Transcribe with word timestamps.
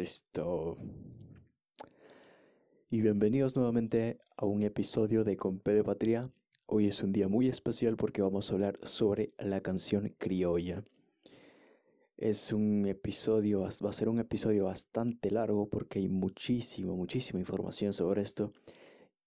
Listo. 0.00 0.78
Y 2.88 3.02
bienvenidos 3.02 3.54
nuevamente 3.54 4.18
a 4.38 4.46
un 4.46 4.62
episodio 4.62 5.24
de 5.24 5.36
Compe 5.36 5.74
de 5.74 5.84
Patria. 5.84 6.32
Hoy 6.64 6.86
es 6.86 7.02
un 7.02 7.12
día 7.12 7.28
muy 7.28 7.48
especial 7.48 7.98
porque 7.98 8.22
vamos 8.22 8.50
a 8.50 8.54
hablar 8.54 8.78
sobre 8.82 9.34
la 9.36 9.60
canción 9.60 10.14
criolla. 10.16 10.82
Es 12.16 12.50
un 12.50 12.86
episodio, 12.86 13.60
va 13.60 13.90
a 13.90 13.92
ser 13.92 14.08
un 14.08 14.20
episodio 14.20 14.64
bastante 14.64 15.30
largo 15.30 15.68
porque 15.68 15.98
hay 15.98 16.08
muchísima, 16.08 16.94
muchísima 16.94 17.38
información 17.38 17.92
sobre 17.92 18.22
esto. 18.22 18.54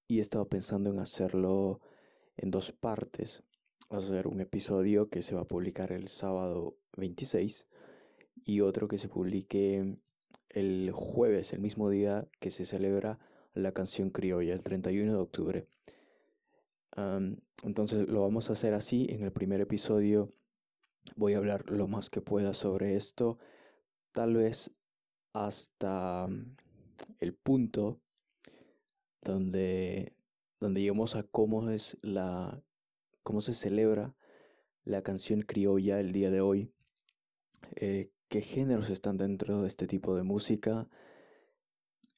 Y 0.07 0.17
he 0.17 0.21
estado 0.21 0.49
pensando 0.49 0.89
en 0.89 0.97
hacerlo 0.97 1.81
en 2.35 2.49
dos 2.49 2.71
partes. 2.71 3.43
Va 3.93 3.99
a 3.99 4.01
ser 4.01 4.25
un 4.25 4.41
episodio 4.41 5.07
que 5.07 5.21
se 5.21 5.35
va 5.35 5.41
a 5.41 5.47
publicar 5.47 5.91
el 5.91 6.08
sábado 6.08 6.76
26 6.98 7.67
y 8.44 8.62
otro 8.62 8.88
que 8.88 8.98
se 8.98 9.08
publique 9.08 9.99
el 10.53 10.91
jueves, 10.91 11.53
el 11.53 11.59
mismo 11.59 11.89
día 11.89 12.27
que 12.39 12.52
se 12.52 12.66
celebra 12.66 13.20
la 13.53 13.71
canción 13.73 14.09
criolla, 14.09 14.53
el 14.53 14.63
31 14.63 15.13
de 15.13 15.20
octubre. 15.20 15.67
entonces 17.63 18.07
lo 18.07 18.21
vamos 18.21 18.49
a 18.49 18.53
hacer 18.53 18.73
así. 18.73 19.07
En 19.09 19.23
el 19.23 19.31
primer 19.31 19.62
episodio 19.62 20.29
voy 21.16 21.34
a 21.34 21.38
hablar 21.38 21.70
lo 21.70 21.88
más 21.88 22.09
que 22.09 22.21
pueda 22.21 22.53
sobre 22.53 22.95
esto, 22.95 23.38
tal 24.12 24.35
vez 24.35 24.71
hasta 25.34 26.27
el 27.20 27.34
punto 27.34 27.99
donde, 29.21 30.15
donde 30.59 30.90
a 31.15 31.23
cómo 31.23 31.70
es 31.70 31.98
la 32.01 32.62
cómo 33.23 33.41
se 33.41 33.54
celebra 33.54 34.13
la 34.84 35.01
canción 35.01 35.41
criolla 35.41 35.99
el 35.99 36.12
día 36.12 36.29
de 36.29 36.41
hoy, 36.41 36.71
eh, 37.76 38.12
qué 38.34 38.41
géneros 38.41 38.89
están 38.89 39.15
dentro 39.17 39.62
de 39.62 39.67
este 39.67 39.85
tipo 39.85 40.15
de 40.15 40.23
música, 40.23 40.89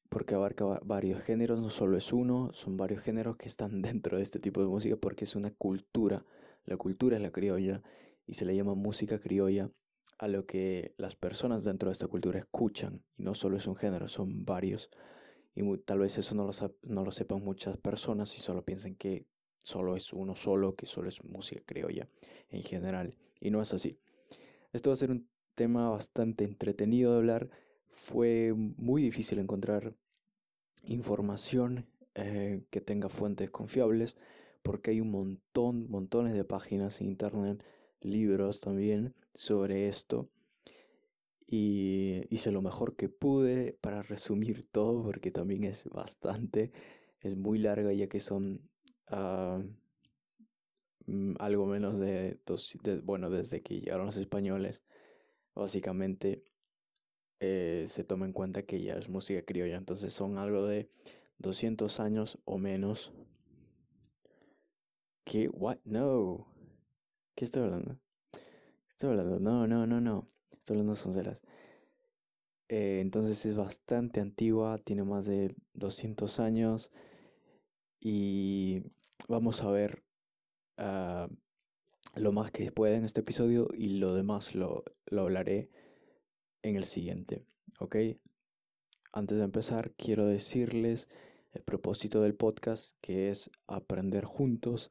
porque 0.08 0.34
abarca 0.34 0.64
varios 0.86 1.22
géneros, 1.22 1.60
no 1.60 1.68
solo 1.68 1.98
es 1.98 2.14
uno, 2.14 2.54
son 2.54 2.78
varios 2.78 3.02
géneros 3.02 3.36
que 3.36 3.50
están 3.50 3.82
dentro 3.82 4.16
de 4.16 4.24
este 4.24 4.40
tipo 4.40 4.62
de 4.62 4.68
música 4.68 4.96
porque 4.96 5.26
es 5.26 5.36
una 5.36 5.52
cultura, 5.52 6.24
la 6.64 6.78
cultura 6.78 7.18
es 7.18 7.22
la 7.22 7.34
criolla 7.34 7.84
y 8.26 8.36
se 8.36 8.46
le 8.46 8.56
llama 8.56 8.76
música 8.76 9.20
criolla 9.20 9.70
a 10.18 10.30
lo 10.30 10.46
que 10.46 10.96
las 10.98 11.18
personas 11.18 11.66
dentro 11.66 11.90
de 11.90 11.94
esta 11.94 12.08
cultura 12.08 12.40
escuchan 12.40 13.04
y 13.18 13.24
no 13.24 13.34
solo 13.34 13.58
es 13.58 13.68
un 13.68 13.76
género, 13.76 14.08
son 14.08 14.46
varios 14.46 14.92
y 15.54 15.64
tal 15.80 16.00
vez 16.00 16.18
eso 16.18 16.34
no 16.34 16.46
lo, 16.46 16.52
no 16.84 17.04
lo 17.04 17.12
sepan 17.12 17.44
muchas 17.44 17.76
personas 17.76 18.34
y 18.38 18.40
solo 18.40 18.64
piensen 18.64 18.96
que 18.96 19.28
solo 19.62 19.98
es 19.98 20.14
uno 20.14 20.34
solo, 20.34 20.76
que 20.76 20.86
solo 20.86 21.10
es 21.10 21.22
música 21.26 21.62
criolla 21.66 22.08
en 22.48 22.64
general 22.64 23.18
y 23.42 23.52
no 23.52 23.62
es 23.62 23.74
así. 23.74 24.00
Esto 24.72 24.90
va 24.90 24.94
a 24.94 24.98
ser 24.98 25.12
un 25.12 25.35
tema 25.56 25.90
bastante 25.90 26.44
entretenido 26.44 27.12
de 27.12 27.18
hablar. 27.18 27.50
Fue 27.90 28.54
muy 28.54 29.02
difícil 29.02 29.40
encontrar 29.40 29.96
información 30.84 31.88
eh, 32.14 32.64
que 32.70 32.82
tenga 32.82 33.10
fuentes 33.10 33.50
confiables 33.50 34.18
porque 34.62 34.92
hay 34.92 35.02
un 35.02 35.12
montón, 35.12 35.90
montones 35.90 36.34
de 36.34 36.44
páginas 36.44 37.00
en 37.02 37.08
internet, 37.08 37.64
libros 38.02 38.62
también 38.62 39.14
sobre 39.34 39.88
esto. 39.88 40.30
Y 41.48 42.24
hice 42.30 42.52
lo 42.52 42.62
mejor 42.62 42.96
que 42.96 43.08
pude 43.08 43.78
para 43.80 44.02
resumir 44.02 44.68
todo 44.72 45.04
porque 45.04 45.30
también 45.30 45.64
es 45.64 45.88
bastante, 45.90 46.72
es 47.20 47.36
muy 47.36 47.60
larga 47.60 47.94
ya 47.94 48.08
que 48.08 48.20
son 48.20 48.68
mm, 51.06 51.36
algo 51.40 51.66
menos 51.68 52.00
de 52.00 52.40
dos, 52.46 52.76
bueno, 53.04 53.30
desde 53.30 53.62
que 53.62 53.80
llegaron 53.82 54.08
los 54.08 54.18
españoles 54.18 54.82
básicamente 55.56 56.44
eh, 57.40 57.86
se 57.88 58.04
toma 58.04 58.26
en 58.26 58.34
cuenta 58.34 58.64
que 58.64 58.82
ya 58.82 58.96
es 58.96 59.10
música 59.10 59.44
criolla, 59.44 59.78
entonces 59.78 60.14
son 60.14 60.38
algo 60.38 60.66
de 60.68 60.90
200 61.40 62.00
años 62.00 62.40
o 62.46 62.58
menos. 62.58 63.14
¿Qué? 65.26 65.50
What? 65.50 65.80
No. 65.86 66.48
¿Qué 67.36 67.46
estoy 67.46 67.64
hablando? 67.64 68.00
estoy 68.90 69.10
hablando? 69.10 69.40
No, 69.40 69.68
no, 69.68 69.86
no, 69.86 70.00
no. 70.02 70.28
Estoy 70.52 70.76
hablando 70.76 70.94
de 70.94 71.00
sonceras. 71.00 71.44
Eh, 72.70 73.00
entonces 73.02 73.46
es 73.46 73.56
bastante 73.56 74.20
antigua, 74.22 74.78
tiene 74.80 75.04
más 75.04 75.26
de 75.26 75.56
200 75.74 76.40
años 76.40 76.92
y 78.00 78.84
vamos 79.28 79.62
a 79.62 79.70
ver 79.72 80.04
uh, 80.80 81.28
lo 82.14 82.32
más 82.32 82.52
que 82.52 82.72
pueda 82.72 82.96
en 82.96 83.06
este 83.06 83.22
episodio 83.22 83.68
y 83.74 83.98
lo 83.98 84.14
demás 84.14 84.56
lo, 84.56 84.84
lo 85.06 85.22
hablaré 85.24 85.70
en 86.62 86.76
el 86.76 86.86
siguiente, 86.86 87.46
¿ok? 87.80 87.96
Antes 89.12 89.38
de 89.38 89.44
empezar, 89.44 89.94
quiero 89.98 90.26
decirles 90.26 91.10
el 91.54 91.64
propósito 91.64 92.22
del 92.22 92.36
podcast, 92.36 92.98
que 93.02 93.30
es 93.30 93.50
aprender 93.68 94.26
juntos. 94.26 94.90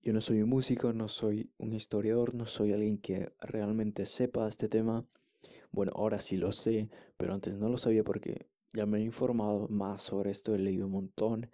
Yo 0.00 0.12
no 0.12 0.20
soy 0.20 0.42
un 0.42 0.48
músico, 0.48 0.92
no 0.92 1.08
soy 1.08 1.50
un 1.58 1.72
historiador, 1.72 2.34
no 2.34 2.46
soy 2.46 2.72
alguien 2.72 2.98
que 2.98 3.32
realmente 3.40 4.06
sepa 4.06 4.48
este 4.48 4.68
tema. 4.68 5.04
Bueno, 5.72 5.92
ahora 5.96 6.20
sí 6.20 6.36
lo 6.36 6.52
sé, 6.52 6.88
pero 7.16 7.34
antes 7.34 7.56
no 7.56 7.68
lo 7.68 7.78
sabía 7.78 8.04
porque 8.04 8.46
ya 8.74 8.86
me 8.86 8.98
he 8.98 9.02
informado 9.02 9.68
más 9.68 10.02
sobre 10.02 10.30
esto, 10.30 10.54
he 10.54 10.58
leído 10.58 10.86
un 10.86 10.92
montón, 10.92 11.50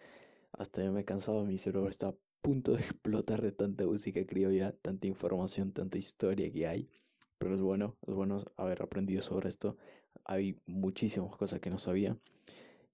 hasta 0.53 0.83
ya 0.83 0.91
me 0.91 1.01
he 1.01 1.05
cansado, 1.05 1.45
mi 1.45 1.57
cerebro 1.57 1.89
está 1.89 2.15
punto 2.43 2.73
de 2.73 2.81
explotar 2.83 3.43
de 3.43 3.53
tanta 3.53 3.85
música 3.85 4.25
criolla, 4.27 4.73
tanta 4.83 5.07
información, 5.07 5.73
tanta 5.73 5.99
historia 5.99 6.51
que 6.53 6.67
hay. 6.67 6.89
Pero 7.39 7.55
es 7.55 7.61
bueno, 7.61 7.97
es 8.07 8.15
bueno 8.15 8.45
haber 8.57 8.83
aprendido 8.83 9.23
sobre 9.23 9.49
esto. 9.49 9.77
Hay 10.25 10.59
muchísimas 10.67 11.37
cosas 11.37 11.61
que 11.61 11.71
no 11.71 11.79
sabía. 11.79 12.19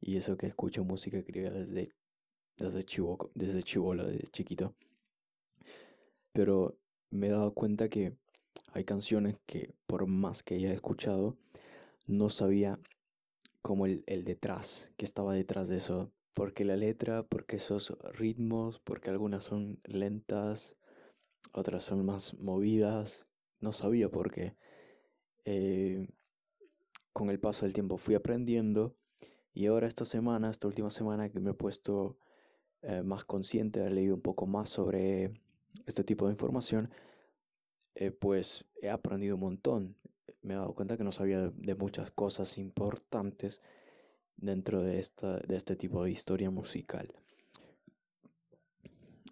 Y 0.00 0.16
eso 0.16 0.36
que 0.36 0.46
escucho 0.46 0.84
música 0.84 1.22
criolla 1.22 1.50
desde, 1.50 1.92
desde, 2.58 2.82
chivo, 2.82 3.30
desde 3.34 3.62
chivolo, 3.62 4.06
desde 4.06 4.26
chiquito. 4.28 4.74
Pero 6.32 6.76
me 7.10 7.28
he 7.28 7.30
dado 7.30 7.54
cuenta 7.54 7.88
que 7.88 8.16
hay 8.72 8.84
canciones 8.84 9.36
que 9.46 9.72
por 9.86 10.06
más 10.06 10.42
que 10.42 10.56
haya 10.56 10.72
escuchado, 10.72 11.36
no 12.06 12.28
sabía 12.28 12.78
como 13.62 13.86
el, 13.86 14.04
el 14.06 14.24
detrás, 14.24 14.92
que 14.98 15.06
estaba 15.06 15.32
detrás 15.32 15.68
de 15.68 15.76
eso, 15.76 16.10
porque 16.34 16.64
la 16.64 16.76
letra, 16.76 17.22
porque 17.22 17.56
esos 17.56 17.96
ritmos, 18.12 18.80
porque 18.80 19.10
algunas 19.10 19.44
son 19.44 19.80
lentas, 19.84 20.76
otras 21.52 21.84
son 21.84 22.04
más 22.04 22.34
movidas, 22.34 23.26
no 23.60 23.72
sabía 23.72 24.10
por 24.10 24.30
qué. 24.32 24.56
Eh, 25.44 26.08
con 27.12 27.30
el 27.30 27.38
paso 27.38 27.64
del 27.64 27.74
tiempo 27.74 27.96
fui 27.96 28.16
aprendiendo 28.16 28.96
y 29.54 29.66
ahora 29.66 29.86
esta 29.86 30.04
semana, 30.04 30.50
esta 30.50 30.66
última 30.66 30.90
semana 30.90 31.30
que 31.30 31.38
me 31.38 31.50
he 31.50 31.54
puesto 31.54 32.18
eh, 32.82 33.02
más 33.02 33.24
consciente, 33.24 33.84
he 33.86 33.90
leído 33.90 34.16
un 34.16 34.20
poco 34.20 34.46
más 34.46 34.68
sobre 34.68 35.32
este 35.86 36.02
tipo 36.02 36.26
de 36.26 36.32
información, 36.32 36.90
eh, 37.94 38.10
pues 38.10 38.64
he 38.82 38.90
aprendido 38.90 39.36
un 39.36 39.42
montón. 39.42 39.96
Me 40.42 40.54
he 40.54 40.56
dado 40.56 40.74
cuenta 40.74 40.96
que 40.96 41.04
no 41.04 41.12
sabía 41.12 41.52
de 41.54 41.74
muchas 41.76 42.10
cosas 42.10 42.58
importantes 42.58 43.62
dentro 44.36 44.82
de, 44.82 44.98
esta, 44.98 45.38
de 45.38 45.56
este 45.56 45.76
tipo 45.76 46.04
de 46.04 46.10
historia 46.10 46.50
musical. 46.50 47.12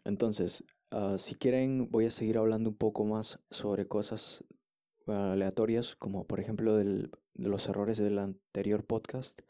Entonces, 0.05 0.65
ah, 0.91 1.17
si 1.19 1.35
quieren, 1.35 1.91
voy 1.91 2.07
a 2.07 2.11
seguir 2.11 2.39
hablando 2.39 2.71
un 2.71 2.77
poco 2.77 3.05
más 3.05 3.39
sobre 3.51 3.87
cosas 3.87 4.45
aleatorias, 5.07 5.97
como 5.97 6.27
por 6.27 6.41
ejemplo 6.41 6.77
de 6.77 7.11
los 7.35 7.69
errores 7.69 7.99
del 7.99 8.19
anterior 8.19 8.85
podcast. 8.85 9.41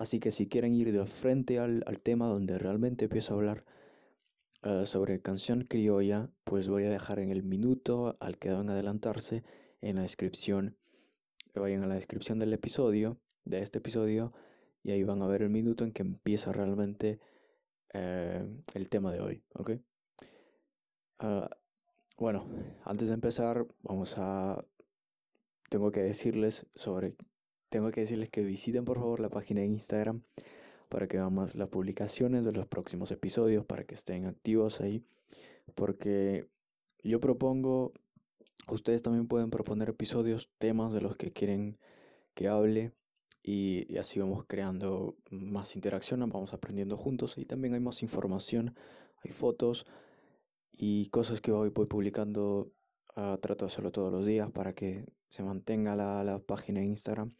Así 0.00 0.18
que 0.18 0.30
si 0.30 0.48
quieren 0.48 0.72
ir 0.72 0.92
de 0.92 1.04
frente 1.04 1.58
al, 1.58 1.84
tema 2.02 2.26
donde 2.26 2.58
realmente 2.58 3.04
empiezo 3.04 3.34
a 3.34 3.36
hablar 3.36 3.64
ah, 4.62 4.86
sobre 4.86 5.20
canción 5.20 5.62
criolla, 5.62 6.30
pues 6.44 6.68
voy 6.68 6.84
a 6.84 6.90
dejar 6.90 7.18
en 7.18 7.30
el 7.30 7.42
minuto 7.42 8.16
al 8.20 8.38
que 8.38 8.50
van 8.50 8.68
a 8.70 8.72
adelantarse 8.72 9.44
en 9.82 9.96
la 9.96 10.02
descripción. 10.02 10.76
Vayan 11.54 11.82
a 11.82 11.86
la 11.86 11.96
descripción 11.96 12.38
del 12.38 12.52
episodio 12.52 13.20
de 13.44 13.62
este 13.62 13.78
episodio 13.78 14.32
y 14.82 14.92
ahí 14.92 15.02
van 15.04 15.22
a 15.22 15.26
ver 15.26 15.42
el 15.42 15.50
minuto 15.50 15.84
en 15.84 15.92
que 15.92 16.02
empieza 16.02 16.52
realmente 16.52 17.20
eh, 17.92 18.46
el 18.74 18.88
tema 18.88 19.12
de 19.12 19.20
hoy, 19.20 19.42
¿ok? 19.54 19.72
Ah, 21.18 21.50
bueno, 22.16 22.46
antes 22.84 23.08
de 23.08 23.14
empezar, 23.14 23.66
vamos 23.82 24.14
a... 24.16 24.64
Tengo 25.68 25.92
que 25.92 26.00
decirles 26.00 26.66
sobre... 26.74 27.14
Tengo 27.68 27.90
que 27.92 28.00
decirles 28.00 28.30
que 28.30 28.42
visiten 28.42 28.84
por 28.84 28.98
favor 28.98 29.20
la 29.20 29.28
página 29.28 29.60
de 29.60 29.66
Instagram 29.66 30.22
para 30.90 31.06
que 31.06 31.18
vean 31.18 31.32
más 31.32 31.54
las 31.54 31.68
publicaciones 31.68 32.44
de 32.44 32.52
los 32.52 32.66
próximos 32.66 33.12
episodios, 33.12 33.64
para 33.64 33.84
que 33.84 33.94
estén 33.94 34.26
activos 34.26 34.80
ahí, 34.80 35.04
porque 35.76 36.48
yo 37.04 37.20
propongo, 37.20 37.92
ustedes 38.68 39.02
también 39.02 39.28
pueden 39.28 39.50
proponer 39.50 39.88
episodios, 39.88 40.50
temas 40.58 40.92
de 40.92 41.00
los 41.00 41.16
que 41.16 41.32
quieren 41.32 41.78
que 42.34 42.48
hable 42.48 42.92
y, 43.42 43.96
así 43.96 44.20
vamos 44.20 44.44
creando 44.46 45.16
más 45.30 45.74
interacción, 45.76 46.20
vamos 46.20 46.52
aprendiendo 46.52 46.96
juntos 46.96 47.38
y 47.38 47.44
también 47.44 47.74
hay 47.74 47.80
más 47.80 48.02
información, 48.02 48.74
hay 49.24 49.30
fotos 49.30 49.86
y 50.72 51.06
cosas 51.08 51.40
que 51.40 51.52
voy, 51.52 51.70
publicando, 51.70 52.72
uh, 53.16 53.36
trato 53.38 53.64
de 53.64 53.72
hacerlo 53.72 53.92
todos 53.92 54.12
los 54.12 54.26
días 54.26 54.50
para 54.50 54.74
que 54.74 55.06
se 55.28 55.42
mantenga 55.42 55.96
la, 55.96 56.24
la 56.24 56.38
página 56.38 56.80
de 56.80 56.86
Instagram 56.86 57.30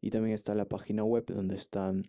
Y 0.00 0.10
también 0.10 0.34
está 0.34 0.54
la 0.54 0.66
página 0.68 1.04
web 1.04 1.24
donde 1.26 1.56
están 1.56 2.04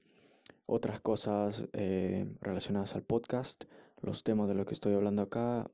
otras 0.68 1.02
cosas 1.02 1.66
eh, 1.74 2.28
relacionadas 2.42 2.96
al 2.96 3.04
podcast, 3.04 3.64
los 4.02 4.24
temas 4.24 4.48
de 4.48 4.56
lo 4.56 4.66
que 4.66 4.74
estoy 4.74 4.94
hablando 4.94 5.24
acá. 5.24 5.72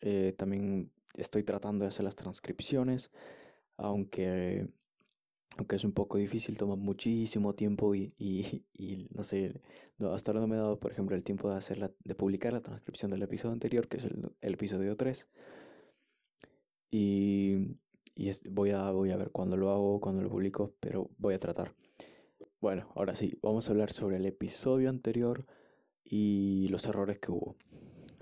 Eh, 0.00 0.34
también 0.36 0.92
estoy 1.14 1.42
tratando 1.42 1.84
de 1.84 1.88
hacer 1.88 2.04
las 2.04 2.16
transcripciones, 2.16 3.10
aunque, 3.78 4.68
aunque 5.56 5.76
es 5.76 5.84
un 5.84 5.92
poco 5.92 6.18
difícil, 6.18 6.56
toma 6.56 6.76
muchísimo 6.76 7.54
tiempo 7.54 7.94
y, 7.94 8.14
y, 8.18 9.08
no 9.14 9.22
sé, 9.22 9.60
hasta 10.00 10.30
ahora 10.30 10.40
no 10.40 10.48
me 10.48 10.56
he 10.56 10.58
dado, 10.58 10.78
por 10.78 10.92
ejemplo, 10.92 11.16
el 11.16 11.22
tiempo 11.22 11.50
de, 11.50 11.56
hacer 11.56 11.94
de 12.04 12.14
publicar 12.14 12.52
la 12.52 12.60
transcripción 12.60 13.10
del 13.10 13.22
episodio 13.22 13.52
anterior, 13.52 13.88
que 13.88 13.96
es 13.98 14.04
el, 14.04 14.32
episodio 14.40 14.96
3. 14.96 15.28
Y, 16.90 17.78
y 18.14 18.30
voy, 18.50 18.70
a, 18.70 18.90
voy 18.90 19.10
a 19.10 19.16
ver 19.16 19.30
cuándo 19.30 19.56
lo 19.56 19.70
hago, 19.70 20.00
cuándo 20.00 20.22
lo 20.22 20.30
publico, 20.30 20.74
pero 20.80 21.10
voy 21.18 21.34
a 21.34 21.38
tratar. 21.38 21.74
Bueno, 22.60 22.90
ahora 22.94 23.14
sí, 23.14 23.38
vamos 23.42 23.68
a 23.68 23.72
hablar 23.72 23.92
sobre 23.92 24.16
el 24.16 24.26
episodio 24.26 24.90
anterior 24.90 25.46
y 26.04 26.68
los 26.68 26.86
errores 26.86 27.18
que 27.18 27.32
hubo. 27.32 27.56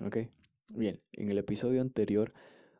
¿Ok? 0.05 0.17
Bien, 0.73 1.01
en 1.13 1.29
el 1.31 1.37
episodio 1.37 1.81
anterior 1.81 2.33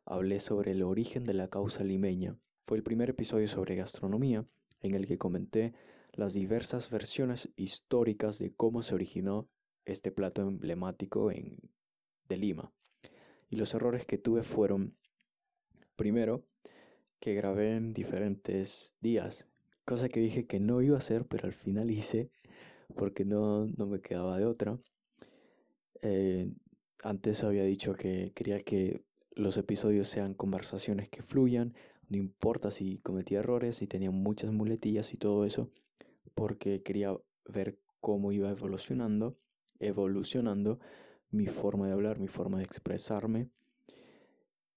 hablé 0.06 0.40
sobre 0.40 0.72
el 0.72 0.84
origen 0.84 1.24
de 1.24 1.34
la 1.34 1.48
causa 1.48 1.84
limeña. 1.84 2.38
Fue 2.66 2.78
el 2.78 2.84
primer 2.84 3.10
episodio 3.10 3.48
sobre 3.48 3.76
gastronomía 3.76 4.46
en 4.82 4.96
el 4.96 5.08
que 5.08 5.18
comenté 5.18 5.74
las 6.14 6.34
diversas 6.34 6.90
versiones 6.90 7.50
históricas 7.56 8.40
de 8.40 8.54
cómo 8.54 8.84
se 8.84 8.96
originó 8.96 9.48
este 9.86 10.12
plato 10.12 10.42
emblemático 10.42 11.32
en, 11.32 11.60
de 12.28 12.38
Lima. 12.38 12.72
Y 13.50 13.58
los 13.58 13.74
errores 13.74 14.06
que 14.06 14.18
tuve 14.18 14.44
fueron, 14.44 14.96
primero, 15.96 16.46
que 17.20 17.34
grabé 17.34 17.76
en 17.76 17.94
diferentes 17.94 18.96
días 19.02 19.48
Cosa 19.86 20.10
que 20.10 20.20
dije 20.20 20.48
que 20.48 20.60
no 20.60 20.82
iba 20.82 20.96
a 20.96 20.98
hacer, 20.98 21.28
pero 21.28 21.46
al 21.46 21.54
final 21.54 21.92
hice 21.92 22.32
porque 22.96 23.24
no, 23.24 23.68
me 23.78 24.02
quedaba 24.02 24.38
de 24.40 24.46
otra. 24.46 24.80
Eh, 26.02 26.52
antes 27.04 27.44
había 27.44 27.64
dicho 27.64 27.94
que 27.94 28.32
quería 28.34 28.60
que 28.60 29.04
los 29.36 29.58
episodios 29.58 30.08
sean 30.08 30.34
conversaciones 30.34 31.08
que 31.10 31.22
fluyan, 31.22 31.76
no 32.10 32.18
importa 32.18 32.72
si 32.72 33.00
cometía 33.00 33.40
errores, 33.40 33.78
si 33.78 33.88
tenía 33.88 34.12
muchas 34.12 34.52
muletillas 34.52 35.14
y 35.14 35.18
todo 35.18 35.46
eso, 35.46 35.70
porque 36.34 36.84
quería 36.84 37.16
ver 37.46 37.80
cómo 38.02 38.32
iba 38.32 38.50
evolucionando, 38.50 39.38
evolucionando 39.80 40.80
mi 41.32 41.48
forma 41.48 41.88
de 41.88 41.94
hablar, 41.94 42.20
mi 42.20 42.28
forma 42.28 42.60
de 42.60 42.64
expresarme 42.64 43.50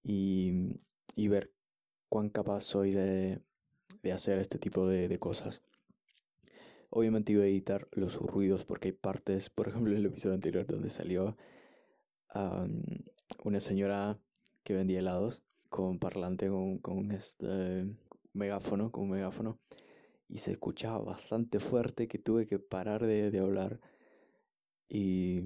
y, 0.03 0.81
y 1.15 1.29
ver 1.29 1.53
cuán 2.09 2.31
capaz 2.31 2.63
soy 2.63 2.93
de, 2.93 3.43
de 4.03 4.13
hacer 4.13 4.39
este 4.39 4.59
tipo 4.59 4.87
de, 4.87 5.19
cosas. 5.19 5.63
Obviamente 6.91 7.33
iba 7.33 7.45
a 7.45 7.47
editar 7.47 7.89
los 7.93 8.17
ruidos 8.17 8.65
porque 8.65 8.89
hay 8.89 8.93
partes, 8.93 9.51
por 9.51 9.69
ejemplo, 9.69 9.93
en 9.93 9.99
el 9.99 10.07
episodio 10.07 10.35
anterior 10.35 10.67
donde 10.67 10.91
salió 10.91 11.37
una 13.45 13.61
señora 13.61 14.19
que 14.63 14.75
vendía 14.75 15.01
helados 15.01 15.43
con 15.69 15.99
parlante, 15.99 16.49
con, 16.49 16.79
con 16.79 17.11
este 17.13 17.87
megáfono, 18.33 18.91
con 18.93 19.05
un 19.05 19.11
megáfono, 19.11 19.59
y 20.29 20.39
se 20.39 20.53
escuchaba 20.53 21.01
bastante 21.01 21.61
fuerte 21.61 22.09
que 22.09 22.19
tuve 22.19 22.47
que 22.47 22.59
parar 22.59 23.05
de, 23.07 23.39
hablar. 23.39 23.81
Y, 24.89 25.43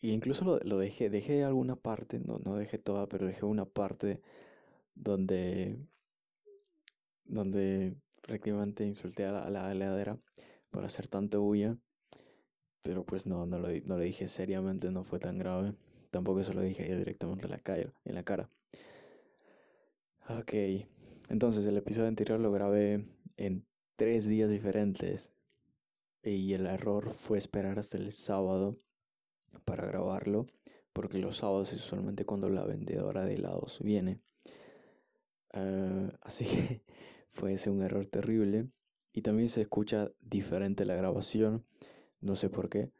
incluso 0.00 0.44
lo, 0.44 0.58
lo, 0.60 0.78
dejé, 0.78 1.10
dejé 1.10 1.44
alguna 1.44 1.76
parte, 1.76 2.20
no, 2.20 2.38
no 2.38 2.56
dejé 2.56 2.78
toda, 2.78 3.08
pero 3.08 3.26
dejé 3.26 3.44
una 3.46 3.66
parte 3.66 4.20
donde 4.94 5.78
donde 7.28 7.96
prácticamente 8.22 8.84
insulté 8.84 9.24
a 9.24 9.50
la, 9.50 9.72
heladera 9.72 10.18
por 10.70 10.84
hacer 10.84 11.08
tanta 11.08 11.38
bulla. 11.38 11.76
Pero 12.82 13.04
pues 13.04 13.26
no, 13.26 13.46
no 13.46 13.58
lo, 13.58 13.68
no 13.84 13.98
dije 13.98 14.28
seriamente, 14.28 14.90
no 14.90 15.04
fue 15.04 15.18
tan 15.18 15.38
grave. 15.38 15.74
Tampoco 16.10 16.44
se 16.44 16.54
lo 16.54 16.62
dije 16.62 16.96
directamente 16.96 17.46
en 17.46 17.50
la, 17.50 17.58
cara, 17.58 17.92
en 18.04 18.14
la 18.14 18.22
cara. 18.22 18.48
Ok, 20.28 20.54
entonces 21.28 21.64
el 21.66 21.76
episodio 21.76 22.08
anterior 22.08 22.40
lo 22.40 22.50
grabé 22.50 23.00
en 23.36 23.64
tres 23.94 24.26
días 24.26 24.50
diferentes. 24.50 25.32
Y 26.24 26.52
el 26.54 26.66
error 26.66 27.12
fue 27.12 27.38
esperar 27.38 27.78
hasta 27.78 27.96
el 27.96 28.10
sábado 28.10 28.76
para 29.64 29.86
grabarlo. 29.86 30.46
Porque 30.92 31.18
los 31.18 31.36
sábados 31.36 31.72
es 31.72 31.84
usualmente 31.84 32.24
cuando 32.24 32.48
la 32.48 32.64
vendedora 32.64 33.24
de 33.24 33.34
helados 33.34 33.78
viene. 33.80 34.20
Ah, 35.54 36.10
así 36.22 36.44
que 36.44 36.82
fue 37.32 37.52
ese 37.52 37.70
un 37.70 37.82
error 37.82 38.06
terrible. 38.06 38.68
Y 39.12 39.22
también 39.22 39.48
se 39.48 39.60
escucha 39.62 40.10
diferente 40.20 40.84
la 40.86 40.96
grabación. 40.96 41.64
No 42.20 42.34
sé 42.34 42.50
por 42.50 42.68
qué. 42.68 42.90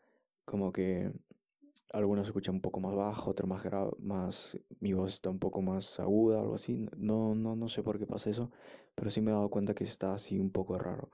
Como 0.44 0.72
que 0.72 1.12
algunos 1.96 2.26
escuchan 2.28 2.56
un 2.56 2.60
poco 2.60 2.80
más 2.80 2.94
bajo, 2.94 3.30
otros 3.30 3.48
más 3.48 3.64
más 3.98 4.58
mi 4.80 4.92
voz 4.92 5.14
está 5.14 5.30
un 5.30 5.38
poco 5.38 5.62
más 5.62 5.98
aguda, 6.00 6.40
algo 6.40 6.54
así. 6.54 6.86
No, 6.96 7.34
no, 7.34 7.56
no 7.56 7.68
sé 7.68 7.82
por 7.82 7.98
qué 7.98 8.06
pasa 8.06 8.30
eso, 8.30 8.50
pero 8.94 9.10
sí 9.10 9.20
me 9.20 9.30
he 9.30 9.34
dado 9.34 9.50
cuenta 9.50 9.74
que 9.74 9.84
está 9.84 10.14
así 10.14 10.38
un 10.38 10.50
poco 10.50 10.78
raro. 10.78 11.10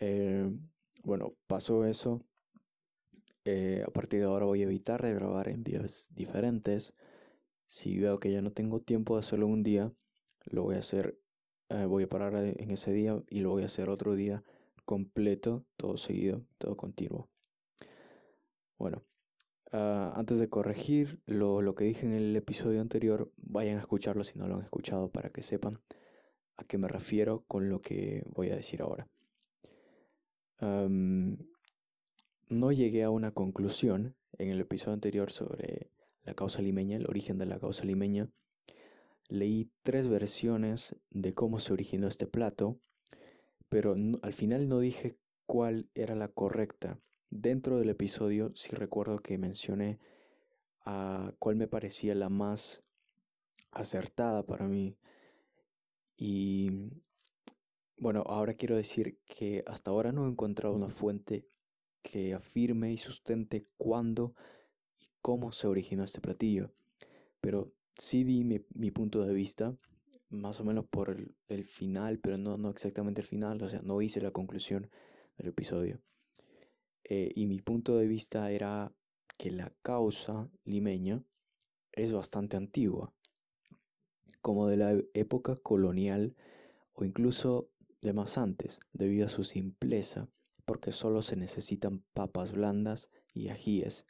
Eh, 0.00 0.50
bueno, 1.04 1.34
pasó 1.46 1.84
eso. 1.86 2.22
Eh, 3.44 3.82
a 3.86 3.90
partir 3.90 4.20
de 4.20 4.26
ahora 4.26 4.46
voy 4.46 4.60
a 4.62 4.64
evitar 4.64 5.02
de 5.02 5.14
grabar 5.14 5.48
en 5.48 5.64
días 5.64 6.08
diferentes. 6.14 6.94
Si 7.66 7.98
veo 7.98 8.20
que 8.20 8.32
ya 8.32 8.42
no 8.42 8.52
tengo 8.52 8.80
tiempo 8.80 9.14
de 9.16 9.20
hacerlo 9.20 9.46
un 9.46 9.62
día, 9.62 9.92
lo 10.46 10.64
voy 10.64 10.76
a 10.76 10.80
hacer 10.80 11.18
eh, 11.70 11.86
voy 11.86 12.04
a 12.04 12.08
parar 12.08 12.34
en 12.36 12.70
ese 12.70 12.92
día 12.92 13.22
y 13.28 13.40
lo 13.40 13.50
voy 13.50 13.62
a 13.62 13.66
hacer 13.66 13.88
otro 13.88 14.14
día 14.14 14.44
completo, 14.84 15.64
todo 15.76 15.96
seguido, 15.96 16.44
todo 16.58 16.76
continuo. 16.76 17.28
Bueno, 18.78 19.02
ah, 19.72 20.12
antes 20.16 20.38
de 20.38 20.48
corregir 20.48 21.20
lo, 21.26 21.74
que 21.74 21.84
dije 21.84 22.06
en 22.06 22.12
el 22.12 22.36
episodio 22.36 22.80
anterior, 22.80 23.32
vayan 23.36 23.78
a 23.78 23.80
escucharlo 23.80 24.24
si 24.24 24.38
no 24.38 24.46
lo 24.46 24.56
han 24.56 24.62
escuchado 24.62 25.10
para 25.10 25.30
que 25.30 25.42
sepan 25.42 25.80
a 26.56 26.64
qué 26.64 26.78
me 26.78 26.88
refiero 26.88 27.44
con 27.48 27.68
lo 27.68 27.80
que 27.80 28.22
voy 28.26 28.50
a 28.50 28.56
decir 28.56 28.82
ahora. 28.82 29.08
no 30.60 32.72
llegué 32.72 33.02
a 33.02 33.10
una 33.10 33.32
conclusión 33.32 34.16
en 34.38 34.50
el 34.50 34.60
episodio 34.60 34.94
anterior 34.94 35.30
sobre 35.30 35.90
la 36.24 36.34
causa 36.34 36.62
limeña, 36.62 36.96
el 36.96 37.08
origen 37.08 37.38
de 37.38 37.46
la 37.46 37.58
causa 37.58 37.84
limeña, 37.84 38.30
leí 39.28 39.70
tres 39.82 40.08
versiones 40.08 40.96
de 41.10 41.34
cómo 41.34 41.58
se 41.58 41.72
originó 41.72 42.08
este 42.08 42.26
plato, 42.26 42.78
pero 43.68 43.94
al 44.22 44.32
final 44.32 44.68
no 44.68 44.80
dije 44.80 45.16
cuál 45.46 45.88
era 45.94 46.14
la 46.14 46.28
correcta. 46.28 47.00
Dentro 47.36 47.78
del 47.78 47.90
episodio 47.90 48.52
sí 48.54 48.76
recuerdo 48.76 49.18
que 49.18 49.38
mencioné 49.38 49.98
a 50.84 51.34
cuál 51.40 51.56
me 51.56 51.66
parecía 51.66 52.14
la 52.14 52.28
más 52.28 52.84
acertada 53.72 54.46
para 54.46 54.68
mí. 54.68 54.96
Y 56.16 56.70
bueno, 57.96 58.22
ahora 58.24 58.54
quiero 58.54 58.76
decir 58.76 59.18
que 59.26 59.64
hasta 59.66 59.90
ahora 59.90 60.12
no 60.12 60.26
he 60.26 60.30
encontrado 60.30 60.76
una 60.76 60.90
fuente 60.90 61.44
que 62.02 62.34
afirme 62.34 62.92
y 62.92 62.98
sustente 62.98 63.64
cuándo 63.78 64.36
y 65.00 65.06
cómo 65.20 65.50
se 65.50 65.66
originó 65.66 66.04
este 66.04 66.20
platillo. 66.20 66.70
Pero 67.40 67.72
sí 67.96 68.22
di 68.22 68.44
mi, 68.44 68.90
punto 68.92 69.24
de 69.24 69.34
vista, 69.34 69.76
más 70.28 70.60
o 70.60 70.64
menos 70.64 70.86
por 70.86 71.10
el, 71.48 71.64
final, 71.64 72.20
pero 72.20 72.38
no, 72.38 72.56
no 72.58 72.70
exactamente 72.70 73.22
el 73.22 73.26
final, 73.26 73.60
o 73.60 73.68
sea, 73.68 73.82
no 73.82 74.00
hice 74.02 74.20
la 74.20 74.30
conclusión 74.30 74.88
del 75.36 75.48
episodio. 75.48 76.00
Eh, 77.04 77.30
y 77.34 77.46
mi 77.46 77.60
punto 77.60 77.98
de 77.98 78.06
vista 78.06 78.50
era 78.50 78.92
que 79.36 79.50
la 79.50 79.70
causa 79.82 80.50
limeña 80.64 81.22
es 81.92 82.12
bastante 82.12 82.56
antigua, 82.56 83.12
como 84.40 84.68
de 84.68 84.76
la 84.78 84.98
época 85.12 85.56
colonial 85.56 86.34
o 86.94 87.04
incluso 87.04 87.68
de 88.00 88.12
más 88.12 88.38
antes, 88.38 88.80
debido 88.92 89.26
a 89.26 89.28
su 89.28 89.44
simpleza, 89.44 90.28
porque 90.64 90.92
solo 90.92 91.22
se 91.22 91.36
necesitan 91.36 92.02
papas 92.14 92.52
blandas 92.52 93.10
y 93.34 93.48
ajíes, 93.48 94.06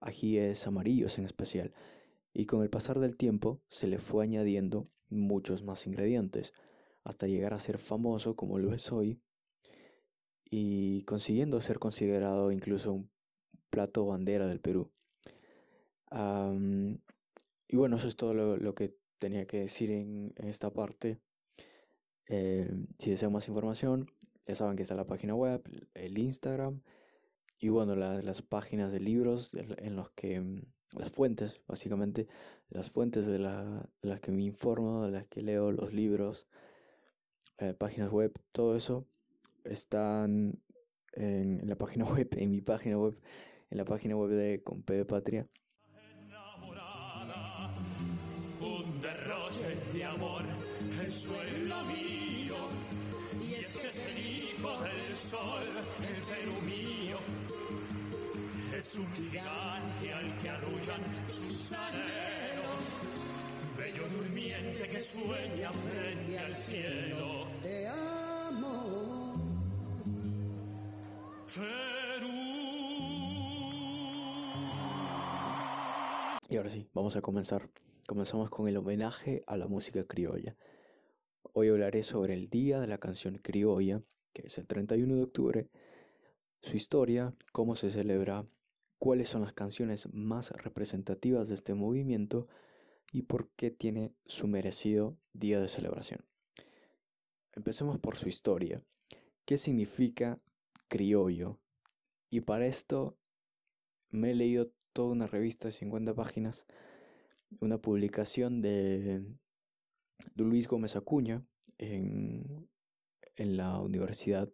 ajíes 0.00 0.66
amarillos 0.66 1.18
en 1.18 1.24
especial, 1.24 1.72
y 2.32 2.46
con 2.46 2.62
el 2.62 2.70
pasar 2.70 2.98
del 2.98 3.16
tiempo 3.16 3.62
se 3.66 3.86
le 3.86 3.98
fue 3.98 4.24
añadiendo 4.24 4.84
muchos 5.08 5.62
más 5.62 5.86
ingredientes, 5.86 6.52
hasta 7.02 7.26
llegar 7.26 7.54
a 7.54 7.60
ser 7.60 7.78
famoso 7.78 8.36
como 8.36 8.58
lo 8.58 8.74
es 8.74 8.92
hoy 8.92 9.20
y 10.50 11.02
consiguiendo 11.04 11.60
ser 11.60 11.78
considerado 11.78 12.52
incluso 12.52 12.92
un 12.92 13.10
plato 13.70 14.06
bandera 14.06 14.46
del 14.48 14.60
Perú. 14.60 14.90
y 17.68 17.76
bueno, 17.76 17.96
eso 17.96 18.08
es 18.08 18.16
todo 18.16 18.34
lo, 18.34 18.74
que 18.74 18.96
tenía 19.18 19.46
que 19.46 19.60
decir 19.60 19.90
en, 19.90 20.34
esta 20.36 20.72
parte. 20.72 21.20
Eh, 22.26 22.70
si 22.98 23.10
desean 23.10 23.32
más 23.32 23.48
información, 23.48 24.10
ya 24.46 24.54
saben 24.54 24.76
que 24.76 24.82
está 24.82 24.94
la 24.94 25.06
página 25.06 25.34
web, 25.34 25.62
el 25.94 26.18
Instagram 26.18 26.82
y 27.58 27.68
bueno, 27.68 27.94
las 27.94 28.42
páginas 28.42 28.92
de 28.92 29.00
libros 29.00 29.54
en 29.54 29.96
los 29.96 30.10
que 30.10 30.62
las 30.92 31.12
fuentes, 31.12 31.60
básicamente, 31.66 32.26
las 32.68 32.90
fuentes 32.90 33.26
de, 33.26 33.38
las 33.38 34.20
que 34.20 34.32
me 34.32 34.42
informo, 34.42 35.04
de 35.04 35.12
las 35.12 35.26
que 35.28 35.42
leo 35.42 35.70
los 35.70 35.92
libros, 35.92 36.46
eh, 37.58 37.74
páginas 37.74 38.10
web, 38.10 38.32
todo 38.52 38.76
eso, 38.76 39.06
están 39.64 40.60
en, 41.12 41.68
la 41.68 41.76
página 41.76 42.04
web, 42.12 42.28
en 42.36 42.50
mi 42.50 42.60
página 42.60 42.98
web, 42.98 43.18
en 43.70 43.78
la 43.78 43.84
página 43.84 44.16
web 44.16 44.30
de 44.30 44.62
Compe 44.62 44.94
de 44.94 45.04
Patria. 45.04 45.46
Un 48.60 49.00
derroche 49.00 49.74
de 49.94 50.04
amor, 50.04 50.42
el 51.02 51.14
suelo 51.14 51.84
mío, 51.84 52.56
y 53.40 53.54
es 53.54 53.66
que 53.68 53.86
es 53.86 54.06
el 54.06 54.18
hijo 54.18 54.82
del 54.82 55.16
sol, 55.16 55.62
el 56.00 56.20
Perú 56.26 56.60
mío, 56.66 57.18
es 58.76 58.94
un 58.96 59.06
gigante 59.12 60.12
al 60.12 60.40
que 60.40 60.48
arrullan 60.50 61.00
sus 61.26 61.72
anhelos, 61.72 62.96
bello 63.78 64.08
durmiente 64.08 64.88
que 64.88 65.02
sueña 65.02 65.70
frente 65.72 66.38
al 66.38 66.54
cielo. 66.54 67.46
Y 76.48 76.56
ahora 76.56 76.70
sí, 76.70 76.88
vamos 76.94 77.16
a 77.16 77.22
comenzar. 77.22 77.68
Comenzamos 78.06 78.50
con 78.50 78.68
el 78.68 78.76
homenaje 78.76 79.42
a 79.48 79.56
la 79.56 79.66
música 79.66 80.04
criolla. 80.04 80.56
Hoy 81.52 81.68
hablaré 81.68 82.04
sobre 82.04 82.34
el 82.34 82.48
Día 82.50 82.78
de 82.78 82.86
la 82.86 82.98
Canción 82.98 83.38
Criolla, 83.38 84.00
que 84.32 84.42
es 84.46 84.58
el 84.58 84.68
31 84.68 85.16
de 85.16 85.22
octubre, 85.22 85.68
su 86.60 86.76
historia, 86.76 87.34
cómo 87.52 87.74
se 87.74 87.90
celebra, 87.90 88.46
cuáles 88.98 89.28
son 89.28 89.42
las 89.42 89.52
canciones 89.52 90.08
más 90.12 90.52
representativas 90.52 91.48
de 91.48 91.56
este 91.56 91.74
movimiento 91.74 92.46
y 93.10 93.22
por 93.22 93.50
qué 93.56 93.72
tiene 93.72 94.14
su 94.24 94.46
merecido 94.46 95.16
día 95.32 95.60
de 95.60 95.66
celebración. 95.66 96.24
Empecemos 97.54 97.98
por 97.98 98.16
su 98.16 98.28
historia. 98.28 98.80
¿Qué 99.44 99.56
significa 99.56 100.40
criollo? 100.90 101.58
Y 102.28 102.42
para 102.42 102.66
esto 102.66 103.16
me 104.10 104.32
he 104.32 104.34
leído 104.34 104.70
toda 104.92 105.12
una 105.12 105.26
revista 105.26 105.68
de 105.68 105.72
50 105.72 106.14
páginas, 106.14 106.66
una 107.60 107.80
publicación 107.80 108.60
de, 108.60 109.24
Luis 110.34 110.68
Gómez 110.68 110.96
Acuña 110.96 111.46
en, 111.78 112.68
la 113.36 113.80
universidad, 113.80 114.52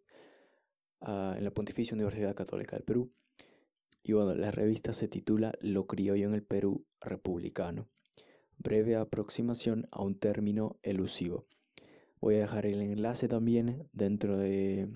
ah, 1.00 1.34
en 1.36 1.42
la 1.42 1.50
Pontificia 1.50 1.94
Universidad 1.94 2.36
Católica 2.36 2.76
del 2.76 2.84
Perú. 2.84 3.12
Y 4.04 4.12
bueno, 4.12 4.34
la 4.34 4.52
revista 4.52 4.92
se 4.92 5.08
titula 5.08 5.52
Lo 5.60 5.86
criollo 5.86 6.28
en 6.28 6.34
el 6.34 6.44
Perú 6.44 6.86
republicano, 7.00 7.88
breve 8.58 8.94
aproximación 8.94 9.88
a 9.90 10.02
un 10.02 10.18
término 10.18 10.78
elusivo. 10.82 11.46
Voy 12.20 12.36
a 12.36 12.40
dejar 12.40 12.66
el 12.66 12.80
enlace 12.80 13.26
también 13.26 13.88
dentro 13.92 14.38
de, 14.38 14.88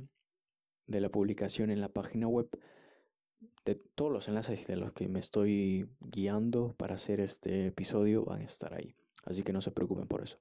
de 0.91 1.01
la 1.01 1.09
publicación 1.09 1.71
en 1.71 1.81
la 1.81 1.89
página 1.89 2.27
web 2.27 2.51
de 3.65 3.77
todos 3.77 4.11
los 4.11 4.27
enlaces 4.27 4.67
de 4.67 4.77
los 4.77 4.93
que 4.93 5.09
me 5.09 5.21
estoy 5.21 5.89
guiando 6.01 6.75
para 6.77 6.97
hacer 6.97 7.21
este 7.21 7.69
episodio 7.69 8.25
van 8.25 8.43
a 8.43 8.45
estar 8.45 8.75
ahí. 8.75 8.97
Así 9.25 9.45
que 9.45 9.53
no 9.53 9.61
se 9.61 9.71
preocupen 9.71 10.09
por 10.09 10.23
eso. 10.23 10.41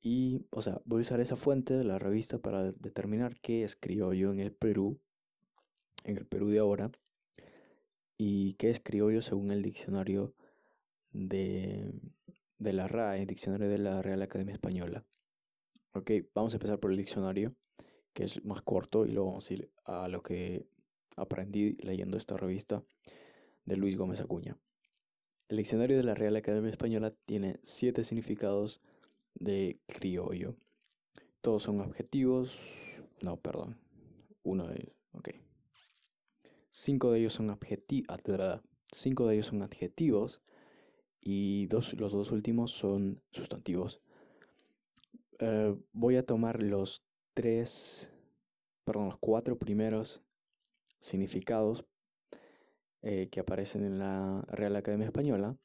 Y, 0.00 0.46
o 0.50 0.62
sea, 0.62 0.80
voy 0.86 1.00
a 1.00 1.00
usar 1.02 1.20
esa 1.20 1.36
fuente 1.36 1.76
de 1.76 1.84
la 1.84 1.98
revista 1.98 2.38
para 2.38 2.72
determinar 2.72 3.38
qué 3.40 3.64
es 3.64 3.76
criollo 3.76 4.32
en 4.32 4.40
el 4.40 4.52
Perú, 4.52 4.98
en 6.04 6.16
el 6.16 6.26
Perú 6.26 6.48
de 6.48 6.60
ahora, 6.60 6.90
y 8.16 8.54
qué 8.54 8.70
es 8.70 8.80
criollo 8.80 9.20
según 9.20 9.50
el 9.50 9.60
diccionario 9.60 10.34
de, 11.10 11.92
de 12.58 12.72
la 12.72 12.88
RAE, 12.88 13.20
el 13.20 13.26
diccionario 13.26 13.68
de 13.68 13.78
la 13.78 14.00
Real 14.00 14.22
Academia 14.22 14.54
Española. 14.54 15.04
Ok, 15.92 16.12
vamos 16.34 16.54
a 16.54 16.56
empezar 16.56 16.78
por 16.78 16.90
el 16.92 16.96
diccionario, 16.96 17.54
que 18.18 18.24
es 18.24 18.44
más 18.44 18.62
corto, 18.62 19.06
y 19.06 19.12
luego 19.12 19.28
vamos 19.28 19.48
a 19.48 19.54
ir 19.54 19.70
a 19.84 20.08
lo 20.08 20.24
que 20.24 20.66
aprendí 21.14 21.76
leyendo 21.82 22.16
esta 22.16 22.36
revista 22.36 22.82
de 23.64 23.76
Luis 23.76 23.96
Gómez 23.96 24.20
Acuña. 24.20 24.58
El 25.48 25.58
diccionario 25.58 25.96
de 25.96 26.02
la 26.02 26.16
Real 26.16 26.34
Academia 26.34 26.68
Española 26.68 27.14
tiene 27.26 27.60
siete 27.62 28.02
significados 28.02 28.80
de 29.34 29.78
criollo. 29.86 30.56
Todos 31.42 31.62
son 31.62 31.80
adjetivos. 31.80 32.58
No, 33.22 33.36
perdón. 33.36 33.78
Uno 34.42 34.66
de 34.66 34.74
ellos. 34.74 34.96
Ok. 35.12 35.28
Cinco 36.70 37.12
de 37.12 37.20
ellos 37.20 37.34
son 37.34 37.50
adjetivos. 37.50 38.18
Ah, 38.40 38.60
cinco 38.90 39.28
de 39.28 39.34
ellos 39.34 39.46
son 39.46 39.62
adjetivos. 39.62 40.42
Y 41.20 41.66
dos, 41.66 41.94
los 41.94 42.10
dos 42.10 42.32
últimos 42.32 42.72
son 42.72 43.22
sustantivos. 43.30 44.00
Eh, 45.38 45.76
voy 45.92 46.16
a 46.16 46.26
tomar 46.26 46.60
los 46.60 47.04
tres. 47.38 48.10
Perdón, 48.84 49.06
los 49.06 49.18
cuatro 49.18 49.56
primeros 49.56 50.24
significados 50.98 51.86
eh, 53.00 53.28
que 53.30 53.38
aparecen 53.38 53.84
en 53.84 54.00
la 54.00 54.44
Real 54.48 54.74
Academia 54.74 55.06
Española, 55.06 55.56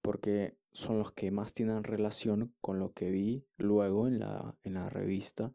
porque 0.00 0.56
son 0.72 0.98
los 0.98 1.12
que 1.12 1.30
más 1.30 1.54
tienen 1.54 1.84
relación 1.84 2.52
con 2.60 2.80
lo 2.80 2.92
que 2.92 3.12
vi 3.12 3.46
luego 3.56 4.08
en 4.08 4.18
la, 4.18 4.56
en 4.64 4.74
la 4.74 4.88
revista 4.88 5.52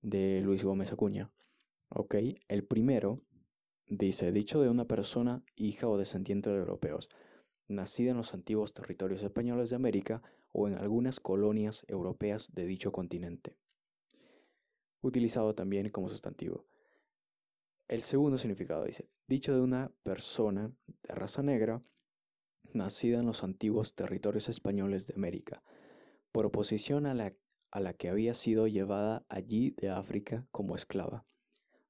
de 0.00 0.40
Luis 0.40 0.64
Gómez 0.64 0.92
Acuña. 0.92 1.30
Ok, 1.90 2.14
el 2.48 2.64
primero 2.64 3.20
dice, 3.86 4.32
dicho 4.32 4.62
de 4.62 4.70
una 4.70 4.86
persona 4.86 5.44
hija 5.56 5.88
o 5.88 5.98
descendiente 5.98 6.48
de 6.48 6.56
europeos, 6.56 7.10
nacida 7.68 8.12
en 8.12 8.16
los 8.16 8.32
antiguos 8.32 8.72
territorios 8.72 9.22
españoles 9.22 9.68
de 9.68 9.76
América 9.76 10.22
o 10.54 10.68
en 10.68 10.78
algunas 10.78 11.20
colonias 11.20 11.84
europeas 11.86 12.48
de 12.54 12.64
dicho 12.64 12.92
continente. 12.92 13.59
Utilizado 15.02 15.54
también 15.54 15.88
como 15.88 16.08
sustantivo. 16.08 16.66
El 17.88 18.02
segundo 18.02 18.38
significado 18.38 18.84
dice, 18.84 19.08
dicho 19.26 19.54
de 19.54 19.60
una 19.60 19.92
persona 20.02 20.72
de 21.02 21.14
raza 21.14 21.42
negra, 21.42 21.82
nacida 22.72 23.18
en 23.18 23.26
los 23.26 23.42
antiguos 23.42 23.94
territorios 23.94 24.48
españoles 24.48 25.06
de 25.06 25.14
América, 25.14 25.62
por 26.32 26.46
oposición 26.46 27.06
a 27.06 27.14
la, 27.14 27.34
a 27.70 27.80
la 27.80 27.94
que 27.94 28.08
había 28.08 28.34
sido 28.34 28.66
llevada 28.66 29.24
allí 29.28 29.70
de 29.70 29.88
África 29.90 30.46
como 30.50 30.76
esclava. 30.76 31.24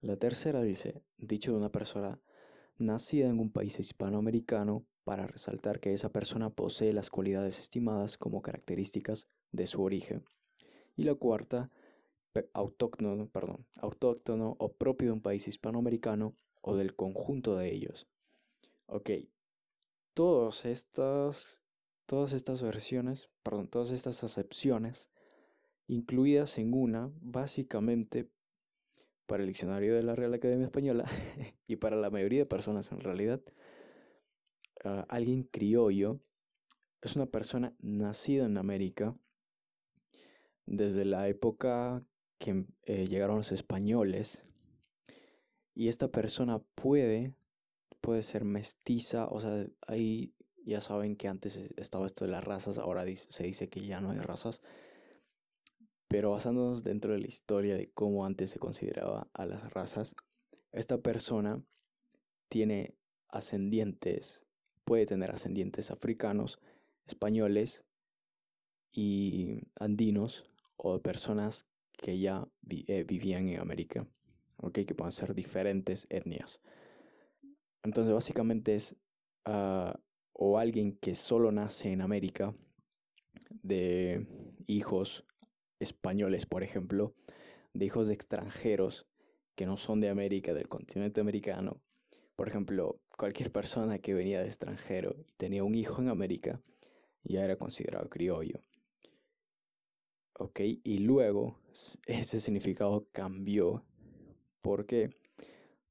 La 0.01 0.17
tercera 0.17 0.63
dice, 0.63 1.03
dicho 1.19 1.53
de 1.53 1.59
una 1.59 1.73
persona 1.73 2.21
nacida 2.79 3.29
en 3.29 3.39
un 3.39 3.53
país 3.53 3.79
hispanoamericano, 3.79 4.87
para 5.05 5.27
resaltar 5.27 5.81
que 5.81 5.93
esa 5.93 6.11
persona 6.11 6.51
posee 6.51 6.93
las 6.93 7.11
cualidades 7.11 7.59
estimadas 7.59 8.17
como 8.17 8.43
características 8.43 9.27
de 9.51 9.67
su 9.67 9.83
origen. 9.83 10.25
Y 10.97 11.05
la 11.05 11.15
cuarta, 11.15 11.71
autóctono, 12.53 13.29
perdón, 13.29 13.67
autóctono 13.77 14.57
o 14.59 14.73
propio 14.73 15.09
de 15.09 15.13
un 15.13 15.23
país 15.23 15.49
hispanoamericano 15.49 16.35
o 16.63 16.77
del 16.77 16.95
conjunto 16.95 17.57
de 17.57 17.73
ellos. 17.73 18.09
Ok, 18.87 19.11
todas 20.15 20.65
estas, 20.65 21.63
todas 22.07 22.33
estas 22.33 22.63
versiones, 22.63 23.29
perdón, 23.43 23.69
todas 23.69 23.91
estas 23.91 24.23
acepciones, 24.25 25.11
incluidas 25.87 26.59
en 26.59 26.73
una, 26.75 27.11
básicamente 27.21 28.31
para 29.27 29.43
el 29.43 29.49
diccionario 29.49 29.95
de 29.95 30.03
la 30.03 30.17
Real 30.17 30.35
Academia 30.35 30.67
Española 30.67 31.05
y 31.67 31.77
para 31.77 31.97
la 31.97 32.11
mayoría 32.11 32.41
de 32.41 32.47
personas 32.47 32.91
en 32.93 33.01
realidad, 33.01 33.41
ah, 34.85 35.07
alguien 35.09 35.45
criollo 35.45 36.21
es 37.03 37.17
una 37.17 37.27
persona 37.27 37.75
nacida 37.79 38.45
en 38.45 38.59
América 38.59 39.17
desde 40.67 41.05
la 41.05 41.29
época 41.29 42.05
que 42.41 42.65
eh, 42.85 43.07
llegaron 43.07 43.37
los 43.37 43.53
españoles 43.53 44.47
y 45.75 45.89
esta 45.89 46.09
persona 46.09 46.59
puede, 46.75 47.35
puede 48.01 48.23
ser 48.23 48.45
mestiza, 48.45 49.29
o 49.29 49.41
sea, 49.41 49.67
ahí 49.87 50.35
ya 50.65 50.81
saben 50.81 51.17
que 51.17 51.29
antes 51.29 51.57
estaba 51.77 52.07
esto 52.07 52.25
de 52.25 52.31
las 52.31 52.43
razas, 52.43 52.79
ahora 52.79 53.05
se 53.15 53.45
dice 53.45 53.69
que 53.69 53.87
ya 53.87 54.01
no 54.01 54.11
hay 54.11 54.19
razas, 54.19 54.63
pero 56.09 56.31
basándonos 56.31 56.83
dentro 56.83 57.13
de 57.13 57.21
la 57.21 57.29
historia 57.29 57.77
de 57.77 57.91
cómo 57.93 58.25
antes 58.25 58.51
se 58.51 58.59
consideraba 58.59 59.29
a 59.35 59.45
las 59.45 59.71
razas, 59.75 60.17
esta 60.73 60.99
persona 60.99 61.63
tiene 62.49 62.97
ascendientes, 63.29 64.45
puede 64.85 65.05
tener 65.05 65.31
ascendientes 65.31 65.91
africanos, 65.91 66.59
españoles 67.07 67.85
y 68.91 69.61
andinos 69.79 70.51
o 70.77 71.01
personas 71.01 71.70
que 72.01 72.19
ya 72.19 72.49
eh, 72.69 73.05
vivían 73.05 73.49
en 73.49 73.61
América, 73.61 74.07
¿okay? 74.57 74.85
que 74.85 74.95
pueden 74.95 75.13
ser 75.13 75.35
diferentes 75.35 76.07
etnias. 76.11 76.61
Entonces 77.83 78.13
básicamente 78.13 78.75
es 78.75 78.97
ah, 79.45 79.99
o 80.33 80.59
alguien 80.59 80.97
que 80.97 81.15
solo 81.15 81.53
nace 81.53 81.93
en 81.93 82.01
América, 82.01 82.55
de 83.63 84.27
hijos 84.67 85.27
españoles, 85.79 86.47
por 86.47 86.63
ejemplo, 86.63 87.15
de 87.75 87.85
hijos 87.85 88.09
de 88.09 88.15
extranjeros 88.15 89.07
que 89.55 89.67
no 89.67 89.77
son 89.77 90.01
de 90.01 90.09
América, 90.09 90.55
del 90.55 90.69
continente 90.69 91.21
americano. 91.21 91.83
Por 92.37 92.49
ejemplo, 92.49 93.01
cualquier 93.19 93.53
persona 93.53 93.99
que 93.99 94.15
venía 94.15 94.41
de 94.41 94.47
extranjero 94.47 95.15
y 95.19 95.33
tenía 95.37 95.65
un 95.65 95.75
hijo 95.75 96.01
en 96.01 96.09
América 96.09 96.63
ya 97.23 97.45
era 97.45 97.57
considerado 97.57 98.09
criollo. 98.09 98.63
¿Ok? 100.41 100.61
Y 100.83 100.99
luego 100.99 101.59
ese 102.07 102.41
significado 102.41 103.07
cambió. 103.13 103.85
¿Por 104.63 104.87
qué? 104.87 105.11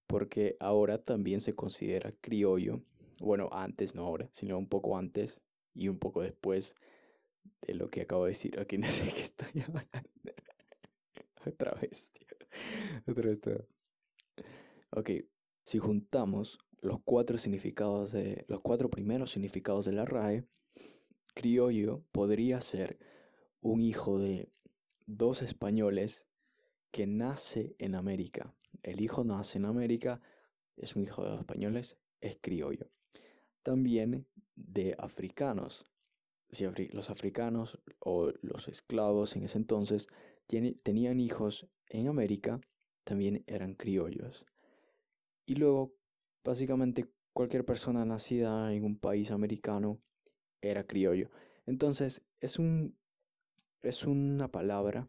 Porque 0.07 0.57
ahora 0.59 0.97
también 0.97 1.39
se 1.39 1.55
considera 1.55 2.13
criollo. 2.19 2.81
Bueno, 3.19 3.49
antes, 3.51 3.95
no 3.95 4.05
ahora, 4.05 4.27
sino 4.31 4.57
un 4.57 4.67
poco 4.67 4.97
antes 4.97 5.41
y 5.75 5.87
un 5.87 5.99
poco 5.99 6.21
después 6.21 6.75
de 7.61 7.75
lo 7.75 7.89
que 7.89 8.01
acabo 8.01 8.25
de 8.25 8.31
decir. 8.31 8.59
Aquí 8.59 8.77
no 8.79 8.87
sé 8.91 9.11
qué 9.13 9.21
estoy 9.21 9.61
hablando. 9.61 9.89
Otra 11.45 11.71
vez, 11.79 12.11
tío. 12.11 12.27
Otra 13.07 13.29
vez. 13.29 13.41
Tío. 13.41 13.67
Ok, 14.91 15.11
si 15.63 15.77
juntamos 15.77 16.57
los 16.81 16.99
cuatro 17.03 17.37
significados 17.37 18.11
de 18.11 18.45
los 18.47 18.61
cuatro 18.61 18.89
primeros 18.89 19.31
significados 19.31 19.85
de 19.85 19.91
la 19.91 20.05
RAE, 20.05 20.45
criollo 21.35 22.03
podría 22.11 22.61
ser 22.61 22.97
un 23.61 23.81
hijo 23.81 24.19
de 24.19 24.49
dos 25.05 25.41
españoles 25.41 26.25
que 26.91 27.07
nace 27.07 27.75
en 27.79 27.95
América. 27.95 28.53
El 28.83 29.01
hijo 29.01 29.23
nace 29.23 29.57
en 29.57 29.65
América, 29.65 30.21
es 30.77 30.95
un 30.95 31.03
hijo 31.03 31.23
de 31.23 31.29
dos 31.29 31.39
españoles, 31.39 31.97
es 32.21 32.37
criollo. 32.41 32.89
También 33.63 34.25
de 34.55 34.95
africanos. 34.97 35.89
Si 36.49 36.65
los 36.91 37.09
africanos 37.09 37.79
o 37.99 38.31
los 38.41 38.67
esclavos 38.67 39.35
en 39.35 39.43
ese 39.43 39.57
entonces 39.57 40.07
tenían 40.47 41.19
hijos 41.19 41.67
en 41.89 42.07
América, 42.07 42.59
también 43.03 43.43
eran 43.45 43.75
criollos. 43.75 44.45
Y 45.45 45.55
luego, 45.55 45.93
básicamente, 46.43 47.11
cualquier 47.33 47.65
persona 47.65 48.05
nacida 48.05 48.73
en 48.73 48.83
un 48.83 48.97
país 48.97 49.31
americano 49.31 50.01
era 50.61 50.85
criollo. 50.85 51.29
Entonces, 51.65 52.23
es 52.39 52.57
un 52.57 52.97
es 53.81 54.05
una 54.05 54.51
palabra 54.51 55.07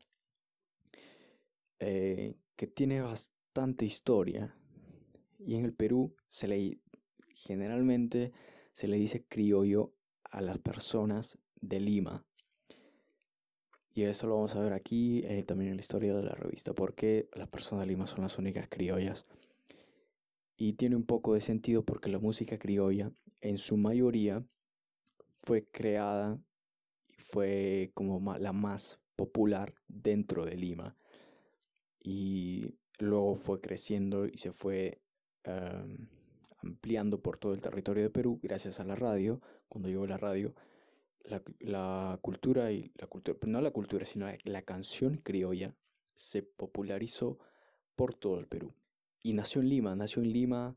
eh, 1.78 2.34
que 2.56 2.66
tiene 2.66 3.00
bastante 3.00 3.84
historia 3.84 4.54
y 5.38 5.56
en 5.56 5.64
el 5.64 5.72
Perú 5.72 6.14
se 6.28 6.46
le 6.46 6.78
generalmente 7.28 8.32
se 8.72 8.86
le 8.86 8.96
dice 8.96 9.24
criollo 9.24 9.92
a 10.24 10.40
las 10.40 10.58
personas 10.58 11.38
de 11.60 11.80
Lima. 11.80 12.24
Y 13.92 14.02
eso 14.02 14.28
lo 14.28 14.36
vamos 14.36 14.54
a 14.54 14.60
ver 14.60 14.72
aquí 14.72 15.22
eh, 15.24 15.42
también 15.42 15.70
en 15.70 15.76
la 15.76 15.80
historia 15.80 16.14
de 16.14 16.22
la 16.22 16.34
revista 16.34 16.72
porque 16.74 17.28
las 17.34 17.48
personas 17.48 17.84
de 17.84 17.92
Lima 17.92 18.06
son 18.06 18.22
las 18.22 18.38
únicas 18.38 18.68
criollas. 18.68 19.26
Y 20.56 20.74
tiene 20.74 20.96
un 20.96 21.04
poco 21.04 21.34
de 21.34 21.40
sentido 21.40 21.84
porque 21.84 22.10
la 22.10 22.18
música 22.18 22.58
criolla 22.58 23.10
en 23.40 23.58
su 23.58 23.76
mayoría 23.76 24.44
fue 25.42 25.66
creada 25.66 26.38
fue 27.30 27.90
como 27.94 28.36
la 28.38 28.52
más 28.52 29.00
popular 29.16 29.74
dentro 29.88 30.44
de 30.44 30.56
Lima. 30.56 30.96
Y 32.02 32.74
luego 32.98 33.34
fue 33.34 33.60
creciendo 33.60 34.26
y 34.26 34.38
se 34.38 34.52
fue 34.52 35.00
ampliando 36.62 37.22
por 37.22 37.38
todo 37.38 37.54
el 37.54 37.60
territorio 37.60 38.02
de 38.02 38.10
Perú 38.10 38.40
gracias 38.42 38.80
a 38.80 38.84
la 38.84 38.96
radio. 38.96 39.40
Cuando 39.68 39.88
llegó 39.88 40.06
la 40.06 40.16
radio, 40.16 40.54
la, 41.60 42.18
cultura 42.22 42.72
y 42.72 42.92
la 42.96 43.06
cultura, 43.06 43.38
no 43.46 43.60
la 43.60 43.70
cultura, 43.70 44.04
sino 44.04 44.26
la, 44.44 44.62
canción 44.62 45.18
criolla 45.18 45.74
se 46.14 46.42
popularizó 46.42 47.38
por 47.96 48.14
todo 48.14 48.38
el 48.40 48.46
Perú. 48.46 48.72
Y 49.22 49.34
nació 49.34 49.60
en 49.60 49.68
Lima, 49.68 49.94
nació 49.96 50.22
en 50.22 50.32
Lima 50.32 50.76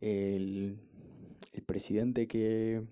el, 0.00 0.78
presidente 1.66 2.26
que, 2.26 2.82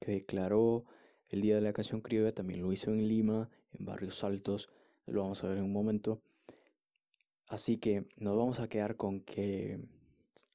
que 0.00 0.12
declaró 0.12 0.84
el 1.28 1.40
Día 1.40 1.56
de 1.56 1.60
la 1.60 1.72
Canción 1.72 2.00
Criolla 2.00 2.32
también 2.32 2.62
lo 2.62 2.72
hizo 2.72 2.90
en 2.90 3.06
Lima, 3.06 3.50
en 3.72 3.84
Barrios 3.84 4.22
Altos, 4.24 4.68
lo 5.06 5.22
vamos 5.22 5.42
a 5.42 5.48
ver 5.48 5.58
en 5.58 5.64
un 5.64 5.72
momento. 5.72 6.20
Así 7.48 7.78
que 7.78 8.06
nos 8.16 8.36
vamos 8.36 8.60
a 8.60 8.68
quedar 8.68 8.96
con 8.96 9.20
que, 9.20 9.78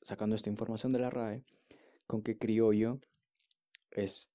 sacando 0.01 0.35
esta 0.35 0.49
información 0.49 0.91
de 0.91 0.99
la 0.99 1.09
RAE, 1.09 1.43
con 2.05 2.21
que 2.21 2.37
criollo 2.37 2.99
es 3.91 4.31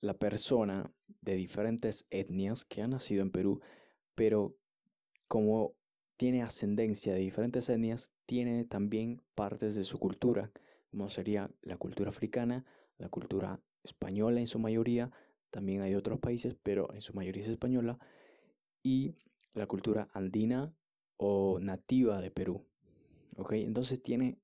la 0.00 0.14
persona 0.14 0.90
de 1.20 1.34
diferentes 1.34 2.06
etnias 2.10 2.64
que 2.64 2.82
ha 2.82 2.88
nacido 2.88 3.22
en 3.22 3.30
Perú, 3.30 3.60
pero 4.14 4.54
como 5.28 5.74
tiene 6.16 6.42
ascendencia 6.42 7.14
de 7.14 7.20
diferentes 7.20 7.68
etnias, 7.68 8.12
tiene 8.26 8.64
también 8.64 9.22
partes 9.34 9.74
de 9.74 9.84
su 9.84 9.98
cultura, 9.98 10.52
como 10.90 11.08
sería 11.08 11.50
la 11.62 11.76
cultura 11.76 12.10
africana, 12.10 12.64
la 12.98 13.08
cultura 13.08 13.60
española 13.82 14.40
en 14.40 14.46
su 14.46 14.58
mayoría, 14.58 15.10
también 15.52 15.82
hay 15.82 15.94
otros 15.94 16.18
países, 16.18 16.56
pero 16.62 16.92
en 16.94 17.00
su 17.00 17.12
mayoría 17.12 17.42
es 17.42 17.48
española, 17.48 17.98
y 18.82 19.14
la 19.54 19.66
cultura 19.66 20.08
andina 20.12 20.74
o 21.18 21.60
nativa 21.60 22.20
de 22.20 22.30
Perú. 22.30 22.66
¿Ok? 23.36 23.52
Entonces 23.52 24.02
tiene 24.02 24.40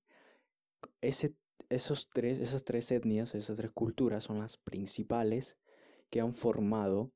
ese, 1.00 1.34
esos 1.70 2.10
tres, 2.10 2.38
esas 2.38 2.64
tres 2.64 2.92
etnias, 2.92 3.34
esas 3.34 3.56
tres 3.56 3.72
culturas 3.72 4.24
son 4.24 4.38
las 4.38 4.56
principales 4.58 5.58
que 6.10 6.20
han 6.20 6.34
formado 6.34 7.10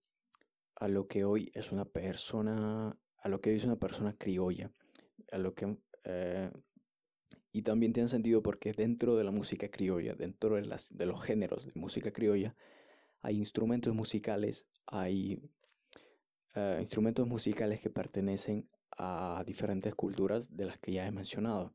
a 0.74 0.88
lo 0.88 1.06
que 1.06 1.24
hoy 1.24 1.50
es 1.54 1.70
una 1.70 1.84
persona, 1.84 2.98
a 3.18 3.28
lo 3.28 3.40
que 3.40 3.50
hoy 3.50 3.56
es 3.56 3.64
una 3.64 3.78
persona 3.78 4.16
criolla, 4.18 4.72
a 5.30 5.38
lo 5.38 5.54
que 5.54 5.76
eh, 6.04 6.50
y 7.52 7.62
también 7.62 7.92
tiene 7.92 8.08
sentido 8.08 8.42
porque 8.42 8.72
dentro 8.72 9.16
de 9.16 9.24
la 9.24 9.30
música 9.30 9.70
criolla, 9.70 10.14
dentro 10.14 10.56
de, 10.56 10.62
las, 10.62 10.96
de 10.96 11.04
los 11.04 11.22
géneros 11.22 11.66
de 11.66 11.72
música 11.74 12.10
criolla, 12.10 12.56
hay 13.22 13.38
instrumentos 13.38 13.94
musicales, 13.94 14.66
hay 14.86 15.40
eh, 16.54 16.76
instrumentos 16.80 17.26
musicales 17.26 17.80
que 17.80 17.88
pertenecen 17.90 18.68
a 18.98 19.42
diferentes 19.46 19.94
culturas 19.94 20.54
de 20.54 20.66
las 20.66 20.78
que 20.78 20.92
ya 20.92 21.06
he 21.06 21.12
mencionado. 21.12 21.72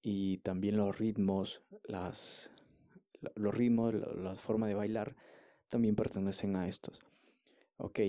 Y 0.00 0.38
también 0.38 0.76
los 0.76 0.98
ritmos, 0.98 1.62
las, 1.84 2.50
los 3.34 3.54
ritmos, 3.54 3.94
la, 3.94 4.34
forma 4.34 4.66
de 4.66 4.74
bailar, 4.74 5.14
también 5.68 5.94
pertenecen 5.94 6.56
a 6.56 6.68
estos. 6.68 7.00
Ok, 7.76 8.00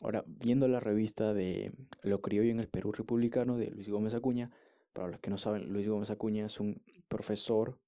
ahora 0.00 0.24
viendo 0.26 0.66
la 0.68 0.80
revista 0.80 1.32
de 1.32 1.72
Lo 2.02 2.20
criollo 2.20 2.50
en 2.50 2.60
el 2.60 2.68
Perú 2.68 2.92
republicano 2.92 3.56
de 3.56 3.70
Luis 3.70 3.88
Gómez 3.88 4.14
Acuña, 4.14 4.50
para 4.92 5.08
los 5.08 5.20
que 5.20 5.30
no 5.30 5.38
saben, 5.38 5.72
Luis 5.72 5.88
Gómez 5.88 6.10
Acuña 6.10 6.46
es 6.46 6.58
un 6.58 6.82
profesor, 7.08 7.78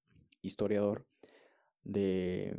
historiador 0.41 1.05
de 1.83 2.55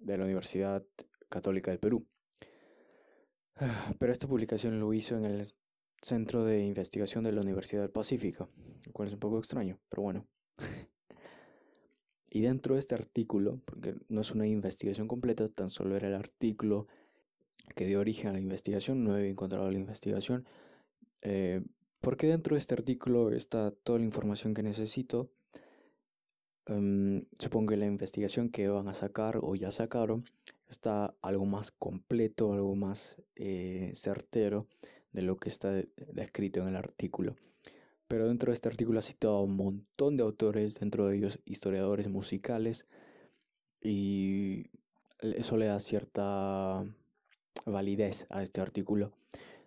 de 0.00 0.18
la 0.18 0.24
Universidad 0.24 0.84
Católica 1.28 1.70
del 1.70 1.80
Perú. 1.80 2.06
Pero 3.98 4.12
esta 4.12 4.28
publicación 4.28 4.78
lo 4.80 4.92
hizo 4.92 5.16
en 5.16 5.24
el 5.24 5.52
Centro 6.02 6.44
de 6.44 6.64
Investigación 6.64 7.24
de 7.24 7.32
la 7.32 7.40
Universidad 7.40 7.82
del 7.82 7.90
Pacífico, 7.90 8.50
lo 8.86 8.92
cual 8.92 9.08
es 9.08 9.14
un 9.14 9.20
poco 9.20 9.38
extraño, 9.38 9.80
pero 9.88 10.02
bueno. 10.02 10.28
y 12.30 12.42
dentro 12.42 12.74
de 12.74 12.80
este 12.80 12.94
artículo, 12.94 13.60
porque 13.64 13.96
no 14.08 14.20
es 14.20 14.30
una 14.30 14.46
investigación 14.46 15.08
completa, 15.08 15.48
tan 15.48 15.70
solo 15.70 15.96
era 15.96 16.08
el 16.08 16.14
artículo 16.14 16.86
que 17.74 17.86
dio 17.86 17.98
origen 17.98 18.28
a 18.28 18.34
la 18.34 18.40
investigación, 18.40 19.02
no 19.02 19.16
he 19.16 19.28
encontrado 19.28 19.70
la 19.70 19.78
investigación, 19.78 20.46
eh, 21.22 21.62
porque 22.00 22.28
dentro 22.28 22.54
de 22.54 22.60
este 22.60 22.74
artículo 22.74 23.32
está 23.32 23.70
toda 23.70 23.98
la 23.98 24.04
información 24.04 24.54
que 24.54 24.62
necesito 24.62 25.32
Em, 26.66 27.24
supongo 27.38 27.70
que 27.70 27.76
la 27.76 27.86
investigación 27.86 28.48
que 28.50 28.68
van 28.68 28.88
a 28.88 28.94
sacar 28.94 29.38
o 29.42 29.54
ya 29.54 29.70
sacaron 29.70 30.24
está 30.68 31.14
algo 31.22 31.46
más 31.46 31.70
completo, 31.70 32.52
algo 32.52 32.74
más 32.74 33.22
eh, 33.36 33.92
certero 33.94 34.66
de 35.12 35.22
lo 35.22 35.36
que 35.36 35.48
está 35.48 35.72
descrito 36.12 36.60
en 36.60 36.68
el 36.68 36.76
artículo. 36.76 37.36
Pero 38.08 38.28
dentro 38.28 38.50
de 38.50 38.54
este 38.54 38.68
artículo 38.68 38.98
ha 38.98 39.02
citado 39.02 39.42
un 39.42 39.56
montón 39.56 40.16
de 40.16 40.22
autores, 40.22 40.78
dentro 40.80 41.06
de 41.06 41.16
ellos 41.16 41.40
historiadores 41.44 42.08
musicales, 42.08 42.86
y 43.80 44.66
eso 45.20 45.56
le 45.56 45.66
da 45.66 45.80
cierta 45.80 46.84
validez 47.64 48.26
a 48.30 48.42
este 48.42 48.60
artículo 48.60 49.12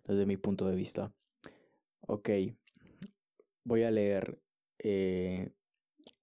desde 0.06 0.26
mi 0.26 0.38
punto 0.38 0.68
de 0.68 0.76
vista. 0.76 1.12
Ok, 2.08 2.30
voy 3.64 3.84
a 3.84 3.92
leer 3.92 4.40
eh, 4.80 5.52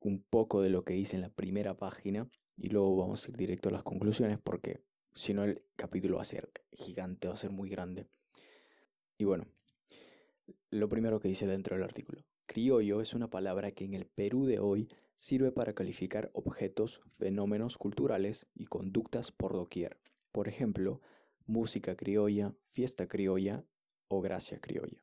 un 0.08 0.22
poco 0.22 0.62
de 0.62 0.70
lo 0.70 0.84
que 0.84 0.94
dice 0.94 1.16
en 1.16 1.22
la 1.22 1.30
primera 1.30 1.76
página 1.76 2.28
y 2.56 2.68
luego 2.68 2.96
vamos 2.96 3.26
a 3.26 3.30
ir 3.30 3.36
directo 3.36 3.68
a 3.68 3.72
las 3.72 3.82
conclusiones 3.82 4.38
porque 4.42 4.82
si 5.14 5.34
no 5.34 5.44
el 5.44 5.62
capítulo 5.76 6.16
va 6.16 6.22
a 6.22 6.26
ser 6.26 6.50
gigante, 6.72 7.28
va 7.28 7.34
a 7.34 7.38
ser 7.38 7.50
muy 7.50 7.68
grande. 7.68 8.06
Y 9.18 9.24
bueno, 9.24 9.46
lo 10.70 10.88
primero 10.88 11.20
que 11.20 11.28
dice 11.28 11.46
dentro 11.46 11.74
del 11.74 11.84
artículo. 11.84 12.22
Criollo 12.46 13.00
es 13.00 13.14
una 13.14 13.28
palabra 13.28 13.72
que 13.72 13.84
en 13.84 13.94
el 13.94 14.06
Perú 14.06 14.46
de 14.46 14.60
hoy 14.60 14.88
sirve 15.16 15.50
para 15.50 15.74
calificar 15.74 16.30
objetos, 16.34 17.00
fenómenos 17.18 17.78
culturales 17.78 18.46
y 18.54 18.66
conductas 18.66 19.32
por 19.32 19.52
doquier. 19.54 19.98
Por 20.32 20.48
ejemplo, 20.48 21.00
música 21.46 21.96
criolla, 21.96 22.54
fiesta 22.72 23.08
criolla 23.08 23.64
o 24.08 24.20
gracia 24.20 24.60
criolla. 24.60 25.02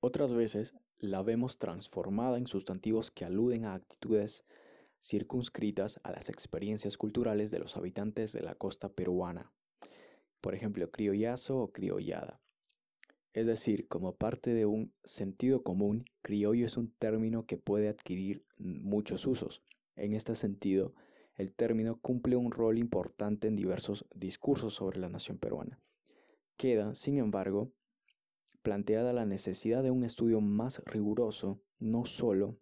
Otras 0.00 0.32
veces 0.32 0.74
la 0.98 1.22
vemos 1.22 1.58
transformada 1.58 2.38
en 2.38 2.46
sustantivos 2.46 3.10
que 3.10 3.24
aluden 3.24 3.64
a 3.64 3.74
actitudes 3.74 4.44
circunscritas 5.00 6.00
a 6.02 6.12
las 6.12 6.28
experiencias 6.30 6.96
culturales 6.96 7.50
de 7.50 7.58
los 7.58 7.76
habitantes 7.76 8.32
de 8.32 8.42
la 8.42 8.54
costa 8.54 8.88
peruana. 8.88 9.52
por 10.40 10.54
ejemplo, 10.54 10.88
criollazo 10.90 11.58
o 11.58 11.72
criollada. 11.72 12.40
Es 13.32 13.46
decir, 13.46 13.88
como 13.88 14.14
parte 14.14 14.54
de 14.54 14.64
un 14.64 14.94
sentido 15.02 15.62
común, 15.62 16.04
criollo 16.22 16.64
es 16.64 16.76
un 16.76 16.92
término 16.92 17.46
que 17.46 17.58
puede 17.58 17.88
adquirir 17.88 18.44
muchos 18.56 19.26
usos. 19.26 19.62
En 19.96 20.14
este 20.14 20.34
sentido, 20.34 20.94
el 21.34 21.52
término 21.52 21.98
cumple 22.00 22.36
un 22.36 22.50
rol 22.50 22.78
importante 22.78 23.48
en 23.48 23.56
diversos 23.56 24.06
discursos 24.14 24.74
sobre 24.74 25.00
la 25.00 25.08
nación 25.08 25.36
peruana. 25.36 25.80
Queda, 26.56 26.94
sin 26.94 27.18
embargo, 27.18 27.72
planteada 28.66 29.12
la 29.12 29.26
necesidad 29.26 29.84
de 29.84 29.92
un 29.92 30.02
estudio 30.02 30.40
más 30.40 30.82
riguroso, 30.86 31.62
no 31.78 32.04
solo 32.04 32.58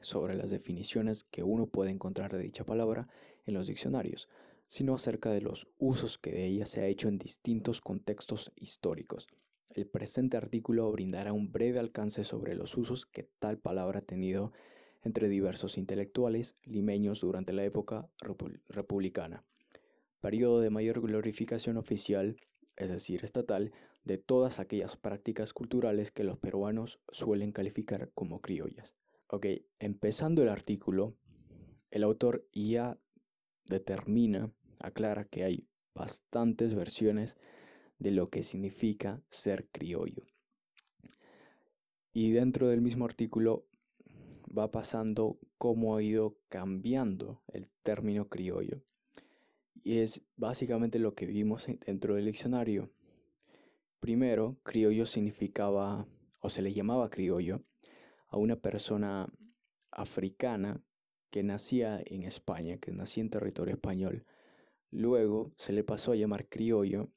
sobre 0.00 0.36
las 0.36 0.50
definiciones 0.50 1.24
que 1.24 1.42
uno 1.42 1.66
puede 1.66 1.90
encontrar 1.90 2.32
de 2.32 2.38
dicha 2.40 2.64
palabra 2.64 3.08
en 3.44 3.54
los 3.54 3.66
diccionarios, 3.66 4.28
sino 4.68 4.94
acerca 4.94 5.32
de 5.32 5.40
los 5.40 5.66
usos 5.76 6.18
que 6.18 6.30
de 6.30 6.46
ella 6.46 6.66
se 6.66 6.82
ha 6.82 6.86
hecho 6.86 7.08
en 7.08 7.18
distintos 7.18 7.80
contextos 7.80 8.52
históricos. 8.54 9.26
El 9.70 9.88
presente 9.88 10.36
artículo 10.36 10.92
brindará 10.92 11.32
un 11.32 11.50
breve 11.50 11.80
alcance 11.80 12.22
sobre 12.22 12.54
los 12.54 12.78
usos 12.78 13.04
que 13.04 13.28
tal 13.40 13.58
palabra 13.58 13.98
ha 13.98 14.02
tenido 14.02 14.52
entre 15.02 15.28
diversos 15.28 15.78
intelectuales 15.78 16.54
limeños 16.62 17.22
durante 17.22 17.52
la 17.52 17.64
época 17.64 18.08
republicana, 18.68 19.42
periodo 20.20 20.60
de 20.60 20.70
mayor 20.70 21.00
glorificación 21.00 21.76
oficial, 21.76 22.36
es 22.76 22.88
decir, 22.88 23.24
estatal, 23.24 23.72
de 24.04 24.18
todas 24.18 24.60
aquellas 24.60 24.96
prácticas 24.96 25.52
culturales 25.52 26.10
que 26.10 26.24
los 26.24 26.38
peruanos 26.38 27.00
suelen 27.10 27.52
calificar 27.52 28.10
como 28.14 28.40
criollas. 28.40 28.94
Ok, 29.28 29.46
empezando 29.78 30.42
el 30.42 30.48
artículo, 30.48 31.16
el 31.90 32.02
autor 32.02 32.46
ya 32.52 32.98
determina, 33.66 34.52
aclara 34.78 35.24
que 35.24 35.44
hay 35.44 35.66
bastantes 35.94 36.74
versiones 36.74 37.36
de 37.98 38.10
lo 38.10 38.28
que 38.28 38.42
significa 38.42 39.22
ser 39.28 39.68
criollo. 39.70 40.24
Y 42.12 42.32
dentro 42.32 42.68
del 42.68 42.80
mismo 42.80 43.04
artículo 43.04 43.66
va 44.56 44.70
pasando 44.70 45.38
cómo 45.58 45.96
ha 45.96 46.02
ido 46.02 46.38
cambiando 46.48 47.42
el 47.48 47.68
término 47.82 48.28
criollo. 48.28 48.82
Y 49.82 49.98
es 49.98 50.22
básicamente 50.36 50.98
lo 50.98 51.14
que 51.14 51.26
vimos 51.26 51.66
dentro 51.86 52.14
del 52.14 52.26
diccionario. 52.26 52.90
Primero, 54.04 54.58
criollo 54.64 55.06
significaba, 55.06 56.06
o 56.42 56.50
se 56.50 56.60
le 56.60 56.74
llamaba 56.74 57.08
criollo, 57.08 57.64
a 58.28 58.36
una 58.36 58.54
persona 58.54 59.32
africana 59.90 60.84
que 61.30 61.42
nacía 61.42 62.02
en 62.04 62.22
España, 62.24 62.76
que 62.76 62.92
nacía 62.92 63.22
en 63.22 63.30
territorio 63.30 63.72
español. 63.72 64.26
Luego 64.90 65.54
se 65.56 65.72
le 65.72 65.84
pasó 65.84 66.12
a 66.12 66.16
llamar 66.16 66.50
criollo 66.50 67.08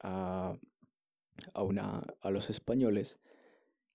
a, 0.00 0.58
a, 1.52 1.62
una, 1.62 2.02
a 2.20 2.30
los 2.32 2.50
españoles, 2.50 3.20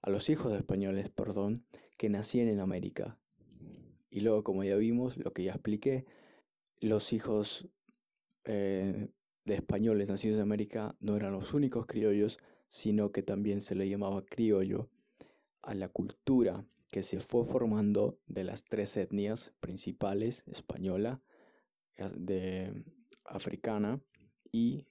a 0.01 0.09
los 0.09 0.29
hijos 0.29 0.53
de 0.53 0.59
españoles, 0.59 1.09
perdón, 1.09 1.65
que 1.97 2.07
nacían 2.07 2.47
en 2.47 2.61
América. 2.61 3.19
Y 4.09 4.21
luego, 4.21 4.45
como 4.45 4.63
ya 4.63 4.77
vimos, 4.77 5.17
lo 5.17 5.33
que 5.33 5.43
ya 5.43 5.51
expliqué, 5.51 6.05
los 6.79 7.11
hijos 7.11 7.67
eh, 8.45 9.09
de 9.45 9.55
españoles 9.55 10.09
nacidos 10.09 10.37
en 10.37 10.43
América 10.43 10.95
no 10.99 11.15
eran 11.15 11.33
los 11.33 11.53
únicos 11.53 11.85
criollos, 11.85 12.39
sino 12.67 13.11
que 13.11 13.23
también 13.23 13.61
se 13.61 13.75
le 13.75 13.89
llamaba 13.89 14.25
criollo 14.25 14.89
a 15.61 15.73
la 15.73 15.89
cultura 15.89 16.65
que 16.91 17.03
se 17.03 17.19
fue 17.19 17.45
formando 17.45 18.19
de 18.27 18.43
las 18.43 18.63
tres 18.63 18.95
etnias 18.97 19.53
principales, 19.59 20.43
española, 20.47 21.21
de 22.15 22.83
africana 23.25 24.01
y 24.51 24.85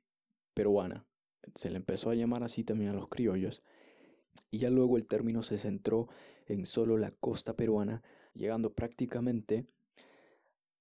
peruana. 0.55 1.07
Se 1.55 1.71
le 1.71 1.77
empezó 1.77 2.11
a 2.11 2.15
llamar 2.15 2.43
así 2.43 2.65
también 2.65 2.91
a 2.91 2.95
los 2.95 3.09
criollos. 3.09 3.63
Y 4.51 4.59
ya 4.59 4.71
luego 4.71 4.97
el 4.97 5.07
término 5.07 5.43
se 5.43 5.59
centró 5.59 6.09
en 6.47 6.67
solo 6.67 6.99
la 6.99 7.11
costa 7.11 7.57
peruana, 7.57 8.03
llegando 8.35 8.73
prácticamente 8.73 9.67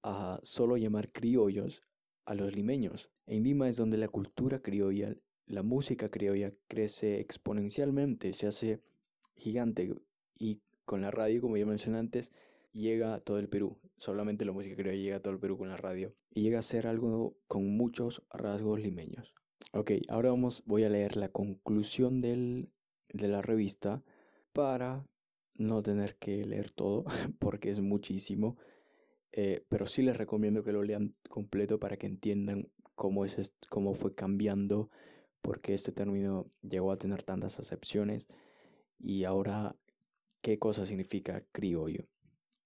a 0.03 0.39
solo 0.43 0.77
llamar 0.77 1.11
criollos 1.11 1.81
a 2.27 2.35
los 2.35 2.55
limeños. 2.55 3.09
En 3.25 3.43
Lima 3.43 3.69
es 3.69 3.77
donde 3.77 3.97
la 3.97 4.09
cultura 4.09 4.61
criolla, 4.61 5.15
la 5.45 5.63
música 5.63 6.09
criolla 6.09 6.53
crece 6.67 7.19
exponencialmente, 7.21 8.33
se 8.33 8.47
hace 8.47 8.81
gigante 9.35 9.95
y 10.37 10.61
con 10.85 11.01
la 11.01 11.09
radio, 11.09 11.41
como 11.41 11.57
ya 11.57 11.65
mencioné 11.65 11.99
antes, 11.99 12.31
llega 12.73 13.13
a 13.13 13.19
todo 13.21 13.39
el 13.39 13.47
Perú. 13.47 13.77
Solamente 13.97 14.45
la 14.45 14.51
música 14.51 14.75
criolla 14.75 14.97
llega 14.97 15.15
a 15.17 15.21
todo 15.21 15.33
el 15.33 15.39
Perú 15.39 15.57
con 15.57 15.69
la 15.69 15.77
radio 15.77 16.13
y 16.33 16.41
llega 16.41 16.59
a 16.59 16.63
ser 16.63 16.85
algo 16.85 17.37
con 17.47 17.65
muchos 17.77 18.23
rasgos 18.31 18.79
limeños. 18.79 19.33
Ok, 19.71 19.91
ahora 20.09 20.29
vamos, 20.29 20.63
voy 20.65 20.83
a 20.83 20.89
leer 20.89 21.15
la 21.15 21.29
conclusión 21.29 22.19
del, 22.19 22.69
de 23.13 23.27
la 23.29 23.41
revista 23.41 24.03
para 24.51 25.07
no 25.55 25.81
tener 25.81 26.17
que 26.17 26.43
leer 26.45 26.71
todo 26.71 27.05
porque 27.39 27.69
es 27.69 27.79
muchísimo. 27.79 28.57
Eh, 29.31 29.65
pero 29.69 29.85
sí 29.85 30.01
les 30.01 30.17
recomiendo 30.17 30.63
que 30.63 30.71
lo 30.71 30.83
lean 30.83 31.11
completo 31.29 31.79
para 31.79 31.97
que 31.97 32.07
entiendan 32.07 32.69
cómo, 32.95 33.25
es, 33.25 33.53
cómo 33.69 33.93
fue 33.93 34.15
cambiando, 34.15 34.89
porque 35.41 35.73
este 35.73 35.91
término 35.91 36.49
llegó 36.61 36.91
a 36.91 36.97
tener 36.97 37.23
tantas 37.23 37.59
acepciones 37.59 38.27
y 38.99 39.23
ahora 39.25 39.75
qué 40.41 40.57
cosa 40.57 40.85
significa 40.85 41.45
criollo 41.51 42.07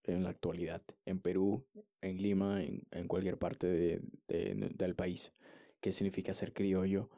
en 0.04 0.24
la 0.24 0.30
actualidad, 0.30 0.82
en 1.06 1.20
Perú, 1.20 1.66
en 2.02 2.18
Lima, 2.22 2.64
en, 2.64 2.84
en 2.92 3.08
cualquier 3.08 3.38
parte 3.38 3.68
de, 3.68 4.02
del 4.28 4.96
país, 4.96 5.34
qué 5.80 5.92
significa 5.92 6.34
ser 6.34 6.54
criollo. 6.54 7.10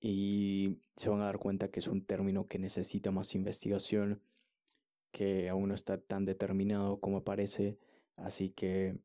Y 0.00 0.78
se 0.96 1.08
van 1.08 1.22
a 1.22 1.26
dar 1.26 1.38
cuenta 1.38 1.70
que 1.70 1.80
es 1.80 1.88
un 1.88 2.04
término 2.04 2.46
que 2.46 2.58
necesita 2.58 3.10
más 3.10 3.34
investigación, 3.34 4.20
que 5.10 5.48
aún 5.48 5.68
no 5.68 5.74
está 5.74 5.98
tan 5.98 6.24
determinado 6.26 7.00
como 7.00 7.24
parece, 7.24 7.78
así 8.16 8.50
que 8.50 8.98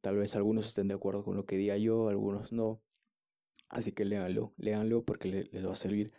tal 0.00 0.16
vez 0.16 0.36
algunos 0.36 0.66
estén 0.66 0.88
de 0.88 0.94
acuerdo 0.94 1.24
con 1.24 1.36
lo 1.36 1.46
que 1.46 1.56
diga 1.56 1.76
yo, 1.76 2.08
algunos 2.08 2.52
no. 2.52 2.80
Así 3.68 3.92
que 3.92 4.04
léanlo, 4.04 4.52
léanlo 4.56 5.04
porque 5.04 5.48
les 5.50 5.66
va 5.66 5.72
a 5.72 5.76
servir 5.76 6.12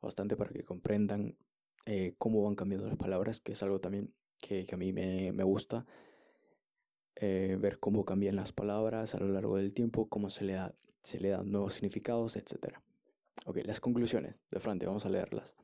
bastante 0.00 0.36
para 0.36 0.50
que 0.50 0.64
comprendan 0.64 1.36
eh, 1.86 2.14
cómo 2.18 2.42
van 2.42 2.54
cambiando 2.54 2.86
las 2.86 2.96
palabras, 2.96 3.40
que 3.40 3.52
es 3.52 3.62
algo 3.62 3.80
también 3.80 4.12
que, 4.38 4.66
a 4.70 4.76
mí 4.76 4.92
me, 4.92 5.42
gusta. 5.42 5.86
Eh, 7.16 7.56
ver 7.60 7.78
cómo 7.78 8.04
cambian 8.04 8.36
las 8.36 8.52
palabras 8.52 9.14
a 9.14 9.18
lo 9.18 9.28
largo 9.28 9.56
del 9.56 9.74
tiempo, 9.74 10.08
cómo 10.08 10.30
se 10.30 10.44
le, 10.44 10.54
da, 10.54 10.74
se 11.02 11.20
le 11.20 11.30
dan 11.30 11.50
nuevos 11.50 11.74
significados, 11.74 12.36
etc. 12.36 12.78
Ok, 13.44 13.58
las 13.64 13.80
conclusiones 13.80 14.42
de 14.50 14.60
frente, 14.60 14.86
vamos 14.86 15.04
a 15.06 15.10
leerlas. 15.10 15.54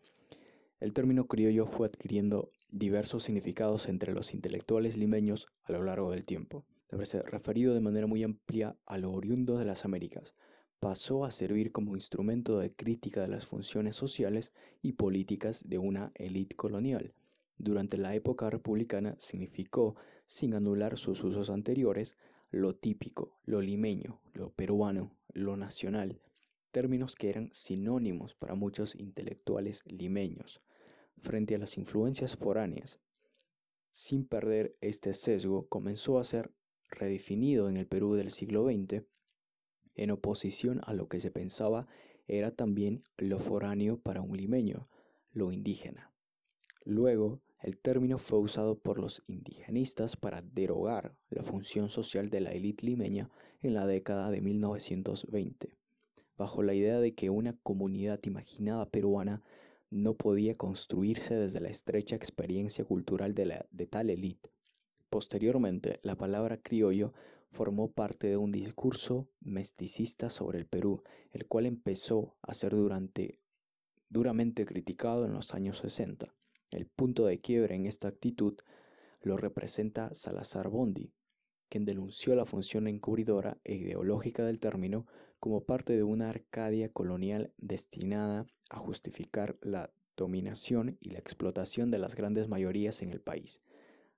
El 0.80 0.92
término 0.92 1.26
criollo 1.26 1.66
fue 1.66 1.86
adquiriendo 1.86 2.50
diversos 2.70 3.22
significados 3.22 3.88
entre 3.88 4.12
los 4.12 4.34
intelectuales 4.34 4.96
limeños 4.96 5.48
a 5.62 5.72
lo 5.72 5.84
largo 5.84 6.10
del 6.10 6.26
tiempo. 6.26 6.64
Debe 6.90 7.06
ser 7.06 7.24
referido 7.24 7.74
de 7.74 7.80
manera 7.80 8.06
muy 8.06 8.22
amplia 8.22 8.76
a 8.86 8.98
lo 8.98 9.12
oriundo 9.12 9.56
de 9.56 9.64
las 9.64 9.84
Américas. 9.84 10.34
Pasó 10.80 11.24
a 11.24 11.30
servir 11.30 11.72
como 11.72 11.94
instrumento 11.94 12.58
de 12.58 12.72
crítica 12.74 13.22
de 13.22 13.28
las 13.28 13.46
funciones 13.46 13.96
sociales 13.96 14.52
y 14.82 14.92
políticas 14.92 15.68
de 15.68 15.78
una 15.78 16.12
élite 16.14 16.56
colonial. 16.56 17.14
Durante 17.56 17.96
la 17.96 18.14
época 18.14 18.50
republicana 18.50 19.14
significó, 19.18 19.96
sin 20.26 20.54
anular 20.54 20.98
sus 20.98 21.24
usos 21.24 21.50
anteriores, 21.50 22.16
lo 22.50 22.74
típico, 22.74 23.38
lo 23.44 23.60
limeño, 23.60 24.20
lo 24.34 24.50
peruano, 24.50 25.16
lo 25.32 25.56
nacional, 25.56 26.20
términos 26.72 27.14
que 27.14 27.30
eran 27.30 27.48
sinónimos 27.52 28.34
para 28.34 28.54
muchos 28.54 28.94
intelectuales 28.96 29.82
limeños 29.86 30.60
frente 31.22 31.54
a 31.54 31.58
las 31.58 31.78
influencias 31.78 32.36
foráneas. 32.36 33.00
Sin 33.90 34.26
perder 34.26 34.76
este 34.80 35.14
sesgo, 35.14 35.66
comenzó 35.68 36.18
a 36.18 36.24
ser 36.24 36.52
redefinido 36.90 37.68
en 37.68 37.76
el 37.76 37.86
Perú 37.86 38.14
del 38.14 38.30
siglo 38.30 38.64
XX 38.64 39.04
en 39.96 40.10
oposición 40.10 40.80
a 40.84 40.92
lo 40.92 41.08
que 41.08 41.20
se 41.20 41.30
pensaba 41.30 41.86
era 42.28 42.50
también 42.50 43.02
lo 43.16 43.38
foráneo 43.38 43.98
para 43.98 44.20
un 44.20 44.36
limeño, 44.36 44.88
lo 45.32 45.52
indígena. 45.52 46.12
Luego, 46.84 47.40
el 47.62 47.78
término 47.78 48.18
fue 48.18 48.38
usado 48.38 48.78
por 48.78 48.98
los 48.98 49.22
indigenistas 49.26 50.16
para 50.16 50.42
derogar 50.42 51.16
la 51.30 51.42
función 51.42 51.88
social 51.88 52.28
de 52.28 52.40
la 52.40 52.52
élite 52.52 52.84
limeña 52.84 53.30
en 53.62 53.74
la 53.74 53.86
década 53.86 54.30
de 54.30 54.42
1920, 54.42 55.76
bajo 56.36 56.62
la 56.62 56.74
idea 56.74 57.00
de 57.00 57.14
que 57.14 57.30
una 57.30 57.56
comunidad 57.62 58.20
imaginada 58.24 58.90
peruana 58.90 59.42
no 59.96 60.14
podía 60.14 60.54
construirse 60.54 61.34
desde 61.34 61.60
la 61.60 61.68
estrecha 61.68 62.14
experiencia 62.14 62.84
cultural 62.84 63.34
de, 63.34 63.46
la, 63.46 63.66
de 63.70 63.86
tal 63.86 64.10
élite. 64.10 64.50
Posteriormente, 65.08 66.00
la 66.02 66.16
palabra 66.16 66.58
criollo 66.58 67.12
formó 67.50 67.90
parte 67.90 68.28
de 68.28 68.36
un 68.36 68.52
discurso 68.52 69.28
mesticista 69.40 70.28
sobre 70.28 70.58
el 70.58 70.66
Perú, 70.66 71.02
el 71.32 71.46
cual 71.46 71.66
empezó 71.66 72.36
a 72.42 72.52
ser 72.52 72.72
durante, 72.74 73.40
duramente 74.10 74.66
criticado 74.66 75.24
en 75.24 75.32
los 75.32 75.54
años 75.54 75.78
60. 75.78 76.34
El 76.70 76.86
punto 76.86 77.24
de 77.24 77.40
quiebre 77.40 77.74
en 77.74 77.86
esta 77.86 78.08
actitud 78.08 78.58
lo 79.22 79.36
representa 79.36 80.12
Salazar 80.12 80.68
Bondi, 80.68 81.12
quien 81.68 81.84
denunció 81.84 82.34
la 82.36 82.44
función 82.44 82.86
encubridora 82.86 83.58
e 83.64 83.76
ideológica 83.76 84.44
del 84.44 84.58
término 84.58 85.06
como 85.46 85.60
parte 85.60 85.96
de 85.96 86.02
una 86.02 86.28
Arcadia 86.28 86.88
colonial 86.88 87.52
destinada 87.56 88.46
a 88.68 88.78
justificar 88.78 89.56
la 89.62 89.92
dominación 90.16 90.98
y 91.00 91.10
la 91.10 91.20
explotación 91.20 91.92
de 91.92 92.00
las 92.00 92.16
grandes 92.16 92.48
mayorías 92.48 93.00
en 93.00 93.12
el 93.12 93.20
país. 93.20 93.60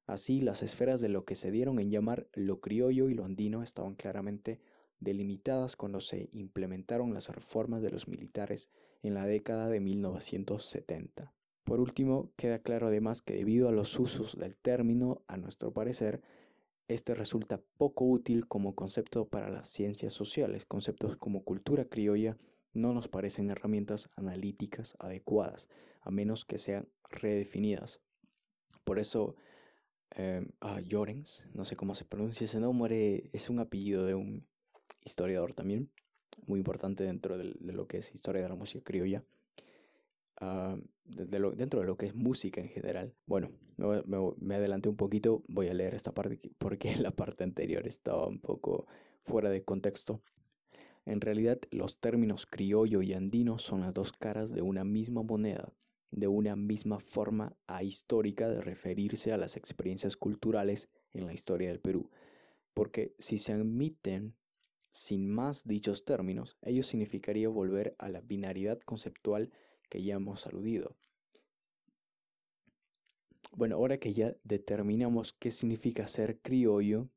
Así, 0.06 0.40
las 0.40 0.62
esferas 0.62 1.02
de 1.02 1.10
lo 1.10 1.26
que 1.26 1.34
se 1.34 1.50
dieron 1.50 1.80
en 1.80 1.90
llamar 1.90 2.26
lo 2.32 2.60
criollo 2.60 3.10
y 3.10 3.14
lo 3.14 3.26
andino 3.26 3.62
estaban 3.62 3.94
claramente 3.94 4.58
delimitadas 5.00 5.76
cuando 5.76 6.00
se 6.00 6.30
implementaron 6.32 7.12
las 7.12 7.28
reformas 7.28 7.82
de 7.82 7.90
los 7.90 8.08
militares 8.08 8.70
en 9.02 9.12
la 9.12 9.26
década 9.26 9.68
de 9.68 9.80
1970. 9.80 11.34
Por 11.64 11.80
último, 11.80 12.32
queda 12.36 12.60
claro 12.60 12.86
además 12.86 13.20
que 13.20 13.34
debido 13.34 13.68
a 13.68 13.72
los 13.72 14.00
usos 14.00 14.38
del 14.38 14.56
término, 14.56 15.20
a 15.28 15.36
nuestro 15.36 15.74
parecer, 15.74 16.22
este 16.88 17.14
resulta 17.14 17.60
poco 17.76 18.06
útil 18.06 18.48
como 18.48 18.74
concepto 18.74 19.28
para 19.28 19.50
las 19.50 19.68
ciencias 19.68 20.14
sociales. 20.14 20.64
Conceptos 20.64 21.16
como 21.18 21.44
cultura 21.44 21.84
criolla 21.84 22.38
no 22.72 22.94
nos 22.94 23.08
parecen 23.08 23.50
herramientas 23.50 24.10
analíticas 24.16 24.96
adecuadas, 24.98 25.68
a 26.00 26.10
menos 26.10 26.44
que 26.46 26.56
sean 26.56 26.88
redefinidas. 27.10 28.00
Por 28.84 28.98
eso, 28.98 29.36
eh, 30.16 30.46
no 31.54 31.64
sé 31.64 31.76
cómo 31.76 31.94
se 31.94 32.06
pronuncia 32.06 32.46
ese 32.46 32.60
nombre, 32.60 33.28
es 33.32 33.50
un 33.50 33.60
apellido 33.60 34.06
de 34.06 34.14
un 34.14 34.46
historiador 35.04 35.52
también, 35.52 35.90
muy 36.46 36.58
importante 36.58 37.04
dentro 37.04 37.36
de, 37.36 37.54
lo 37.60 37.86
que 37.86 37.98
es 37.98 38.14
historia 38.14 38.42
de 38.42 38.48
la 38.48 38.54
música 38.54 38.82
criolla. 38.82 39.22
Ah, 41.16 41.24
dentro 41.56 41.80
de 41.80 41.86
lo 41.86 41.96
que 41.96 42.06
es 42.06 42.14
música 42.14 42.60
en 42.60 42.68
general. 42.68 43.14
Bueno, 43.26 43.50
me, 43.76 44.54
adelanté 44.54 44.88
un 44.88 44.96
poquito, 44.96 45.42
voy 45.48 45.68
a 45.68 45.74
leer 45.74 45.94
esta 45.94 46.12
parte 46.12 46.40
porque 46.58 46.94
la 46.96 47.10
parte 47.10 47.44
anterior 47.44 47.86
estaba 47.86 48.26
un 48.26 48.40
poco 48.40 48.86
fuera 49.22 49.50
de 49.50 49.64
contexto. 49.64 50.20
En 51.06 51.20
realidad, 51.20 51.58
los 51.70 51.98
términos 51.98 52.46
criollo 52.46 53.00
y 53.00 53.14
andino 53.14 53.58
son 53.58 53.80
las 53.80 53.94
dos 53.94 54.12
caras 54.12 54.52
de 54.52 54.60
una 54.60 54.84
misma 54.84 55.22
moneda, 55.22 55.72
de 56.10 56.28
una 56.28 56.54
misma 56.54 57.00
forma 57.00 57.56
ahistórica 57.66 58.48
de 58.50 58.60
referirse 58.60 59.32
a 59.32 59.38
las 59.38 59.56
experiencias 59.56 60.16
culturales 60.16 60.90
en 61.14 61.26
la 61.26 61.32
historia 61.32 61.68
del 61.68 61.80
Perú. 61.80 62.10
Porque 62.74 63.14
si 63.18 63.38
se 63.38 63.52
admiten 63.52 64.34
sin 64.90 65.28
más 65.30 65.66
dichos 65.66 66.04
términos, 66.04 66.58
ello 66.60 66.82
significaría 66.82 67.48
volver 67.48 67.94
a 67.98 68.10
la 68.10 68.20
binaridad 68.20 68.80
conceptual 68.80 69.50
que 69.88 70.02
ya 70.02 70.14
hemos 70.14 70.46
aludido. 70.46 70.96
Bueno, 73.52 73.76
ahora 73.76 73.98
que 73.98 74.12
ya 74.12 74.36
determinamos 74.44 75.32
qué 75.32 75.50
significa 75.50 76.06
ser 76.06 76.38
criollo, 76.40 77.08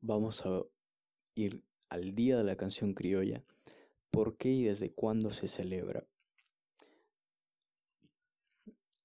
vamos 0.00 0.44
a 0.44 0.62
ir 1.34 1.62
al 1.88 2.14
día 2.14 2.36
de 2.36 2.44
la 2.44 2.56
canción 2.56 2.92
criolla, 2.92 3.42
por 4.10 4.36
qué 4.36 4.50
y 4.50 4.64
desde 4.64 4.92
cuándo 4.92 5.30
se 5.30 5.48
celebra. 5.48 6.06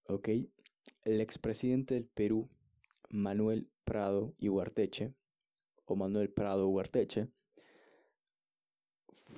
Ok, 0.07 0.29
el 1.05 1.21
expresidente 1.21 1.93
del 1.93 2.05
Perú, 2.05 2.49
Manuel 3.09 3.69
Prado 3.85 4.33
y 4.37 4.49
o 4.49 5.95
Manuel 5.95 6.29
Prado 6.29 6.67
Huarteche, 6.67 7.29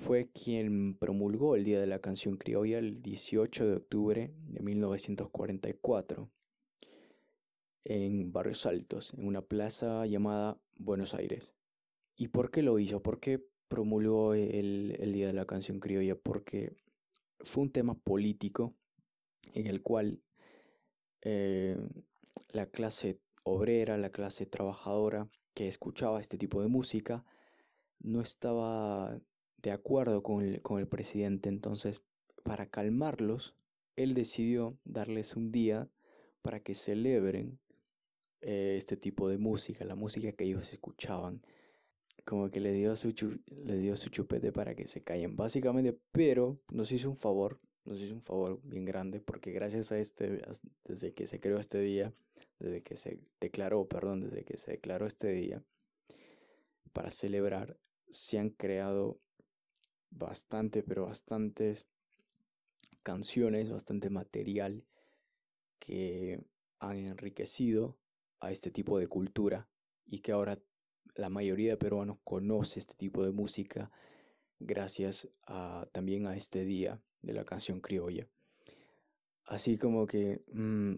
fue 0.06 0.30
quien 0.30 0.94
promulgó 0.94 1.56
el 1.56 1.64
Día 1.64 1.80
de 1.80 1.88
la 1.88 1.98
Canción 1.98 2.36
Criolla 2.36 2.78
el 2.78 3.02
18 3.02 3.66
de 3.66 3.74
octubre 3.74 4.32
de 4.36 4.60
1944 4.60 6.30
en 7.82 8.32
Barrios 8.32 8.66
Altos, 8.66 9.14
en 9.14 9.26
una 9.26 9.42
plaza 9.42 10.06
llamada 10.06 10.60
Buenos 10.76 11.12
Aires. 11.12 11.54
¿Y 12.14 12.28
por 12.28 12.52
qué 12.52 12.62
lo 12.62 12.78
hizo? 12.78 13.02
¿Por 13.02 13.18
qué 13.18 13.44
promulgó 13.66 14.34
el, 14.34 15.12
Día 15.12 15.26
de 15.26 15.32
la 15.32 15.44
Canción 15.44 15.80
Criolla? 15.80 16.14
Porque 16.14 16.76
fue 17.40 17.64
un 17.64 17.72
tema 17.72 17.98
político 17.98 18.76
en 19.54 19.66
el 19.66 19.82
cual 19.82 20.22
eh, 21.22 21.76
la 22.50 22.66
clase 22.66 23.18
obrera, 23.42 23.98
la 23.98 24.10
clase 24.10 24.46
trabajadora 24.46 25.28
que 25.52 25.66
escuchaba 25.66 26.20
este 26.20 26.38
tipo 26.38 26.62
de 26.62 26.68
música, 26.68 27.24
no 27.98 28.20
estaba 28.20 29.20
de 29.58 29.70
acuerdo 29.70 30.22
con 30.22 30.42
el, 30.42 30.88
presidente. 30.88 31.48
Entonces, 31.48 32.02
para 32.42 32.66
calmarlos, 32.66 33.56
él 33.96 34.14
decidió 34.14 34.78
darles 34.84 35.36
un 35.36 35.50
día 35.50 35.88
para 36.42 36.60
que 36.60 36.74
celebren 36.74 37.58
eh, 38.42 38.74
este 38.76 38.96
tipo 38.96 39.28
de 39.28 39.38
música, 39.38 39.84
la 39.84 39.94
música 39.94 40.32
que 40.32 40.44
ellos 40.44 40.72
escuchaban. 40.72 41.42
Como 42.24 42.50
que 42.50 42.60
le 42.60 42.72
dio, 42.72 42.94
su 42.96 43.12
le 43.46 43.78
dio 43.78 43.96
su 43.96 44.10
chupete 44.10 44.52
para 44.52 44.74
que 44.74 44.86
se 44.86 45.02
callen, 45.02 45.36
básicamente, 45.36 45.98
pero 46.12 46.60
nos 46.70 46.90
hizo 46.90 47.08
un 47.08 47.16
favor, 47.16 47.60
nos 47.84 48.00
hizo 48.00 48.14
un 48.14 48.22
favor 48.22 48.60
bien 48.64 48.84
grande, 48.84 49.20
porque 49.20 49.52
gracias 49.52 49.92
a 49.92 49.98
este, 49.98 50.42
desde 50.84 51.14
que 51.14 51.28
se 51.28 51.38
creó 51.38 51.58
este 51.58 51.80
día, 51.80 52.12
desde 52.58 52.82
que 52.82 52.96
se 52.96 53.20
declaró, 53.40 53.86
perdón, 53.86 54.22
desde 54.22 54.44
que 54.44 54.58
se 54.58 54.72
declaró 54.72 55.06
este 55.06 55.30
día, 55.32 55.62
para 56.92 57.10
celebrar, 57.10 57.78
se 58.10 58.38
han 58.38 58.50
creado 58.50 59.20
bastante, 60.18 60.82
pero 60.82 61.06
bastantes 61.06 61.86
canciones, 63.02 63.70
bastante 63.70 64.10
material 64.10 64.84
que 65.78 66.44
han 66.80 66.96
enriquecido 66.96 67.96
a 68.40 68.50
este 68.50 68.70
tipo 68.70 68.98
de 68.98 69.08
cultura 69.08 69.68
y 70.06 70.20
que 70.20 70.32
ahora 70.32 70.58
la 71.14 71.28
mayoría 71.28 71.70
de 71.70 71.76
peruanos 71.76 72.18
conoce 72.24 72.80
este 72.80 72.94
tipo 72.94 73.24
de 73.24 73.32
música 73.32 73.90
gracias 74.58 75.28
a, 75.46 75.86
también 75.92 76.26
a 76.26 76.36
este 76.36 76.64
día 76.64 77.00
de 77.22 77.32
la 77.32 77.44
canción 77.44 77.80
criolla. 77.80 78.26
Así 79.44 79.78
como 79.78 80.06
que 80.06 80.42
mm, 80.52 80.96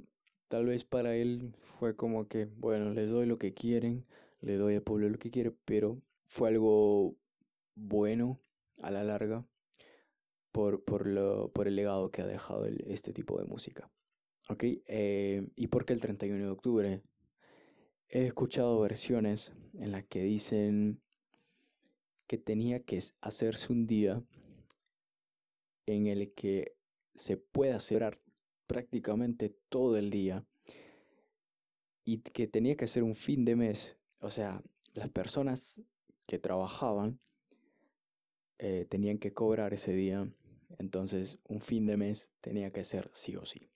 tal 0.48 0.66
vez 0.66 0.84
para 0.84 1.14
él 1.16 1.54
fue 1.78 1.94
como 1.96 2.28
que, 2.28 2.46
bueno, 2.46 2.92
les 2.92 3.10
doy 3.10 3.26
lo 3.26 3.38
que 3.38 3.52
quieren, 3.52 4.06
le 4.40 4.56
doy 4.56 4.76
al 4.76 4.82
pueblo 4.82 5.08
lo 5.08 5.18
que 5.18 5.30
quiere, 5.30 5.52
pero 5.64 6.00
fue 6.26 6.48
algo 6.48 7.16
bueno 7.74 8.40
a 8.80 8.90
la 8.90 9.04
larga 9.04 9.46
por, 10.52 10.84
por, 10.84 11.06
lo, 11.06 11.50
por 11.52 11.68
el 11.68 11.76
legado 11.76 12.10
que 12.10 12.22
ha 12.22 12.26
dejado 12.26 12.66
este 12.66 13.12
tipo 13.12 13.38
de 13.38 13.46
música. 13.46 13.90
Eh, 14.60 15.46
¿Y 15.56 15.66
por 15.66 15.84
qué 15.84 15.92
el 15.92 16.00
31 16.00 16.44
de 16.44 16.50
octubre? 16.50 17.02
He 18.08 18.26
escuchado 18.26 18.80
versiones 18.80 19.52
en 19.74 19.92
las 19.92 20.04
que 20.06 20.22
dicen 20.22 21.02
que 22.26 22.38
tenía 22.38 22.82
que 22.82 23.02
hacerse 23.20 23.72
un 23.72 23.86
día 23.86 24.22
en 25.86 26.06
el 26.06 26.32
que 26.34 26.76
se 27.14 27.36
pueda 27.36 27.80
celebrar 27.80 28.20
prácticamente 28.66 29.56
todo 29.68 29.96
el 29.96 30.10
día 30.10 30.46
y 32.04 32.18
que 32.20 32.46
tenía 32.46 32.76
que 32.76 32.86
ser 32.86 33.02
un 33.02 33.14
fin 33.14 33.44
de 33.44 33.56
mes. 33.56 33.98
O 34.20 34.30
sea, 34.30 34.62
las 34.94 35.10
personas 35.10 35.82
que 36.26 36.38
trabajaban 36.38 37.20
eh, 38.58 38.86
tenían 38.88 39.18
que 39.18 39.32
cobrar 39.32 39.72
ese 39.72 39.92
día, 39.92 40.28
entonces 40.78 41.38
un 41.48 41.60
fin 41.60 41.86
de 41.86 41.96
mes 41.96 42.30
tenía 42.40 42.70
que 42.72 42.84
ser 42.84 43.10
sí 43.12 43.36
o 43.36 43.46
sí. 43.46 43.68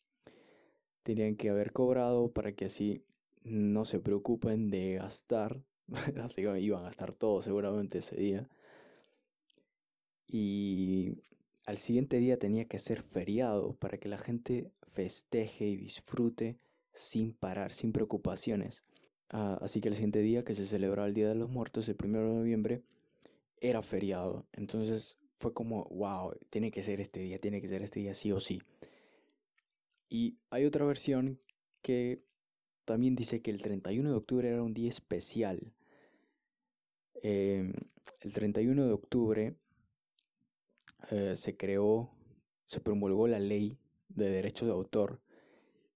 Tenían 1.02 1.36
que 1.36 1.50
haber 1.50 1.72
cobrado 1.72 2.32
para 2.32 2.52
que 2.52 2.66
así 2.66 3.04
no 3.44 3.84
se 3.84 4.00
preocupen 4.00 4.70
de 4.70 4.94
gastar, 4.94 5.62
así 6.22 6.42
que 6.42 6.60
iban 6.60 6.82
a 6.82 6.84
gastar 6.86 7.12
todo 7.12 7.42
seguramente 7.42 7.98
ese 7.98 8.16
día. 8.16 8.48
Y 10.28 11.18
al 11.66 11.78
siguiente 11.78 12.18
día 12.18 12.38
tenía 12.38 12.66
que 12.66 12.78
ser 12.78 13.02
feriado 13.02 13.74
para 13.74 13.98
que 13.98 14.08
la 14.08 14.18
gente 14.18 14.70
festeje 14.92 15.66
y 15.66 15.76
disfrute 15.76 16.58
sin 16.92 17.32
parar, 17.32 17.72
sin 17.72 17.92
preocupaciones. 17.92 18.84
Ah, 19.30 19.58
así 19.62 19.80
que 19.80 19.88
el 19.88 19.94
siguiente 19.94 20.20
día, 20.20 20.44
que 20.44 20.54
se 20.54 20.66
celebraba 20.66 21.08
el 21.08 21.14
Día 21.14 21.28
de 21.28 21.34
los 21.34 21.48
Muertos, 21.50 21.88
el 21.88 21.96
1 22.02 22.18
de 22.18 22.34
noviembre, 22.34 22.82
era 23.62 23.80
feriado. 23.80 24.46
Entonces 24.52 25.18
fue 25.38 25.54
como, 25.54 25.84
wow, 25.84 26.34
tiene 26.50 26.70
que 26.70 26.82
ser 26.82 27.00
este 27.00 27.20
día, 27.20 27.38
tiene 27.38 27.60
que 27.60 27.68
ser 27.68 27.82
este 27.82 28.00
día 28.00 28.12
sí 28.12 28.32
o 28.32 28.40
sí. 28.40 28.60
Y 30.08 30.36
hay 30.50 30.66
otra 30.66 30.84
versión 30.84 31.40
que 31.80 32.22
también 32.84 33.14
dice 33.14 33.40
que 33.40 33.50
el 33.52 33.62
31 33.62 34.10
de 34.10 34.16
octubre 34.16 34.48
era 34.48 34.62
un 34.62 34.74
día 34.74 34.90
especial. 34.90 35.72
Em, 37.22 37.72
el 38.20 38.32
31 38.32 38.84
de 38.84 38.92
octubre 38.92 39.56
eh, 41.10 41.34
se 41.36 41.56
creó, 41.56 42.10
se 42.66 42.80
promulgó 42.80 43.28
la 43.28 43.38
ley 43.38 43.78
de 44.08 44.28
derechos 44.28 44.66
de 44.66 44.74
autor. 44.74 45.20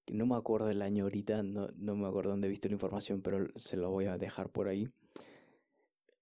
Que 0.05 0.15
no 0.15 0.25
me 0.25 0.37
acuerdo 0.37 0.69
del 0.69 0.83
año 0.83 1.05
ahorita, 1.05 1.43
no, 1.43 1.69
no 1.77 1.97
me 1.97 2.07
acuerdo 2.07 2.31
dónde 2.31 2.47
he 2.47 2.51
visto 2.51 2.69
la 2.69 2.75
información, 2.75 3.23
pero 3.23 3.49
se 3.57 3.77
lo 3.77 3.91
voy 3.91 4.05
a 4.05 4.19
dejar 4.19 4.51
por 4.51 4.69
ahí 4.69 4.89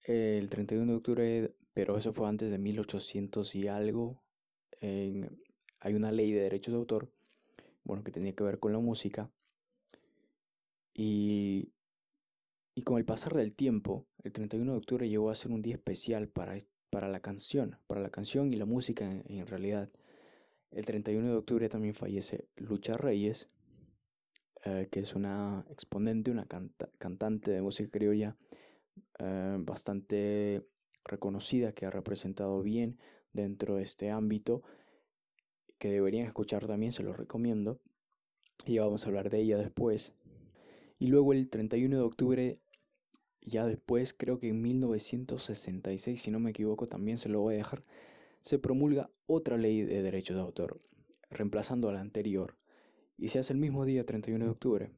el 0.05 0.49
31 0.49 0.93
de 0.93 0.97
octubre, 0.97 1.55
pero 1.73 1.97
eso 1.97 2.13
fue 2.13 2.29
antes 2.29 2.51
de 2.51 2.59
1800 2.59 3.55
y 3.55 3.69
algo, 3.69 4.23
hay 4.81 5.95
una 5.95 6.13
ley 6.13 6.33
de 6.33 6.43
derechos 6.43 6.73
de 6.73 6.79
autor, 6.79 7.11
bueno, 7.85 8.05
que 8.05 8.13
tenía 8.13 8.35
que 8.35 8.45
ver 8.45 8.59
con 8.59 8.73
la 8.73 8.79
música. 8.79 9.31
Y, 10.95 11.73
y 12.75 12.83
con 12.83 12.99
el 12.99 13.05
pasar 13.05 13.35
del 13.35 13.55
tiempo, 13.55 14.07
el 14.23 14.33
31 14.33 14.73
de 14.73 14.79
octubre 14.79 15.09
llegó 15.09 15.31
a 15.31 15.35
ser 15.35 15.53
un 15.53 15.63
día 15.63 15.75
especial 15.75 16.29
para, 16.29 16.57
para 16.91 17.09
la 17.09 17.21
canción, 17.21 17.79
para 17.87 18.01
la 18.01 18.11
canción 18.11 18.53
y 18.53 18.57
la 18.57 18.65
música 18.65 19.11
en, 19.11 19.47
realidad. 19.47 19.91
El 20.71 20.85
31 20.85 21.29
de 21.29 21.37
octubre 21.37 21.69
también 21.69 21.95
fallece 21.95 22.49
Lucha 22.57 22.97
Reyes, 22.97 23.49
eh, 24.65 24.89
que 24.91 25.01
es 25.01 25.15
una 25.15 25.65
exponente, 25.71 26.31
una 26.31 26.47
cantante 26.99 27.51
de 27.53 27.63
música 27.63 27.91
criolla 27.91 28.37
eh, 29.19 29.57
bastante 29.59 30.67
reconocida, 31.05 31.73
que 31.73 31.87
ha 31.87 31.91
representado 31.91 32.63
bien 32.63 32.99
dentro 33.33 33.77
de 33.77 33.83
este 33.83 34.11
ámbito, 34.11 34.63
que 35.79 35.91
deberían 35.91 36.27
escuchar 36.27 36.67
también, 36.67 36.93
se 36.93 37.03
los 37.03 37.17
recomiendo. 37.17 37.81
Y 38.67 38.79
vamos 38.79 39.05
a 39.05 39.09
hablar 39.09 39.31
de 39.31 39.41
ella 39.41 39.59
después. 39.59 40.15
Y 40.99 41.09
luego 41.09 41.33
el 41.33 41.51
31 41.51 41.97
de 41.97 42.03
octubre, 42.03 42.61
ya 43.43 43.67
después, 43.67 44.15
creo 44.15 44.39
que 44.39 44.49
en 44.49 44.63
1966, 44.63 46.23
si 46.23 46.31
no 46.31 46.41
me 46.41 46.51
equivoco, 46.51 46.87
también 46.87 47.19
se 47.19 47.29
lo 47.29 47.41
voy 47.41 47.55
a 47.55 47.59
dejar, 47.59 47.85
se 48.41 48.59
promulga 48.59 49.11
otra 49.27 49.59
ley 49.59 49.83
de 49.83 50.03
derechos 50.03 50.37
de 50.37 50.43
autor, 50.43 50.81
reemplazando 51.31 51.89
a 51.89 51.93
la 51.93 52.01
anterior. 52.01 52.57
Y 53.19 53.29
se 53.29 53.39
hace 53.39 53.53
el 53.53 53.59
mismo 53.59 53.85
día, 53.85 54.07
31 54.07 54.45
de 54.45 54.51
octubre. 54.51 54.91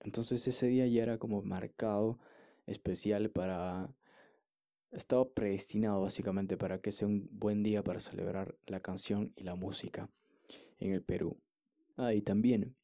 Entonces 0.00 0.46
ese 0.46 0.68
día 0.68 0.86
ya 0.86 1.02
era 1.02 1.18
como 1.18 1.42
marcado 1.42 2.18
especial 2.68 3.30
para... 3.30 3.92
Estaba 4.90 5.28
predestinado 5.28 6.00
básicamente 6.00 6.56
para 6.56 6.80
que 6.80 6.92
sea 6.92 7.08
un 7.08 7.28
buen 7.30 7.62
día 7.62 7.84
para 7.84 8.00
celebrar 8.00 8.56
la 8.66 8.80
canción 8.80 9.32
y 9.36 9.42
la 9.42 9.54
música 9.54 10.10
en 10.78 10.92
el 10.92 11.02
Perú. 11.02 11.38
Ah, 11.96 12.14
y 12.14 12.22
también, 12.22 12.74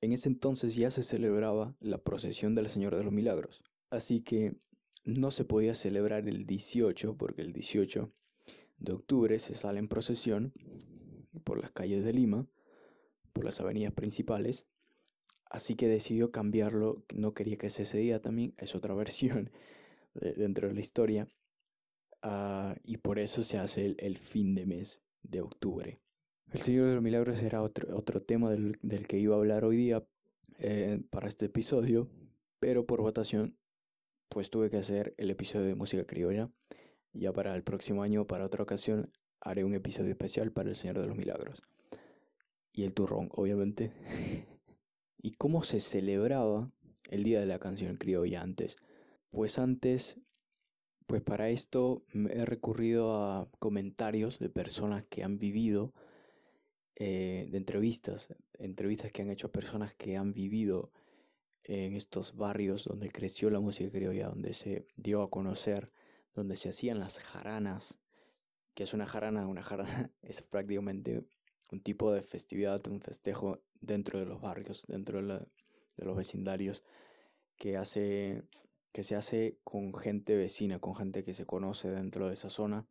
en 0.00 0.12
ese 0.12 0.28
entonces 0.28 0.76
ya 0.76 0.90
se 0.90 1.02
celebraba 1.02 1.74
la 1.80 1.98
procesión 1.98 2.54
del 2.54 2.68
Señor 2.68 2.94
de 2.94 3.02
los 3.02 3.12
Milagros. 3.12 3.62
Así 3.90 4.20
que 4.20 4.54
no 5.04 5.30
se 5.30 5.44
podía 5.44 5.74
celebrar 5.74 6.28
el 6.28 6.46
18 6.46 7.16
porque 7.16 7.42
el 7.42 7.52
18 7.52 8.08
de 8.78 8.92
octubre 8.92 9.38
se 9.38 9.54
sale 9.54 9.78
en 9.78 9.88
procesión 9.88 10.52
por 11.42 11.60
las 11.60 11.72
calles 11.72 12.04
de 12.04 12.12
Lima, 12.12 12.46
por 13.32 13.44
las 13.44 13.60
avenidas 13.60 13.92
principales 13.92 14.66
Así 15.54 15.76
que 15.76 15.86
decidió 15.86 16.32
cambiarlo, 16.32 17.04
no 17.14 17.32
quería 17.32 17.56
que 17.56 17.70
sea 17.70 17.84
ese 17.84 17.98
día 17.98 18.20
también, 18.20 18.54
es 18.58 18.74
otra 18.74 18.92
versión 18.92 19.52
dentro 20.36 20.66
de 20.66 20.74
la 20.74 20.80
historia. 20.80 21.28
Ah, 22.22 22.74
y 22.82 22.96
por 22.96 23.20
eso 23.20 23.44
se 23.44 23.58
hace 23.58 23.94
el, 23.96 24.18
fin 24.18 24.56
de 24.56 24.66
mes 24.66 25.00
de 25.22 25.42
octubre. 25.42 26.00
El 26.50 26.60
Señor 26.60 26.88
de 26.88 26.94
los 26.94 27.04
Milagros 27.04 27.40
era 27.40 27.62
otro, 27.62 27.96
otro 27.96 28.20
tema 28.20 28.50
del, 28.50 29.06
que 29.06 29.18
iba 29.18 29.36
a 29.36 29.38
hablar 29.38 29.64
hoy 29.64 29.76
día 29.76 30.04
eh, 30.58 31.00
para 31.08 31.28
este 31.28 31.46
episodio, 31.46 32.08
pero 32.58 32.84
por 32.84 33.00
votación 33.00 33.56
pues 34.30 34.50
tuve 34.50 34.70
que 34.70 34.78
hacer 34.78 35.14
el 35.18 35.30
episodio 35.30 35.66
de 35.66 35.76
música 35.76 36.04
criolla. 36.04 36.50
Ya 37.12 37.32
para 37.32 37.54
el 37.54 37.62
próximo 37.62 38.02
año, 38.02 38.26
para 38.26 38.44
otra 38.44 38.64
ocasión, 38.64 39.12
haré 39.40 39.62
un 39.62 39.74
episodio 39.74 40.10
especial 40.10 40.50
para 40.50 40.70
el 40.70 40.74
Señor 40.74 40.98
de 40.98 41.06
los 41.06 41.16
Milagros. 41.16 41.62
Y 42.72 42.82
el 42.82 42.92
turrón, 42.92 43.28
obviamente. 43.30 43.92
¿Y 45.24 45.30
cómo 45.36 45.64
se 45.64 45.80
celebraba 45.80 46.70
el 47.08 47.24
Día 47.24 47.40
de 47.40 47.46
la 47.46 47.58
Canción 47.58 47.96
Criolla 47.96 48.42
antes? 48.42 48.76
Pues 49.30 49.58
antes, 49.58 50.18
pues 51.06 51.22
para 51.22 51.48
esto 51.48 52.04
he 52.12 52.44
recurrido 52.44 53.14
a 53.14 53.48
comentarios 53.58 54.38
de 54.38 54.50
personas 54.50 55.02
que 55.08 55.24
han 55.24 55.38
vivido, 55.38 55.94
eh, 56.96 57.48
de 57.50 57.56
entrevistas, 57.56 58.34
entrevistas 58.58 59.12
que 59.12 59.22
han 59.22 59.30
hecho 59.30 59.50
personas 59.50 59.94
que 59.94 60.18
han 60.18 60.34
vivido 60.34 60.92
en 61.62 61.96
estos 61.96 62.36
barrios 62.36 62.84
donde 62.84 63.08
creció 63.08 63.48
la 63.48 63.60
música 63.60 63.90
criolla, 63.90 64.28
donde 64.28 64.52
se 64.52 64.86
dio 64.94 65.22
a 65.22 65.30
conocer, 65.30 65.90
donde 66.34 66.56
se 66.56 66.68
hacían 66.68 66.98
las 66.98 67.18
jaranas, 67.18 67.98
que 68.74 68.82
es 68.82 68.92
una 68.92 69.06
jarana, 69.06 69.46
una 69.46 69.62
jarana 69.62 70.12
es 70.20 70.42
prácticamente 70.42 71.24
un 71.70 71.80
tipo 71.80 72.12
de 72.12 72.22
festividad, 72.22 72.86
un 72.88 73.00
festejo 73.00 73.60
dentro 73.80 74.18
de 74.18 74.26
los 74.26 74.40
barrios, 74.40 74.86
dentro 74.86 75.22
de, 75.22 75.46
los 75.96 76.16
vecindarios, 76.16 76.82
que, 77.56 77.76
hace, 77.76 78.42
que 78.92 79.02
se 79.02 79.16
hace 79.16 79.58
con 79.64 79.94
gente 79.94 80.36
vecina, 80.36 80.78
con 80.78 80.94
gente 80.94 81.24
que 81.24 81.34
se 81.34 81.46
conoce 81.46 81.90
dentro 81.90 82.26
de 82.26 82.34
esa 82.34 82.50
zona 82.50 82.86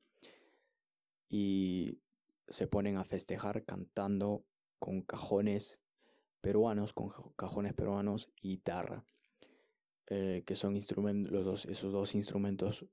y 1.30 2.00
se 2.48 2.68
ponen 2.68 2.98
a 2.98 3.04
festejar 3.04 3.64
cantando 3.66 4.46
con 4.80 5.02
cajones 5.02 5.80
peruanos, 6.42 6.94
con 6.94 7.10
cajones 7.36 7.74
peruanos 7.74 8.32
y 8.42 8.50
guitarra, 8.50 9.06
eh, 10.08 10.44
que 10.46 10.56
son 10.56 10.76
instrumentos, 10.76 11.32
los 11.32 11.46
dos, 11.46 11.66
esos 11.66 11.92
dos 11.94 12.16
instrumentos 12.16 12.86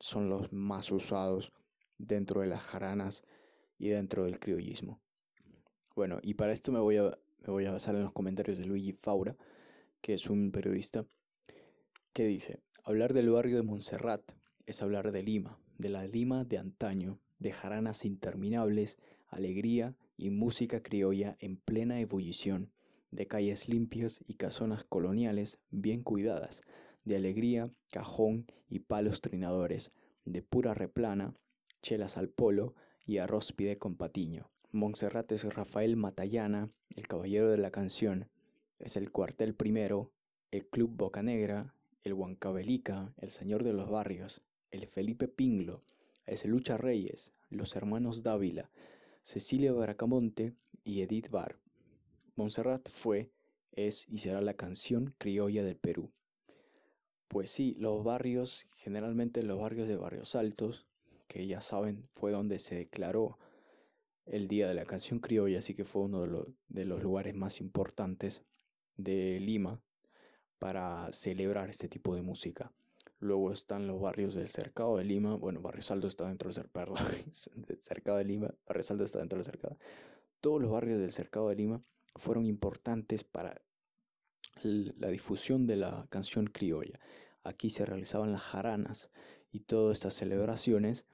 son 0.00 0.28
los 0.28 0.52
más 0.52 0.90
usados 0.90 1.52
dentro 1.96 2.40
de 2.40 2.48
las 2.48 2.62
jaranas 2.62 3.24
y 3.78 3.88
dentro 3.88 4.24
del 4.24 4.38
criollismo. 4.40 5.00
Bueno, 5.98 6.20
y 6.22 6.34
para 6.34 6.52
esto 6.52 6.70
me 6.70 6.78
voy 6.78 6.96
a 6.96 7.18
me 7.44 7.52
voy 7.52 7.64
a 7.64 7.72
basar 7.72 7.96
en 7.96 8.04
los 8.04 8.12
comentarios 8.12 8.56
de 8.56 8.66
Luigi 8.66 8.92
Faura, 8.92 9.36
que 10.00 10.14
es 10.14 10.30
un 10.30 10.52
periodista, 10.52 11.04
que 12.12 12.24
dice, 12.24 12.60
hablar 12.84 13.14
del 13.14 13.30
barrio 13.30 13.56
de 13.56 13.64
Montserrat 13.64 14.22
es 14.66 14.80
hablar 14.80 15.10
de 15.10 15.24
Lima, 15.24 15.58
de 15.76 15.88
la 15.88 16.06
Lima 16.06 16.44
de 16.44 16.58
antaño, 16.58 17.18
de 17.40 17.50
jaranas 17.50 18.04
interminables, 18.04 18.96
alegría 19.26 19.96
y 20.16 20.30
música 20.30 20.84
criolla 20.84 21.36
en 21.40 21.56
plena 21.56 21.98
ebullición, 21.98 22.70
de 23.10 23.26
calles 23.26 23.68
limpias 23.68 24.22
y 24.28 24.34
casonas 24.34 24.84
coloniales 24.84 25.58
bien 25.72 26.04
cuidadas, 26.04 26.62
de 27.04 27.16
alegría, 27.16 27.72
cajón 27.90 28.46
y 28.70 28.78
palos 28.78 29.20
trinadores, 29.20 29.90
de 30.24 30.42
pura 30.42 30.74
replana, 30.74 31.34
chelas 31.82 32.16
al 32.16 32.28
polo 32.28 32.76
y 33.04 33.18
arroz 33.18 33.52
pide 33.52 33.78
con 33.78 33.96
patiño. 33.96 34.48
Montserrat 34.72 35.32
es 35.32 35.44
Rafael 35.44 35.96
Matallana, 35.96 36.68
el 36.94 37.08
caballero 37.08 37.50
de 37.50 37.56
la 37.56 37.70
canción, 37.70 38.28
es 38.78 38.98
el 38.98 39.10
cuartel 39.10 39.54
primero, 39.54 40.12
el 40.50 40.68
Club 40.68 40.90
Boca 40.94 41.22
Negra, 41.22 41.74
el 42.02 42.12
Huancabelica, 42.12 43.14
el 43.16 43.30
Señor 43.30 43.64
de 43.64 43.72
los 43.72 43.88
Barrios, 43.88 44.42
el 44.70 44.86
Felipe 44.86 45.26
Pinglo, 45.26 45.84
es 46.26 46.44
Lucha 46.44 46.76
Reyes, 46.76 47.32
los 47.48 47.76
hermanos 47.76 48.22
Dávila, 48.22 48.70
Cecilia 49.22 49.72
Baracamonte 49.72 50.52
y 50.84 51.00
Edith 51.00 51.30
Bar. 51.30 51.58
Montserrat 52.36 52.90
fue, 52.90 53.30
es 53.72 54.06
y 54.06 54.18
será 54.18 54.42
la 54.42 54.52
canción 54.52 55.14
criolla 55.16 55.64
del 55.64 55.78
Perú. 55.78 56.12
Pues 57.28 57.50
sí, 57.50 57.74
los 57.78 58.04
barrios, 58.04 58.66
generalmente 58.76 59.42
los 59.42 59.58
barrios 59.58 59.88
de 59.88 59.96
barrios 59.96 60.36
altos, 60.36 60.86
que 61.26 61.46
ya 61.46 61.62
saben 61.62 62.06
fue 62.12 62.32
donde 62.32 62.58
se 62.58 62.74
declaró 62.74 63.38
el 64.30 64.48
Día 64.48 64.68
de 64.68 64.74
la 64.74 64.84
Canción 64.84 65.20
Criolla, 65.20 65.58
así 65.58 65.74
que 65.74 65.84
fue 65.84 66.02
uno 66.02 66.46
de, 66.68 66.84
los 66.84 67.02
lugares 67.02 67.34
más 67.34 67.60
importantes 67.60 68.42
de 68.96 69.40
Lima 69.40 69.80
para 70.58 71.12
celebrar 71.12 71.70
este 71.70 71.88
tipo 71.88 72.14
de 72.14 72.22
música. 72.22 72.72
Luego 73.20 73.52
están 73.52 73.86
los 73.86 74.00
barrios 74.00 74.34
del 74.34 74.48
Cercado 74.48 74.96
de 74.96 75.04
Lima. 75.04 75.34
Bueno, 75.36 75.60
Barrio 75.60 75.82
Salto 75.82 76.06
está 76.06 76.28
dentro 76.28 76.48
del 76.48 76.54
Cercado, 76.54 76.94
Cercado 77.80 78.18
de 78.18 78.24
Lima. 78.24 78.54
Barrio 78.66 78.82
Salto 78.82 79.04
está 79.04 79.18
dentro 79.18 79.38
del 79.38 79.44
Cercado. 79.44 79.76
Todos 80.40 80.60
los 80.62 80.70
barrios 80.70 81.00
del 81.00 81.12
Cercado 81.12 81.48
de 81.48 81.56
Lima 81.56 81.82
fueron 82.14 82.46
importantes 82.46 83.24
para 83.24 83.60
la 84.62 85.08
difusión 85.08 85.66
de 85.66 85.76
la 85.76 86.06
canción 86.10 86.46
criolla. 86.46 87.00
Aquí 87.42 87.70
se 87.70 87.86
realizaban 87.86 88.32
las 88.32 88.42
jaranas 88.42 89.10
y 89.52 89.60
todas 89.60 89.98
estas 89.98 90.14
celebraciones 90.14 91.06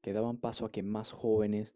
que 0.00 0.12
daban 0.12 0.38
paso 0.38 0.64
a 0.66 0.72
que 0.72 0.82
más 0.82 1.12
jóvenes 1.12 1.74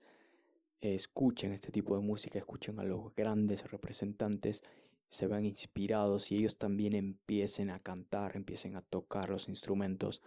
escuchen 0.83 1.53
este 1.53 1.71
tipo 1.71 1.97
de 1.97 2.03
música, 2.03 2.39
escuchen 2.39 2.79
a 2.81 2.85
los 2.85 3.15
grandes 3.15 3.71
representantes, 3.71 4.63
se 5.09 5.27
vean 5.27 5.47
inspirados 5.47 6.33
y 6.33 6.39
ellos 6.39 6.59
también 6.59 6.95
empiecen 6.95 7.71
a 7.71 7.81
cantar, 7.81 8.37
empiecen 8.37 8.77
a 8.77 8.83
tocar 8.83 9.31
los 9.31 9.49
instrumentos 9.49 10.23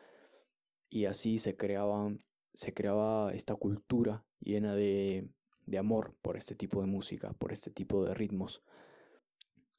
y 0.89 1.05
así 1.05 1.39
se 1.39 1.55
creaban 1.57 2.23
se 2.55 2.73
creaba 2.73 3.33
esta 3.33 3.55
cultura 3.55 4.23
llena 4.39 4.75
de, 4.75 5.27
de 5.65 5.77
amor 5.77 6.15
por 6.21 6.37
este 6.37 6.55
tipo 6.55 6.79
de 6.79 6.87
música, 6.87 7.33
por 7.33 7.51
este 7.51 7.69
tipo 7.69 8.05
de 8.05 8.13
ritmos. 8.13 8.63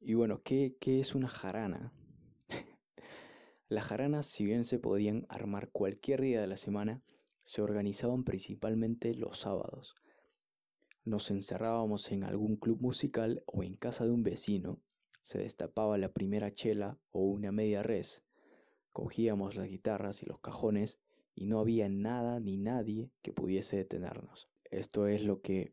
Y 0.00 0.14
bueno, 0.14 0.42
¿qué, 0.42 0.76
qué 0.78 1.00
es 1.00 1.14
una 1.14 1.28
jarana? 1.28 1.92
Las 3.68 3.86
jaranas, 3.86 4.26
si 4.26 4.44
bien 4.44 4.64
se 4.64 4.78
podían 4.78 5.24
armar 5.30 5.70
cualquier 5.70 6.20
día 6.20 6.40
de 6.40 6.46
la 6.46 6.58
semana, 6.58 7.02
se 7.42 7.62
organizaban 7.62 8.24
principalmente 8.24 9.14
los 9.14 9.38
sábados. 9.38 9.94
Nos 11.06 11.30
encerrábamos 11.30 12.12
en 12.12 12.22
algún 12.22 12.56
club 12.56 12.82
musical 12.82 13.42
o 13.46 13.62
en 13.62 13.76
casa 13.76 14.04
de 14.04 14.10
un 14.10 14.22
vecino, 14.22 14.78
se 15.22 15.38
destapaba 15.38 15.96
la 15.96 16.12
primera 16.12 16.52
chela 16.52 16.98
o 17.12 17.20
una 17.20 17.50
media 17.50 17.82
res, 17.82 18.22
cogíamos 18.92 19.56
las 19.56 19.68
guitarras 19.68 20.22
y 20.22 20.26
los 20.26 20.38
cajones 20.40 21.00
y 21.34 21.46
no 21.46 21.60
había 21.60 21.88
nada 21.88 22.38
ni 22.40 22.58
nadie 22.58 23.10
que 23.22 23.32
pudiese 23.32 23.78
detenernos. 23.78 24.50
Esto 24.70 25.06
es 25.06 25.22
lo 25.22 25.40
que 25.40 25.72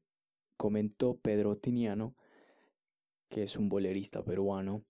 comentó 0.56 1.18
Pedro 1.18 1.58
Tiniano, 1.58 2.16
que 3.28 3.44
es 3.44 3.58
un 3.58 3.68
bolerista 3.68 4.24
peruano. 4.24 4.86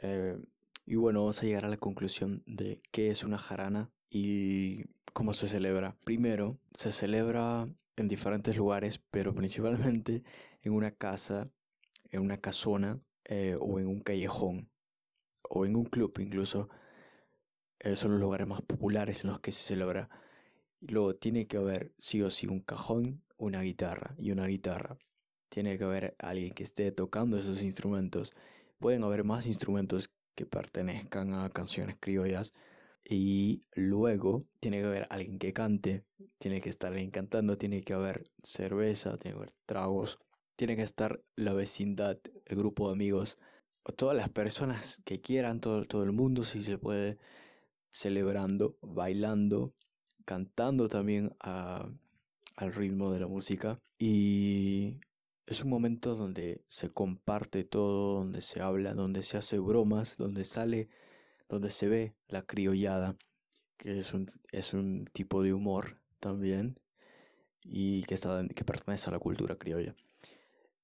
Eh, 0.00 0.38
y 0.86 0.96
bueno, 0.96 1.20
vamos 1.20 1.42
a 1.42 1.46
llegar 1.46 1.66
a 1.66 1.68
la 1.68 1.76
conclusión 1.76 2.42
de 2.46 2.80
qué 2.90 3.10
es 3.10 3.22
una 3.24 3.36
jarana 3.36 3.92
¿Y 4.10 4.84
cómo 5.12 5.32
se 5.34 5.48
celebra? 5.48 5.96
Primero, 6.04 6.58
se 6.74 6.92
celebra 6.92 7.66
en 8.02 8.08
diferentes 8.08 8.56
lugares, 8.56 9.00
pero 9.10 9.34
principalmente 9.34 10.22
en 10.62 10.72
una 10.72 10.90
casa, 10.92 11.50
en 12.10 12.22
una 12.22 12.38
casona 12.38 13.00
eh, 13.24 13.56
o 13.60 13.78
en 13.78 13.86
un 13.86 14.00
callejón 14.00 14.70
o 15.42 15.66
en 15.66 15.76
un 15.76 15.84
club 15.84 16.12
incluso. 16.18 16.68
Eh, 17.80 17.94
son 17.94 18.12
los 18.12 18.20
lugares 18.20 18.46
más 18.46 18.62
populares 18.62 19.22
en 19.24 19.30
los 19.30 19.40
que 19.40 19.52
se 19.52 19.62
celebra. 19.62 20.08
Y 20.80 20.92
luego 20.92 21.14
tiene 21.14 21.46
que 21.46 21.56
haber 21.56 21.92
sí 21.98 22.22
o 22.22 22.30
sí 22.30 22.46
un 22.46 22.60
cajón, 22.60 23.22
una 23.36 23.62
guitarra 23.62 24.14
y 24.18 24.32
una 24.32 24.46
guitarra. 24.46 24.98
Tiene 25.48 25.78
que 25.78 25.84
haber 25.84 26.16
alguien 26.18 26.52
que 26.52 26.62
esté 26.62 26.92
tocando 26.92 27.38
esos 27.38 27.62
instrumentos. 27.62 28.34
Pueden 28.78 29.04
haber 29.04 29.24
más 29.24 29.46
instrumentos 29.46 30.10
que 30.34 30.46
pertenezcan 30.46 31.34
a 31.34 31.50
canciones 31.50 31.96
criollas. 31.98 32.52
Y 33.10 33.62
luego 33.74 34.44
tiene 34.60 34.80
que 34.80 34.86
haber 34.86 35.06
alguien 35.08 35.38
que 35.38 35.54
cante, 35.54 36.04
tiene 36.36 36.60
que 36.60 36.68
estar 36.68 36.92
alguien 36.92 37.10
cantando, 37.10 37.56
tiene 37.56 37.80
que 37.80 37.94
haber 37.94 38.30
cerveza, 38.42 39.16
tiene 39.16 39.34
que 39.34 39.38
haber 39.38 39.54
tragos, 39.64 40.18
tiene 40.56 40.76
que 40.76 40.82
estar 40.82 41.22
la 41.34 41.54
vecindad, 41.54 42.18
el 42.44 42.56
grupo 42.58 42.88
de 42.88 42.92
amigos, 42.92 43.38
o 43.82 43.92
todas 43.92 44.14
las 44.14 44.28
personas 44.28 45.00
que 45.06 45.22
quieran, 45.22 45.60
todo, 45.60 45.86
todo 45.86 46.04
el 46.04 46.12
mundo 46.12 46.44
si 46.44 46.62
se 46.62 46.76
puede, 46.76 47.16
celebrando, 47.88 48.76
bailando, 48.82 49.72
cantando 50.26 50.88
también 50.88 51.34
al 51.40 52.74
ritmo 52.74 53.10
de 53.10 53.20
la 53.20 53.26
música. 53.26 53.78
Y 53.98 54.98
es 55.46 55.64
un 55.64 55.70
momento 55.70 56.14
donde 56.14 56.62
se 56.66 56.90
comparte 56.90 57.64
todo, 57.64 58.18
donde 58.18 58.42
se 58.42 58.60
habla, 58.60 58.92
donde 58.92 59.22
se 59.22 59.38
hace 59.38 59.58
bromas, 59.58 60.18
donde 60.18 60.44
sale, 60.44 60.90
donde 61.48 61.70
se 61.70 61.88
ve 61.88 62.14
la 62.28 62.42
criollada, 62.42 63.16
que 63.76 63.98
es 63.98 64.12
un, 64.14 64.26
es 64.52 64.74
un 64.74 65.06
tipo 65.12 65.42
de 65.42 65.52
humor 65.52 66.00
también 66.20 66.78
y 67.64 68.02
que, 68.04 68.14
está, 68.14 68.46
que 68.48 68.64
pertenece 68.64 69.08
a 69.08 69.12
la 69.12 69.18
cultura 69.18 69.56
criolla. 69.56 69.94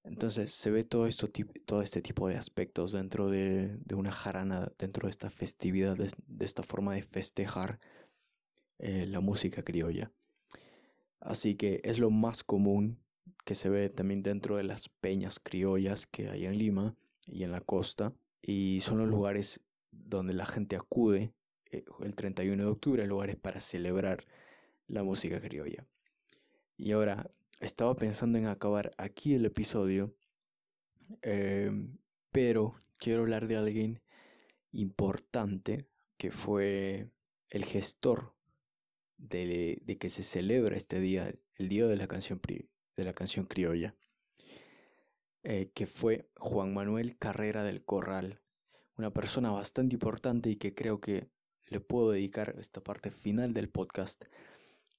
Entonces 0.04 0.52
se 0.52 0.70
ve 0.70 0.84
todo, 0.84 1.06
esto, 1.06 1.28
todo 1.64 1.80
este 1.80 2.02
tipo 2.02 2.28
de 2.28 2.36
aspectos 2.36 2.92
dentro 2.92 3.30
de, 3.30 3.78
una 3.94 4.12
jarana, 4.12 4.70
dentro 4.78 5.06
de 5.06 5.10
esta 5.10 5.30
festividad, 5.30 5.96
de, 5.96 6.44
esta 6.44 6.62
forma 6.62 6.94
de 6.94 7.02
festejar 7.02 7.80
eh, 8.78 9.06
la 9.06 9.20
música 9.20 9.62
criolla. 9.62 10.12
Así 11.20 11.54
que 11.54 11.80
es 11.84 11.98
lo 11.98 12.10
más 12.10 12.44
común 12.44 12.98
que 13.46 13.54
se 13.54 13.70
ve 13.70 13.88
también 13.88 14.22
dentro 14.22 14.58
de 14.58 14.64
las 14.64 14.90
peñas 14.90 15.40
criollas 15.40 16.06
que 16.06 16.28
hay 16.28 16.44
en 16.44 16.58
Lima 16.58 16.94
y 17.26 17.44
en 17.44 17.52
la 17.52 17.62
costa. 17.62 18.12
Y 18.42 18.82
son 18.82 18.98
los 18.98 19.08
lugares 19.08 19.62
donde 20.06 20.34
la 20.34 20.46
gente 20.46 20.76
acude 20.76 21.32
eh, 21.70 21.84
el 22.00 22.14
31 22.14 22.62
de 22.62 22.70
octubre, 22.70 23.06
lugares 23.06 23.36
para 23.36 23.60
celebrar 23.60 24.24
la 24.86 25.02
música 25.02 25.40
criolla. 25.40 25.86
Y 26.76 26.92
ahora, 26.92 27.30
estaba 27.60 27.94
pensando 27.96 28.38
en 28.38 28.46
acabar 28.46 28.92
aquí 28.98 29.34
el 29.34 29.46
episodio, 29.46 30.14
em, 31.22 31.96
pero 32.32 32.74
quiero 32.98 33.22
hablar 33.22 33.46
de 33.46 33.56
alguien 33.56 34.02
importante 34.72 35.86
que 36.16 36.30
fue 36.30 37.10
el 37.50 37.64
gestor 37.64 38.34
de, 39.16 39.80
que 40.00 40.10
se 40.10 40.22
celebra 40.22 40.76
este 40.76 41.00
día, 41.00 41.32
el 41.56 41.68
día 41.68 41.86
de 41.86 41.96
la 41.96 42.08
canción, 42.08 42.40
de 42.96 43.04
la 43.04 43.14
canción 43.14 43.46
criolla, 43.46 43.94
eh, 45.42 45.70
que 45.74 45.86
fue 45.86 46.28
Juan 46.36 46.74
Manuel 46.74 47.16
Carrera 47.16 47.62
del 47.62 47.84
Corral, 47.84 48.40
una 48.96 49.10
persona 49.10 49.50
bastante 49.50 49.94
importante 49.94 50.50
y 50.50 50.56
que 50.56 50.74
creo 50.74 51.00
que 51.00 51.28
le 51.70 51.80
puedo 51.80 52.10
dedicar 52.10 52.56
esta 52.58 52.82
parte 52.82 53.10
final 53.10 53.52
del 53.52 53.68
podcast 53.68 54.24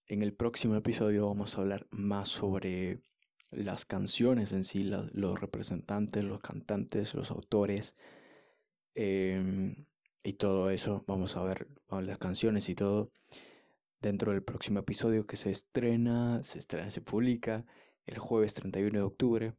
en 0.07 0.21
el 0.21 0.33
próximo 0.33 0.75
episodio 0.75 1.27
vamos 1.27 1.57
a 1.57 1.61
hablar 1.61 1.87
más 1.89 2.29
sobre 2.29 3.01
las 3.49 3.85
canciones 3.85 4.53
en 4.53 4.63
sí, 4.63 4.83
los 4.83 5.39
representantes, 5.39 6.23
los 6.23 6.41
cantantes, 6.41 7.15
los 7.15 7.31
autores 7.31 7.95
em, 8.93 9.85
y 10.23 10.33
todo 10.33 10.69
eso. 10.69 11.03
Vamos 11.07 11.37
a 11.37 11.43
ver 11.43 11.67
las 11.89 12.17
canciones 12.17 12.69
y 12.69 12.75
todo 12.75 13.11
dentro 13.99 14.31
del 14.31 14.43
próximo 14.43 14.79
episodio 14.79 15.25
que 15.25 15.37
se 15.37 15.49
estrena, 15.49 16.43
se 16.43 16.59
estrena, 16.59 16.91
se 16.91 17.01
publica 17.01 17.65
el 18.05 18.19
jueves 18.19 18.53
31 18.53 18.99
de 18.99 19.03
octubre. 19.03 19.53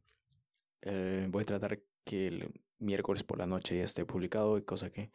Eh, 0.81 1.27
voy 1.29 1.41
a 1.41 1.45
tratar 1.45 1.81
que 2.05 2.49
miércoles 2.79 3.23
por 3.23 3.39
la 3.39 3.47
noche 3.47 3.77
ya 3.77 3.83
esté 3.83 4.05
publicado 4.05 4.57
y 4.57 4.63
cosa 4.63 4.91
que 4.91 5.11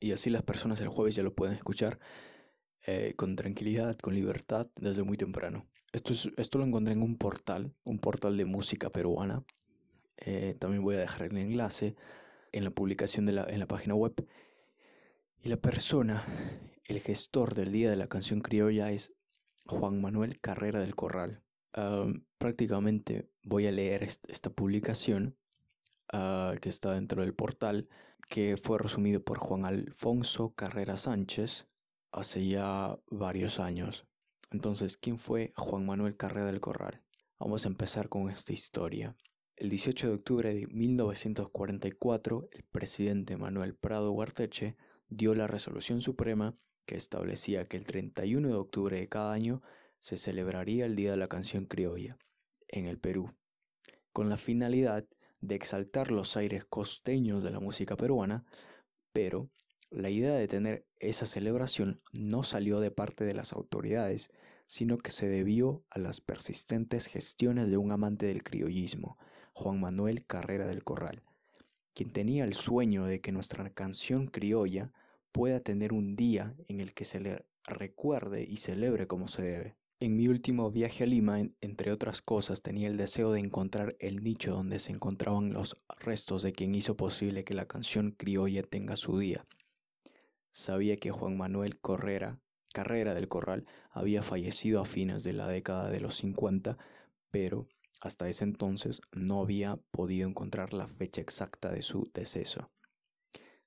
y 0.00 0.12
así 0.12 0.30
las 0.30 0.42
personas 0.42 0.80
el 0.80 0.88
jueves 0.88 1.14
ya 1.14 1.22
lo 1.22 1.34
pueden 1.34 1.56
escuchar. 1.56 1.98
Eh, 2.88 3.14
con 3.16 3.34
tranquilidad, 3.34 3.98
con 3.98 4.14
libertad, 4.14 4.68
desde 4.76 5.02
muy 5.02 5.16
temprano. 5.16 5.66
Esto, 5.92 6.12
es, 6.12 6.30
esto 6.36 6.58
lo 6.58 6.64
encontré 6.64 6.92
en 6.92 7.02
un 7.02 7.16
portal, 7.16 7.74
un 7.82 7.98
portal 7.98 8.36
de 8.36 8.44
música 8.44 8.90
peruana. 8.90 9.44
Eh, 10.18 10.54
también 10.60 10.84
voy 10.84 10.94
a 10.94 11.00
dejar 11.00 11.22
el 11.22 11.36
enlace 11.36 11.96
en 12.52 12.62
la 12.62 12.70
publicación 12.70 13.26
de 13.26 13.32
la, 13.32 13.44
en 13.48 13.58
la 13.58 13.66
página 13.66 13.96
web. 13.96 14.14
Y 15.42 15.48
la 15.48 15.56
persona, 15.56 16.24
el 16.84 17.00
gestor 17.00 17.54
del 17.54 17.72
Día 17.72 17.90
de 17.90 17.96
la 17.96 18.06
Canción 18.06 18.40
Criolla 18.40 18.92
es 18.92 19.12
Juan 19.66 20.00
Manuel 20.00 20.38
Carrera 20.40 20.78
del 20.78 20.94
Corral. 20.94 21.42
prácticamente 22.38 23.28
voy 23.42 23.66
a 23.66 23.72
leer 23.72 24.04
esta 24.04 24.50
publicación 24.50 25.36
ah, 26.12 26.54
que 26.60 26.68
está 26.68 26.92
dentro 26.94 27.22
del 27.22 27.34
portal, 27.34 27.88
que 28.28 28.56
fue 28.56 28.78
resumido 28.78 29.22
por 29.22 29.38
Juan 29.38 29.64
Alfonso 29.64 30.54
Carrera 30.54 30.96
Sánchez, 30.96 31.68
hace 32.12 32.46
ya 32.46 32.98
varios 33.10 33.60
años. 33.60 34.06
Entonces, 34.50 34.96
¿quién 34.96 35.18
fue 35.18 35.52
Juan 35.56 35.86
Manuel 35.86 36.16
Carrera 36.16 36.46
del 36.46 36.60
Corral? 36.60 37.02
Vamos 37.38 37.64
a 37.64 37.68
empezar 37.68 38.08
con 38.08 38.30
esta 38.30 38.52
historia. 38.52 39.16
El 39.56 39.70
18 39.70 40.08
de 40.08 40.14
octubre 40.14 40.54
de 40.54 40.66
1944, 40.66 42.48
el 42.52 42.62
presidente 42.64 43.36
Manuel 43.36 43.74
Prado 43.74 44.12
Huarteche 44.12 44.76
dio 45.08 45.34
la 45.34 45.46
resolución 45.46 46.00
suprema 46.00 46.54
que 46.84 46.96
establecía 46.96 47.64
que 47.64 47.76
el 47.76 47.84
31 47.84 48.48
de 48.48 48.54
octubre 48.54 48.98
de 48.98 49.08
cada 49.08 49.32
año 49.32 49.62
se 49.98 50.16
celebraría 50.16 50.86
el 50.86 50.94
Día 50.94 51.10
de 51.10 51.16
la 51.16 51.28
Canción 51.28 51.66
Criolla 51.66 52.16
en 52.68 52.86
el 52.86 52.98
Perú, 52.98 53.34
con 54.12 54.28
la 54.28 54.36
finalidad 54.36 55.06
de 55.40 55.54
exaltar 55.54 56.10
los 56.10 56.36
aires 56.36 56.64
costeños 56.64 57.42
de 57.42 57.50
la 57.50 57.60
música 57.60 57.96
peruana, 57.96 58.44
pero 59.12 59.50
la 59.90 60.10
idea 60.10 60.34
de 60.34 60.48
tener 60.48 60.86
esa 60.98 61.26
celebración 61.26 62.00
no 62.12 62.42
salió 62.42 62.80
de 62.80 62.90
parte 62.90 63.24
de 63.24 63.34
las 63.34 63.52
autoridades, 63.52 64.30
sino 64.66 64.98
que 64.98 65.10
se 65.10 65.28
debió 65.28 65.84
a 65.90 65.98
las 65.98 66.20
persistentes 66.20 67.06
gestiones 67.06 67.70
de 67.70 67.76
un 67.76 67.92
amante 67.92 68.26
del 68.26 68.42
criollismo, 68.42 69.16
Juan 69.52 69.80
Manuel 69.80 70.26
Carrera 70.26 70.66
del 70.66 70.84
Corral, 70.84 71.22
quien 71.94 72.12
tenía 72.12 72.44
el 72.44 72.54
sueño 72.54 73.04
de 73.04 73.20
que 73.20 73.32
nuestra 73.32 73.70
canción 73.70 74.26
criolla 74.26 74.92
pueda 75.32 75.60
tener 75.60 75.92
un 75.92 76.16
día 76.16 76.54
en 76.68 76.80
el 76.80 76.92
que 76.92 77.04
se 77.04 77.20
le 77.20 77.46
recuerde 77.64 78.42
y 78.42 78.56
celebre 78.56 79.06
como 79.06 79.28
se 79.28 79.42
debe. 79.42 79.76
En 79.98 80.14
mi 80.14 80.28
último 80.28 80.70
viaje 80.70 81.04
a 81.04 81.06
Lima, 81.06 81.40
entre 81.60 81.90
otras 81.90 82.20
cosas, 82.20 82.60
tenía 82.60 82.88
el 82.88 82.98
deseo 82.98 83.32
de 83.32 83.40
encontrar 83.40 83.96
el 83.98 84.22
nicho 84.22 84.52
donde 84.52 84.78
se 84.78 84.92
encontraban 84.92 85.54
los 85.54 85.74
restos 86.00 86.42
de 86.42 86.52
quien 86.52 86.74
hizo 86.74 86.98
posible 86.98 87.44
que 87.44 87.54
la 87.54 87.66
canción 87.66 88.10
criolla 88.10 88.62
tenga 88.62 88.96
su 88.96 89.18
día, 89.18 89.46
sabía 90.56 90.96
que 90.96 91.10
Juan 91.10 91.36
Manuel 91.36 91.78
Correra, 91.80 92.40
Carrera 92.72 93.12
del 93.12 93.28
Corral 93.28 93.66
había 93.90 94.22
fallecido 94.22 94.80
a 94.80 94.86
fines 94.86 95.22
de 95.22 95.34
la 95.34 95.46
década 95.48 95.90
de 95.90 96.00
los 96.00 96.16
50, 96.16 96.78
pero 97.30 97.66
hasta 98.00 98.26
ese 98.26 98.44
entonces 98.44 99.02
no 99.12 99.42
había 99.42 99.76
podido 99.90 100.26
encontrar 100.26 100.72
la 100.72 100.88
fecha 100.88 101.20
exacta 101.20 101.70
de 101.70 101.82
su 101.82 102.10
deceso. 102.14 102.70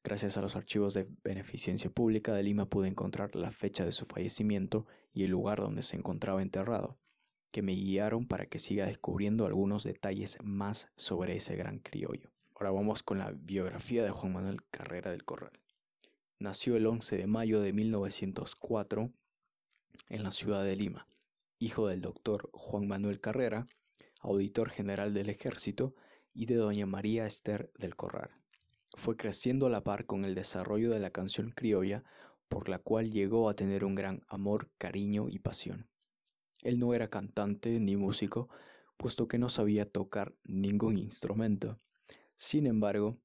Gracias 0.03 0.37
a 0.37 0.41
los 0.41 0.55
archivos 0.55 0.95
de 0.95 1.07
beneficencia 1.23 1.91
pública 1.91 2.33
de 2.33 2.41
Lima 2.41 2.67
pude 2.67 2.87
encontrar 2.87 3.35
la 3.35 3.51
fecha 3.51 3.85
de 3.85 3.91
su 3.91 4.07
fallecimiento 4.07 4.87
y 5.13 5.23
el 5.23 5.31
lugar 5.31 5.59
donde 5.59 5.83
se 5.83 5.97
encontraba 5.97 6.41
enterrado, 6.41 6.97
que 7.51 7.61
me 7.61 7.73
guiaron 7.73 8.27
para 8.27 8.45
que 8.45 8.59
siga 8.59 8.85
descubriendo 8.85 9.45
algunos 9.45 9.83
detalles 9.83 10.37
más 10.43 10.89
sobre 10.95 11.35
ese 11.35 11.55
gran 11.55 11.79
criollo. 11.79 12.31
Ahora 12.55 12.71
vamos 12.71 13.03
con 13.03 13.19
la 13.19 13.31
biografía 13.31 14.03
de 14.03 14.11
Juan 14.11 14.33
Manuel 14.33 14.63
Carrera 14.69 15.11
del 15.11 15.23
Corral. 15.23 15.59
Nació 16.39 16.75
el 16.75 16.87
11 16.87 17.17
de 17.17 17.27
mayo 17.27 17.61
de 17.61 17.73
1904 17.73 19.11
en 20.09 20.23
la 20.23 20.31
ciudad 20.31 20.63
de 20.63 20.75
Lima, 20.75 21.07
hijo 21.57 21.87
del 21.87 22.01
doctor 22.01 22.49
Juan 22.53 22.87
Manuel 22.87 23.19
Carrera, 23.19 23.67
auditor 24.21 24.69
general 24.69 25.13
del 25.13 25.29
ejército, 25.29 25.95
y 26.33 26.45
de 26.45 26.55
doña 26.55 26.85
María 26.85 27.25
Esther 27.25 27.71
del 27.77 27.95
Corral. 27.95 28.29
Fue 28.95 29.17
creciendo 29.17 29.65
a 29.67 29.69
la 29.69 29.83
par 29.83 30.05
con 30.05 30.25
el 30.25 30.35
desarrollo 30.35 30.89
de 30.89 30.99
la 30.99 31.11
canción 31.11 31.51
criolla, 31.51 32.03
por 32.49 32.67
la 32.67 32.79
cual 32.79 33.11
llegó 33.11 33.47
a 33.47 33.55
tener 33.55 33.85
un 33.85 33.95
gran 33.95 34.23
amor, 34.27 34.69
cariño 34.77 35.29
y 35.29 35.39
pasión. 35.39 35.87
Él 36.63 36.79
no 36.79 36.93
era 36.93 37.09
cantante 37.09 37.79
ni 37.79 37.95
músico, 37.95 38.49
puesto 38.97 39.27
que 39.27 39.37
no 39.37 39.47
sabía 39.47 39.89
tocar 39.89 40.35
ningún 40.43 40.97
instrumento. 40.97 41.79
Sin 42.35 42.67
embargo, 42.67 43.17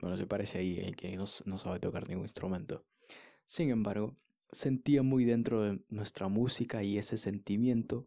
bueno, 0.00 0.16
se 0.16 0.26
parece 0.26 0.58
ahí 0.58 0.78
el 0.78 0.96
que 0.96 1.14
no, 1.16 1.26
sabe 1.26 1.80
tocar 1.80 2.08
ningún 2.08 2.24
instrumento. 2.24 2.84
Sin 3.44 3.70
embargo, 3.70 4.14
sentía 4.52 5.02
muy 5.02 5.24
dentro 5.24 5.62
de 5.62 5.80
nuestra 5.88 6.28
música 6.28 6.82
y 6.82 6.98
ese 6.98 7.18
sentimiento 7.18 8.06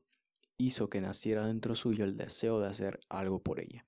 hizo 0.58 0.90
que 0.90 1.02
naciera 1.02 1.46
dentro 1.46 1.76
suyo 1.76 2.06
el 2.06 2.18
deseo 2.18 2.60
de 2.60 2.68
hacer 2.68 3.00
algo 3.10 3.42
por 3.42 3.60
ella, 3.60 3.86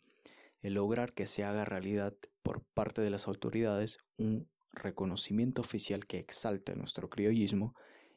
el 0.61 0.73
lograr 0.73 1.13
que 1.13 1.27
se 1.27 1.43
haga 1.43 1.65
realidad 1.65 2.13
por 2.41 2.61
parte 2.61 3.01
de 3.01 3.09
las 3.09 3.27
autoridades 3.27 3.99
un 4.17 4.47
reconocimiento 4.73 5.61
oficial 5.61 6.05
que 6.05 6.19
exalte 6.19 6.75
nuestro 6.75 7.09
criollismo 7.09 7.75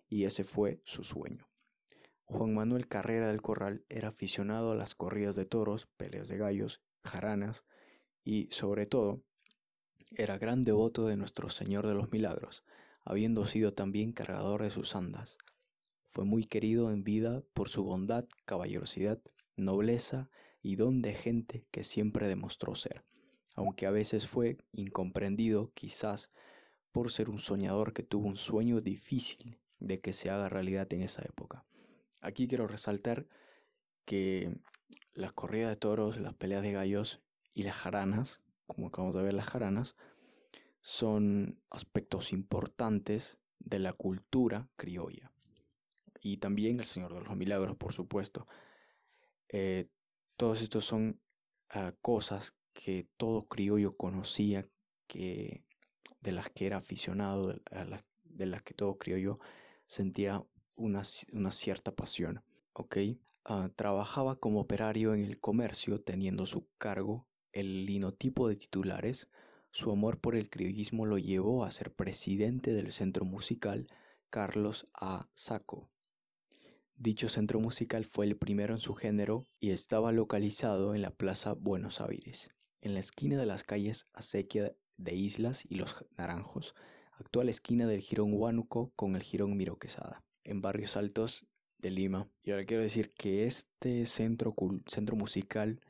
y 0.08 0.24
ese 0.24 0.44
fue 0.44 0.80
su 0.84 1.04
sueño. 1.04 1.48
Juan 2.24 2.54
Manuel 2.54 2.88
Carrera 2.88 3.28
del 3.28 3.42
Corral 3.42 3.84
era 3.88 4.08
aficionado 4.08 4.72
a 4.72 4.74
las 4.74 4.94
corridas 4.94 5.36
de 5.36 5.44
toros, 5.44 5.86
peleas 5.96 6.28
de 6.28 6.38
gallos, 6.38 6.82
jaranas 7.04 7.64
y, 8.24 8.48
sobre 8.50 8.86
todo, 8.86 9.22
era 10.10 10.38
gran 10.38 10.62
devoto 10.62 11.06
de 11.06 11.16
nuestro 11.16 11.48
Señor 11.48 11.86
de 11.86 11.94
los 11.94 12.10
Milagros, 12.10 12.64
habiendo 13.04 13.46
sido 13.46 13.72
también 13.74 14.12
cargador 14.12 14.62
de 14.62 14.70
sus 14.70 14.96
andas. 14.96 15.38
Fue 16.06 16.24
muy 16.24 16.44
querido 16.44 16.90
en 16.90 17.04
vida 17.04 17.42
por 17.52 17.68
su 17.68 17.84
bondad, 17.84 18.24
caballerosidad, 18.44 19.20
nobleza 19.56 20.28
y 20.62 20.76
don 20.76 21.02
de 21.02 21.14
gente 21.14 21.64
que 21.70 21.84
siempre 21.84 22.26
demostró 22.26 22.74
ser, 22.74 23.04
aunque 23.54 23.86
a 23.86 23.90
veces 23.90 24.26
fue 24.26 24.58
incomprendido 24.72 25.70
quizás 25.74 26.32
por 26.96 27.12
ser 27.12 27.28
un 27.28 27.38
soñador 27.38 27.92
que 27.92 28.02
tuvo 28.02 28.26
un 28.26 28.38
sueño 28.38 28.80
difícil 28.80 29.58
de 29.80 30.00
que 30.00 30.14
se 30.14 30.30
haga 30.30 30.48
realidad 30.48 30.90
en 30.94 31.02
esa 31.02 31.20
época. 31.26 31.62
Aquí 32.22 32.48
quiero 32.48 32.66
resaltar 32.66 33.26
que 34.06 34.56
las 35.12 35.34
corridas 35.34 35.68
de 35.68 35.76
toros, 35.76 36.18
las 36.18 36.32
peleas 36.32 36.62
de 36.62 36.72
gallos 36.72 37.20
y 37.52 37.64
las 37.64 37.76
jaranas, 37.76 38.40
como 38.66 38.86
acabamos 38.86 39.14
de 39.14 39.22
ver 39.22 39.34
las 39.34 39.44
jaranas, 39.44 39.94
son 40.80 41.60
aspectos 41.68 42.32
importantes 42.32 43.40
de 43.58 43.78
la 43.78 43.92
cultura 43.92 44.70
criolla. 44.76 45.30
Y 46.22 46.38
también 46.38 46.80
el 46.80 46.86
Señor 46.86 47.12
de 47.12 47.20
los 47.20 47.36
Milagros, 47.36 47.76
por 47.76 47.92
supuesto. 47.92 48.48
Eh, 49.50 49.90
todos 50.38 50.62
estos 50.62 50.86
son 50.86 51.20
ah, 51.68 51.92
cosas 52.00 52.56
que 52.72 53.06
todo 53.18 53.48
criollo 53.48 53.98
conocía, 53.98 54.66
que, 55.06 55.65
de 56.26 56.32
las 56.32 56.50
que 56.50 56.66
era 56.66 56.78
aficionado, 56.78 57.54
de, 58.24 58.46
las 58.46 58.62
que 58.62 58.74
todo 58.74 58.98
criollo 58.98 59.38
sentía 59.86 60.44
una, 60.74 61.04
cierta 61.04 61.94
pasión. 61.94 62.42
¿ok? 62.72 62.96
Ah, 63.44 63.70
trabajaba 63.76 64.34
como 64.34 64.60
operario 64.60 65.14
en 65.14 65.22
el 65.22 65.38
comercio, 65.38 66.00
teniendo 66.00 66.44
su 66.44 66.66
cargo 66.78 67.28
el 67.52 67.86
linotipo 67.86 68.48
de 68.48 68.56
titulares. 68.56 69.30
Su 69.70 69.92
amor 69.92 70.18
por 70.18 70.34
el 70.34 70.50
criollismo 70.50 71.06
lo 71.06 71.16
llevó 71.16 71.64
a 71.64 71.70
ser 71.70 71.94
presidente 71.94 72.72
del 72.72 72.90
centro 72.90 73.24
musical 73.24 73.86
Carlos 74.28 74.88
A. 74.94 75.28
Saco. 75.32 75.88
Dicho 76.96 77.28
centro 77.28 77.60
musical 77.60 78.04
fue 78.04 78.26
el 78.26 78.36
primero 78.36 78.74
en 78.74 78.80
su 78.80 78.94
género 78.94 79.46
y 79.60 79.70
estaba 79.70 80.10
localizado 80.10 80.92
en 80.96 81.02
la 81.02 81.10
Plaza 81.10 81.52
Buenos 81.52 82.00
Aires, 82.00 82.50
en 82.80 82.94
la 82.94 83.00
esquina 83.00 83.38
de 83.38 83.46
las 83.46 83.62
calles 83.62 84.08
Acequia 84.12 84.74
de 84.96 85.14
Islas 85.14 85.64
y 85.68 85.76
Los 85.76 86.04
Naranjos, 86.16 86.74
actual 87.12 87.48
esquina 87.48 87.86
del 87.86 88.00
Girón 88.00 88.32
Huánuco 88.32 88.92
con 88.96 89.16
el 89.16 89.22
Girón 89.22 89.56
Miro 89.56 89.78
Quesada, 89.78 90.22
en 90.44 90.62
barrios 90.62 90.96
altos 90.96 91.46
de 91.78 91.90
Lima. 91.90 92.28
Y 92.42 92.50
ahora 92.50 92.64
quiero 92.64 92.82
decir 92.82 93.12
que 93.12 93.46
este 93.46 94.06
centro, 94.06 94.54
centro 94.86 95.16
musical 95.16 95.80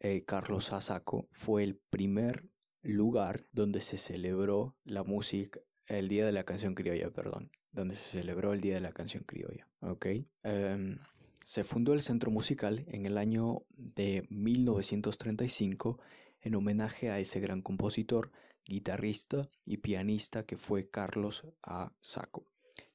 eh, 0.00 0.24
Carlos 0.24 0.72
Asaco 0.72 1.28
fue 1.30 1.62
el 1.62 1.76
primer 1.76 2.48
lugar 2.82 3.46
donde 3.52 3.80
se 3.82 3.98
celebró 3.98 4.74
la 4.84 5.04
música, 5.04 5.60
el 5.86 6.08
Día 6.08 6.24
de 6.24 6.32
la 6.32 6.44
Canción 6.44 6.74
Criolla, 6.74 7.10
perdón, 7.10 7.50
donde 7.72 7.94
se 7.94 8.18
celebró 8.18 8.52
el 8.52 8.60
Día 8.60 8.74
de 8.74 8.80
la 8.80 8.92
Canción 8.92 9.24
Criolla, 9.24 9.68
¿ok? 9.80 10.06
Em, 10.42 10.98
se 11.44 11.64
fundó 11.64 11.92
el 11.92 12.00
centro 12.00 12.30
musical 12.30 12.84
en 12.88 13.06
el 13.06 13.18
año 13.18 13.62
de 13.76 14.26
1935 14.30 15.98
en 16.42 16.54
homenaje 16.54 17.10
a 17.10 17.18
ese 17.18 17.40
gran 17.40 17.62
compositor, 17.62 18.30
guitarrista 18.64 19.48
y 19.64 19.78
pianista 19.78 20.44
que 20.44 20.56
fue 20.56 20.88
Carlos 20.88 21.44
A. 21.62 21.92
Saco, 22.00 22.44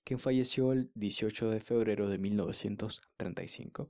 quien 0.04 0.20
falleció 0.20 0.72
el 0.72 0.92
18 0.96 1.50
de 1.50 1.60
febrero 1.60 2.10
de 2.10 2.18
1935 2.18 3.90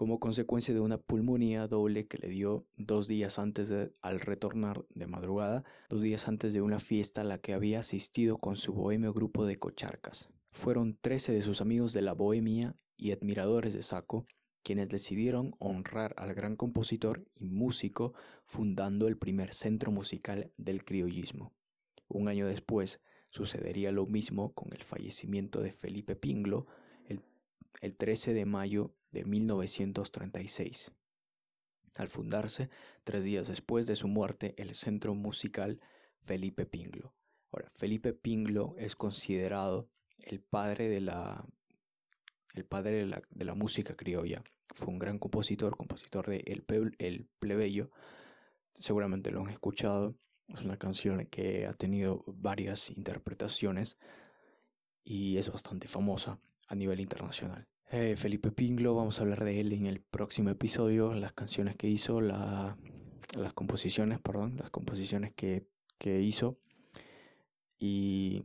como 0.00 0.18
consecuencia 0.18 0.72
de 0.72 0.80
una 0.80 0.96
pulmonía 0.96 1.68
doble 1.68 2.06
que 2.06 2.16
le 2.16 2.30
dio 2.30 2.64
dos 2.78 3.06
días 3.06 3.38
antes 3.38 3.68
de, 3.68 3.92
al 4.00 4.18
retornar 4.18 4.86
de 4.94 5.06
madrugada, 5.06 5.62
dos 5.90 6.00
días 6.00 6.26
antes 6.26 6.54
de 6.54 6.62
una 6.62 6.80
fiesta 6.80 7.20
a 7.20 7.24
la 7.24 7.36
que 7.36 7.52
había 7.52 7.80
asistido 7.80 8.38
con 8.38 8.56
su 8.56 8.72
bohemio 8.72 9.12
grupo 9.12 9.44
de 9.44 9.58
cocharcas. 9.58 10.30
Fueron 10.52 10.96
trece 10.98 11.32
de 11.32 11.42
sus 11.42 11.60
amigos 11.60 11.92
de 11.92 12.00
la 12.00 12.14
bohemia 12.14 12.74
y 12.96 13.12
admiradores 13.12 13.74
de 13.74 13.82
Saco 13.82 14.24
quienes 14.62 14.88
decidieron 14.88 15.54
honrar 15.58 16.14
al 16.16 16.34
gran 16.34 16.56
compositor 16.56 17.26
y 17.36 17.48
músico 17.50 18.14
fundando 18.44 19.08
el 19.08 19.16
primer 19.16 19.54
centro 19.54 19.90
musical 19.90 20.50
del 20.56 20.84
criollismo. 20.84 21.52
Un 22.08 22.28
año 22.28 22.46
después 22.46 23.00
sucedería 23.30 23.92
lo 23.92 24.06
mismo 24.06 24.52
con 24.52 24.72
el 24.72 24.82
fallecimiento 24.82 25.60
de 25.60 25.72
Felipe 25.72 26.16
Pinglo 26.16 26.66
el, 27.08 27.22
el 27.80 27.96
13 27.96 28.34
de 28.34 28.44
mayo 28.44 28.94
de 29.12 29.24
1936. 29.24 30.92
Al 31.96 32.08
fundarse, 32.08 32.70
tres 33.04 33.24
días 33.24 33.48
después 33.48 33.86
de 33.86 33.96
su 33.96 34.08
muerte, 34.08 34.54
el 34.58 34.74
centro 34.74 35.14
musical 35.14 35.80
Felipe 36.22 36.66
Pinglo. 36.66 37.14
Ahora, 37.50 37.70
Felipe 37.74 38.12
Pinglo 38.12 38.74
es 38.78 38.94
considerado 38.94 39.88
el 40.18 40.40
padre 40.40 40.88
de 40.88 41.00
la, 41.00 41.44
el 42.54 42.64
padre 42.64 42.98
de 42.98 43.06
la, 43.06 43.22
de 43.30 43.44
la 43.44 43.54
música 43.54 43.94
criolla. 43.94 44.42
Fue 44.68 44.88
un 44.88 44.98
gran 44.98 45.18
compositor, 45.18 45.76
compositor 45.76 46.28
de 46.28 46.38
El, 46.46 46.64
el 46.98 47.26
Plebeyo. 47.38 47.90
Seguramente 48.74 49.30
lo 49.30 49.40
han 49.40 49.50
escuchado. 49.50 50.14
Es 50.48 50.62
una 50.62 50.76
canción 50.76 51.26
que 51.26 51.66
ha 51.66 51.72
tenido 51.72 52.24
varias 52.26 52.90
interpretaciones 52.90 53.98
y 55.04 55.36
es 55.36 55.50
bastante 55.50 55.88
famosa 55.88 56.38
a 56.68 56.74
nivel 56.74 57.00
internacional. 57.00 57.66
Eh, 57.92 58.14
Felipe 58.16 58.52
Pinglo, 58.52 58.94
vamos 58.94 59.18
a 59.18 59.22
hablar 59.22 59.42
de 59.42 59.58
él 59.58 59.72
en 59.72 59.86
el 59.86 60.00
próximo 60.00 60.50
episodio, 60.50 61.12
las 61.12 61.32
canciones 61.32 61.76
que 61.76 61.88
hizo, 61.88 62.20
las 62.20 62.76
composiciones, 63.54 64.20
perdón, 64.20 64.56
las 64.56 64.70
composiciones 64.70 65.32
que, 65.32 65.66
hizo. 66.04 66.58
Y 67.80 68.44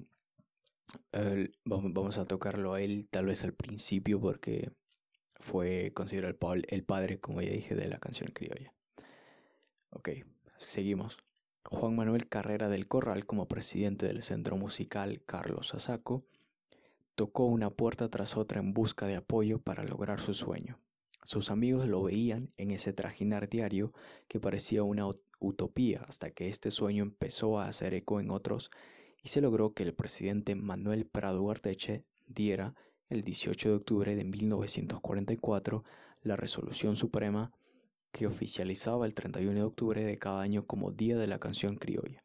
vamos, 1.65 2.17
a 2.17 2.25
tocarlo 2.25 2.73
a 2.73 2.81
él 2.81 3.07
tal 3.09 3.25
vez 3.25 3.43
al 3.43 3.53
principio 3.53 4.19
porque 4.19 4.71
fue 5.35 5.91
considerado 5.93 6.37
el, 6.67 6.83
padre, 6.83 7.19
como 7.19 7.41
ya 7.41 7.51
dije, 7.51 7.75
de 7.75 7.87
la 7.87 7.99
canción 7.99 8.29
criolla. 8.33 8.73
Ok, 9.89 10.09
seguimos. 10.57 11.17
Juan 11.65 11.95
Manuel 11.95 12.27
Carrera 12.29 12.69
del 12.69 12.87
Corral 12.87 13.25
como 13.25 13.47
presidente 13.47 14.05
del 14.05 14.21
Centro 14.21 14.55
Musical 14.55 15.23
Carlos 15.25 15.73
Asaco 15.73 16.25
Tocó 17.15 17.45
una 17.45 17.69
puerta 17.69 18.09
tras 18.09 18.35
otra 18.35 18.59
en 18.59 18.73
busca 18.73 19.07
de 19.07 19.15
apoyo 19.15 19.59
para 19.59 19.85
lograr 19.85 20.19
su 20.19 20.33
sueño. 20.33 20.81
Sus 21.23 21.49
amigos 21.49 21.87
lo 21.87 22.03
veían 22.03 22.51
en 22.57 22.71
ese 22.71 22.91
trajinar 22.91 23.47
diario 23.47 23.93
que 24.27 24.41
parecía 24.41 24.83
una 24.83 25.07
utopía 25.39 26.03
hasta 26.09 26.31
que 26.31 26.49
este 26.49 26.71
sueño 26.71 27.03
empezó 27.03 27.57
a 27.57 27.67
hacer 27.67 27.93
eco 27.93 28.19
en 28.19 28.31
otros 28.31 28.69
y 29.25 29.29
se 29.29 29.41
logró 29.41 29.73
que 29.73 29.81
el 29.81 29.95
presidente 29.95 30.53
Manuel 30.53 31.07
Prado 31.07 31.49
Arteche 31.49 32.05
diera 32.27 32.75
el 33.09 33.23
18 33.23 33.69
de 33.69 33.75
octubre 33.75 34.15
de 34.15 34.23
1944 34.23 35.83
la 36.21 36.35
resolución 36.35 36.95
suprema 36.95 37.51
que 38.11 38.27
oficializaba 38.27 39.07
el 39.07 39.15
31 39.15 39.53
de 39.53 39.63
octubre 39.63 40.03
de 40.03 40.19
cada 40.19 40.43
año 40.43 40.67
como 40.67 40.91
Día 40.91 41.17
de 41.17 41.25
la 41.25 41.39
Canción 41.39 41.75
Criolla. 41.77 42.23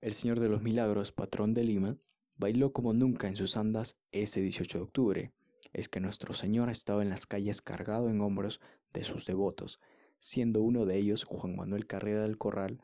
El 0.00 0.12
Señor 0.12 0.40
de 0.40 0.48
los 0.48 0.60
Milagros, 0.60 1.12
patrón 1.12 1.54
de 1.54 1.62
Lima, 1.62 1.96
bailó 2.36 2.72
como 2.72 2.92
nunca 2.92 3.28
en 3.28 3.36
sus 3.36 3.56
andas 3.56 3.96
ese 4.10 4.40
18 4.40 4.78
de 4.78 4.84
octubre. 4.84 5.32
Es 5.72 5.88
que 5.88 6.00
nuestro 6.00 6.34
Señor 6.34 6.68
estaba 6.68 7.02
en 7.02 7.10
las 7.10 7.26
calles 7.26 7.62
cargado 7.62 8.10
en 8.10 8.20
hombros 8.22 8.60
de 8.92 9.04
sus 9.04 9.24
devotos, 9.24 9.78
siendo 10.18 10.62
uno 10.62 10.84
de 10.84 10.96
ellos 10.96 11.22
Juan 11.22 11.54
Manuel 11.54 11.86
Carrera 11.86 12.22
del 12.22 12.38
Corral, 12.38 12.82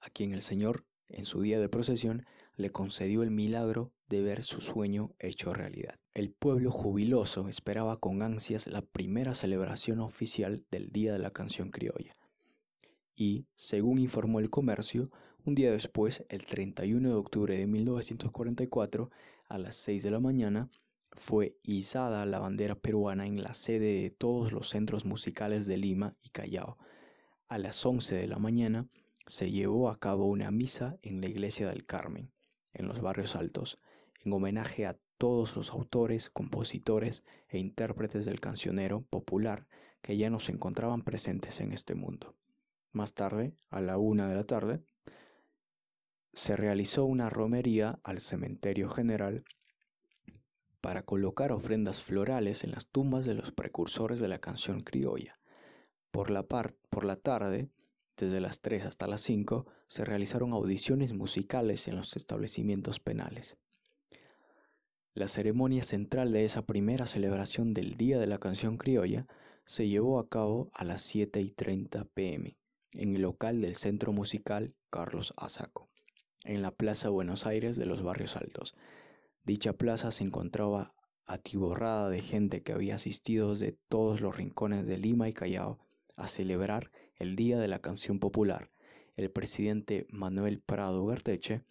a 0.00 0.10
quien 0.10 0.32
el 0.32 0.42
Señor, 0.42 0.84
en 1.08 1.24
su 1.24 1.40
día 1.40 1.60
de 1.60 1.68
procesión, 1.68 2.26
le 2.56 2.70
concedió 2.70 3.22
el 3.22 3.30
milagro 3.30 3.92
de 4.08 4.22
ver 4.22 4.44
su 4.44 4.60
sueño 4.60 5.14
hecho 5.18 5.52
realidad. 5.52 5.98
El 6.14 6.30
pueblo 6.30 6.70
jubiloso 6.70 7.48
esperaba 7.48 7.98
con 7.98 8.22
ansias 8.22 8.66
la 8.66 8.82
primera 8.82 9.34
celebración 9.34 10.00
oficial 10.00 10.64
del 10.70 10.90
Día 10.90 11.12
de 11.12 11.18
la 11.18 11.30
Canción 11.30 11.70
Criolla. 11.70 12.16
Y, 13.14 13.46
según 13.54 13.98
informó 13.98 14.40
el 14.40 14.50
comercio, 14.50 15.10
un 15.44 15.54
día 15.54 15.70
después, 15.70 16.24
el 16.28 16.44
31 16.44 17.08
de 17.08 17.14
octubre 17.14 17.56
de 17.56 17.66
1944, 17.66 19.10
a 19.48 19.58
las 19.58 19.76
6 19.76 20.02
de 20.02 20.10
la 20.10 20.20
mañana, 20.20 20.68
fue 21.12 21.56
izada 21.62 22.26
la 22.26 22.38
bandera 22.38 22.74
peruana 22.74 23.26
en 23.26 23.42
la 23.42 23.54
sede 23.54 24.02
de 24.02 24.10
todos 24.10 24.52
los 24.52 24.68
centros 24.68 25.04
musicales 25.04 25.66
de 25.66 25.76
Lima 25.76 26.14
y 26.22 26.30
Callao. 26.30 26.78
A 27.48 27.58
las 27.58 27.84
11 27.84 28.16
de 28.16 28.26
la 28.26 28.38
mañana 28.38 28.88
se 29.26 29.50
llevó 29.50 29.88
a 29.88 29.98
cabo 29.98 30.26
una 30.26 30.50
misa 30.50 30.98
en 31.02 31.20
la 31.20 31.26
iglesia 31.26 31.68
del 31.68 31.84
Carmen, 31.84 32.32
en 32.72 32.86
los 32.86 33.00
barrios 33.00 33.36
altos. 33.36 33.78
en 34.24 34.32
homenaje 34.32 34.86
a 34.86 34.98
todos 35.18 35.56
los 35.56 35.70
autores, 35.70 36.30
compositores 36.30 37.24
e 37.48 37.58
intérpretes 37.58 38.24
del 38.24 38.40
cancionero 38.40 39.02
popular 39.02 39.66
que 40.02 40.16
ya 40.16 40.30
no 40.30 40.40
se 40.40 40.52
encontraban 40.52 41.02
presentes 41.02 41.60
en 41.60 41.72
este 41.72 41.94
mundo. 41.94 42.34
Más 42.92 43.14
tarde, 43.14 43.54
a 43.70 43.80
la 43.80 43.98
una 43.98 44.28
de 44.28 44.34
la 44.34 44.44
tarde, 44.44 44.82
se 46.32 46.56
realizó 46.56 47.04
una 47.04 47.30
romería 47.30 47.98
al 48.02 48.20
cementerio 48.20 48.88
general 48.88 49.44
para 50.80 51.02
colocar 51.02 51.50
ofrendas 51.50 52.00
florales 52.00 52.62
en 52.62 52.72
las 52.72 52.86
tumbas 52.86 53.24
de 53.24 53.34
los 53.34 53.52
precursores 53.52 54.20
de 54.20 54.28
la 54.28 54.38
canción 54.38 54.80
criolla. 54.80 55.38
Por 56.10 56.30
la, 56.30 56.44
por 56.44 57.04
la 57.04 57.16
tarde, 57.16 57.70
desde 58.16 58.40
las 58.40 58.60
3 58.60 58.86
hasta 58.86 59.06
las 59.06 59.20
5, 59.22 59.66
se 59.86 60.04
realizaron 60.04 60.52
audiciones 60.52 61.12
musicales 61.12 61.88
en 61.88 61.96
los 61.96 62.16
establecimientos 62.16 63.00
penales. 63.00 63.56
La 65.14 65.28
ceremonia 65.28 65.82
central 65.82 66.32
de 66.32 66.44
esa 66.44 66.66
primera 66.66 67.06
celebración 67.06 67.72
del 67.72 67.96
Día 67.96 68.18
de 68.18 68.26
la 68.26 68.38
Canción 68.38 68.76
Criolla 68.76 69.26
se 69.64 69.88
llevó 69.88 70.18
a 70.18 70.28
cabo 70.28 70.70
a 70.74 70.84
las 70.84 71.02
7 71.02 71.40
y 71.40 71.50
30 71.50 72.04
pm 72.04 72.56
en 72.92 73.14
el 73.14 73.22
local 73.22 73.60
del 73.60 73.74
Centro 73.74 74.12
Musical 74.12 74.74
Carlos 74.90 75.34
Azaco, 75.36 75.88
en 76.44 76.62
la 76.62 76.70
Plaza 76.70 77.08
Buenos 77.08 77.46
Aires 77.46 77.76
de 77.76 77.86
los 77.86 78.02
Barrios 78.02 78.36
Altos. 78.36 78.74
Dicha 79.44 79.72
plaza 79.72 80.10
se 80.12 80.24
encontraba 80.24 80.94
atiborrada 81.26 82.08
de 82.08 82.20
gente 82.20 82.62
que 82.62 82.72
había 82.72 82.94
asistido 82.94 83.54
de 83.54 83.72
todos 83.88 84.20
los 84.20 84.36
rincones 84.36 84.86
de 84.86 84.98
Lima 84.98 85.28
y 85.28 85.32
Callao 85.32 85.78
a 86.16 86.28
celebrar 86.28 86.90
el 87.18 87.36
Día 87.36 87.58
de 87.58 87.68
la 87.68 87.80
Canción 87.80 88.18
Popular. 88.18 88.70
El 89.16 89.30
presidente 89.30 90.06
Manuel 90.10 90.60
Prado 90.60 91.04
Garteche 91.06 91.62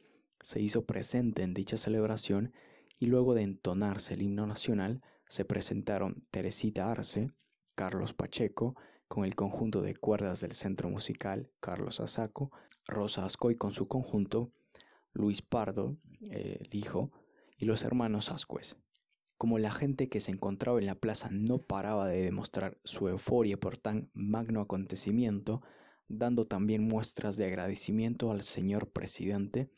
se 0.41 0.61
hizo 0.61 0.85
presente 0.85 1.43
en 1.43 1.53
dicha 1.53 1.77
celebración 1.77 2.53
y 2.99 3.07
luego 3.07 3.33
de 3.35 3.43
entonarse 3.43 4.15
el 4.15 4.23
himno 4.23 4.47
nacional, 4.47 5.01
se 5.27 5.45
presentaron 5.45 6.23
Teresita 6.31 6.91
Arce, 6.91 7.31
Carlos 7.75 8.13
Pacheco, 8.13 8.75
con 9.07 9.25
el 9.25 9.35
conjunto 9.35 9.81
de 9.81 9.95
cuerdas 9.95 10.41
del 10.41 10.53
Centro 10.53 10.89
Musical 10.89 11.51
Carlos 11.59 11.99
Asaco, 11.99 12.51
Rosa 12.87 13.25
Ascoy 13.25 13.55
con 13.55 13.71
su 13.71 13.87
conjunto, 13.87 14.51
Luis 15.13 15.41
Pardo, 15.41 15.97
eh, 16.31 16.57
el 16.61 16.75
hijo, 16.75 17.11
y 17.57 17.65
los 17.65 17.83
hermanos 17.83 18.31
Ascuez. 18.31 18.77
Como 19.37 19.59
la 19.59 19.71
gente 19.71 20.07
que 20.07 20.21
se 20.21 20.31
encontraba 20.31 20.79
en 20.79 20.85
la 20.85 20.95
plaza 20.95 21.29
no 21.31 21.59
paraba 21.59 22.07
de 22.07 22.21
demostrar 22.21 22.77
su 22.83 23.09
euforia 23.09 23.57
por 23.57 23.77
tan 23.77 24.09
magno 24.13 24.61
acontecimiento, 24.61 25.61
dando 26.07 26.47
también 26.47 26.87
muestras 26.87 27.35
de 27.35 27.45
agradecimiento 27.45 28.31
al 28.31 28.43
señor 28.43 28.89
presidente, 28.89 29.69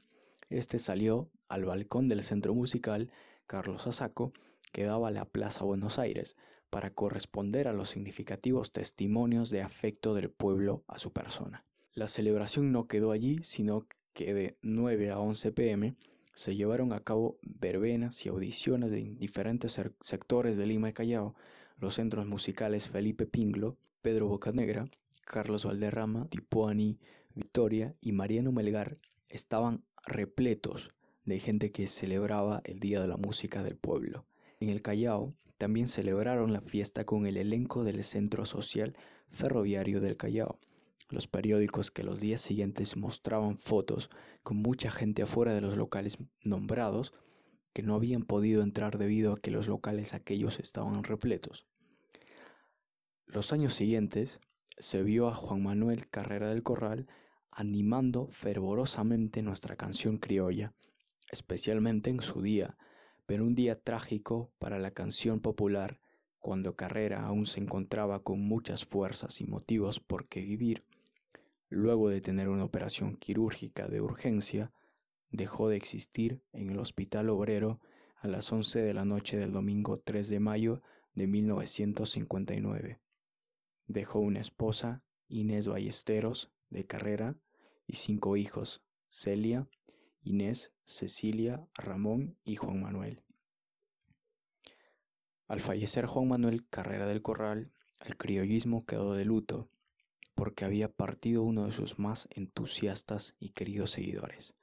este 0.49 0.77
salió 0.77 1.29
al 1.49 1.65
balcón 1.65 2.07
del 2.07 2.23
centro 2.23 2.53
musical 2.53 3.11
Carlos 3.47 3.87
Asaco, 3.87 4.31
que 4.71 4.83
daba 4.83 5.07
a 5.07 5.11
la 5.11 5.25
Plaza 5.25 5.63
Buenos 5.63 5.97
Aires, 5.97 6.35
para 6.69 6.93
corresponder 6.93 7.67
a 7.67 7.73
los 7.73 7.89
significativos 7.89 8.71
testimonios 8.71 9.49
de 9.49 9.61
afecto 9.61 10.13
del 10.13 10.29
pueblo 10.29 10.83
a 10.87 10.99
su 10.99 11.13
persona. 11.13 11.65
La 11.93 12.07
celebración 12.07 12.71
no 12.71 12.87
quedó 12.87 13.11
allí, 13.11 13.39
sino 13.41 13.87
que 14.13 14.33
de 14.33 14.57
9 14.61 15.09
a 15.11 15.19
11 15.19 15.51
pm 15.53 15.95
se 16.37 16.55
llevaron 16.55 16.93
a 16.93 16.99
cabo 16.99 17.39
verbenas 17.41 18.23
y 18.23 18.29
audiciones 18.29 18.91
de 18.91 19.01
diferentes 19.17 19.81
sectores 20.01 20.55
de 20.55 20.67
Lima 20.67 20.91
y 20.91 20.93
Callao, 20.93 21.33
los 21.79 21.95
centros 21.95 22.27
musicales 22.27 22.87
Felipe 22.87 23.25
Pinglo, 23.25 23.75
Pedro 24.03 24.27
Bocanegra, 24.27 24.87
Carlos 25.25 25.65
Valderrama, 25.65 26.29
Tipuani, 26.29 26.99
Victoria 27.33 27.95
y 28.01 28.11
Mariano 28.11 28.51
Melgar 28.51 28.99
estaban 29.29 29.83
repletos 30.05 30.93
de 31.25 31.39
gente 31.39 31.71
que 31.71 31.87
celebraba 31.87 32.61
el 32.65 32.79
Día 32.79 33.01
de 33.01 33.07
la 33.07 33.17
Música 33.17 33.63
del 33.63 33.75
Pueblo. 33.75 34.27
En 34.59 34.69
el 34.69 34.83
Callao 34.83 35.33
también 35.57 35.87
celebraron 35.87 36.53
la 36.53 36.61
fiesta 36.61 37.03
con 37.03 37.25
el 37.25 37.37
elenco 37.37 37.83
del 37.83 38.03
Centro 38.03 38.45
Social 38.45 38.95
Ferroviario 39.31 40.01
del 40.01 40.17
Callao. 40.17 40.59
Los 41.09 41.27
periódicos 41.27 41.89
que 41.89 42.03
los 42.03 42.19
días 42.19 42.41
siguientes 42.41 42.97
mostraban 42.97 43.57
fotos 43.57 44.09
con 44.43 44.57
mucha 44.57 44.91
gente 44.91 45.23
afuera 45.23 45.53
de 45.53 45.61
los 45.61 45.77
locales 45.77 46.17
nombrados 46.43 47.13
que 47.73 47.83
no 47.83 47.95
habían 47.95 48.23
podido 48.23 48.63
entrar 48.63 48.97
debido 48.97 49.33
a 49.33 49.37
que 49.37 49.51
los 49.51 49.67
locales 49.67 50.13
aquellos 50.13 50.59
estaban 50.59 51.03
repletos. 51.03 51.65
Los 53.25 53.53
años 53.53 53.73
siguientes 53.73 54.39
se 54.77 55.03
vio 55.03 55.27
a 55.27 55.35
Juan 55.35 55.63
Manuel 55.63 56.09
Carrera 56.09 56.49
del 56.49 56.63
Corral 56.63 57.07
animando 57.51 58.27
fervorosamente 58.27 59.41
nuestra 59.41 59.75
canción 59.75 60.17
criolla 60.17 60.73
especialmente 61.31 62.09
en 62.09 62.21
su 62.21 62.41
día, 62.41 62.77
pero 63.25 63.45
un 63.45 63.55
día 63.55 63.79
trágico 63.79 64.51
para 64.59 64.79
la 64.79 64.91
canción 64.91 65.39
popular, 65.39 65.99
cuando 66.39 66.75
Carrera 66.75 67.25
aún 67.25 67.45
se 67.45 67.59
encontraba 67.59 68.23
con 68.23 68.39
muchas 68.39 68.85
fuerzas 68.85 69.41
y 69.41 69.45
motivos 69.45 69.99
por 69.99 70.27
qué 70.27 70.41
vivir, 70.41 70.85
luego 71.69 72.09
de 72.09 72.21
tener 72.21 72.49
una 72.49 72.63
operación 72.63 73.15
quirúrgica 73.17 73.87
de 73.87 74.01
urgencia, 74.01 74.71
dejó 75.31 75.69
de 75.69 75.75
existir 75.75 76.41
en 76.53 76.69
el 76.69 76.79
Hospital 76.79 77.29
Obrero 77.29 77.79
a 78.17 78.27
las 78.27 78.51
11 78.51 78.81
de 78.81 78.93
la 78.93 79.05
noche 79.05 79.37
del 79.37 79.51
domingo 79.51 79.99
3 79.99 80.29
de 80.29 80.39
mayo 80.39 80.81
de 81.13 81.27
1959. 81.27 82.99
Dejó 83.87 84.19
una 84.19 84.39
esposa, 84.39 85.03
Inés 85.27 85.67
Ballesteros, 85.67 86.51
de 86.69 86.85
carrera, 86.85 87.35
y 87.85 87.95
cinco 87.95 88.37
hijos, 88.37 88.81
Celia, 89.09 89.67
Inés, 90.23 90.73
Cecilia, 90.85 91.65
Ramón 91.73 92.37
y 92.43 92.55
Juan 92.55 92.81
Manuel. 92.81 93.21
Al 95.47 95.61
fallecer 95.61 96.05
Juan 96.05 96.27
Manuel 96.27 96.67
Carrera 96.67 97.07
del 97.07 97.21
Corral, 97.21 97.71
el 98.05 98.17
criollismo 98.17 98.85
quedó 98.85 99.13
de 99.13 99.23
luto 99.23 99.69
porque 100.37 100.65
había 100.65 100.87
partido 100.87 101.41
uno 101.41 101.65
de 101.65 101.71
sus 101.71 101.97
más 101.97 102.27
entusiastas 102.29 103.35
y 103.39 103.49
queridos 103.49 103.89
seguidores. 103.89 104.53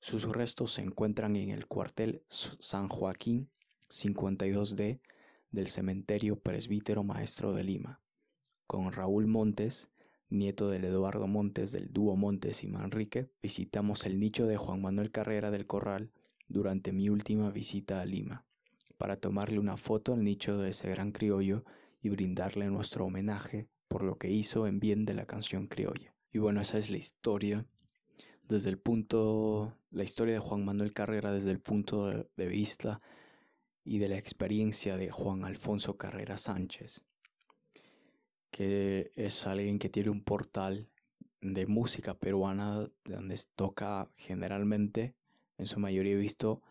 Sus 0.00 0.22
restos 0.24 0.72
se 0.72 0.80
encuentran 0.80 1.36
en 1.36 1.50
el 1.50 1.66
cuartel 1.66 2.22
San 2.28 2.88
Joaquín 2.88 3.50
52D 3.90 5.00
del 5.50 5.68
cementerio 5.68 6.40
Presbítero 6.40 7.04
Maestro 7.04 7.52
de 7.52 7.62
Lima, 7.62 8.00
con 8.66 8.90
Raúl 8.90 9.26
Montes, 9.26 9.90
nieto 10.30 10.70
del 10.70 10.86
Eduardo 10.86 11.26
Montes 11.26 11.72
del 11.72 11.92
dúo 11.92 12.16
Montes 12.16 12.64
y 12.64 12.66
Manrique, 12.68 13.28
visitamos 13.42 14.06
el 14.06 14.18
nicho 14.18 14.46
de 14.46 14.56
Juan 14.56 14.80
Manuel 14.80 15.10
Carrera 15.10 15.50
del 15.50 15.66
Corral 15.66 16.10
durante 16.48 16.92
mi 16.92 17.10
última 17.10 17.50
visita 17.50 18.00
a 18.00 18.06
Lima, 18.06 18.46
para 18.96 19.16
tomarle 19.16 19.58
una 19.58 19.76
foto 19.76 20.14
al 20.14 20.24
nicho 20.24 20.56
de 20.56 20.70
ese 20.70 20.88
gran 20.88 21.12
criollo 21.12 21.66
y 22.00 22.08
brindarle 22.08 22.66
nuestro 22.68 23.04
homenaje 23.04 23.68
por 23.88 24.02
lo 24.02 24.18
que 24.18 24.30
hizo 24.30 24.66
en 24.66 24.80
bien 24.80 25.04
de 25.04 25.14
la 25.14 25.26
canción 25.26 25.66
criolla. 25.66 26.14
Y 26.32 26.38
bueno, 26.38 26.60
esa 26.60 26.78
es 26.78 26.90
la 26.90 26.98
historia 26.98 27.66
desde 28.42 28.70
el 28.70 28.78
punto, 28.78 29.76
la 29.90 30.04
historia 30.04 30.34
de 30.34 30.40
Juan 30.40 30.64
Manuel 30.64 30.92
Carrera 30.92 31.32
desde 31.32 31.50
el 31.50 31.60
punto 31.60 32.06
de, 32.06 32.46
vista 32.46 33.00
y 33.84 33.98
de 33.98 34.08
la 34.08 34.18
experiencia 34.18 34.96
de 34.96 35.10
Juan 35.10 35.44
Alfonso 35.44 35.96
Carrera 35.96 36.36
Sánchez 36.36 37.04
que 38.56 39.12
es 39.16 39.46
alguien 39.46 39.78
que 39.78 39.90
tiene 39.90 40.08
un 40.08 40.22
portal 40.24 40.88
de 41.42 41.66
música 41.66 42.14
peruana 42.14 42.88
donde 43.04 43.38
toca 43.54 44.10
generalmente, 44.14 45.14
en 45.58 45.66
su 45.66 45.78
mayoría 45.78 46.14
he 46.14 46.18
visto 46.18 46.62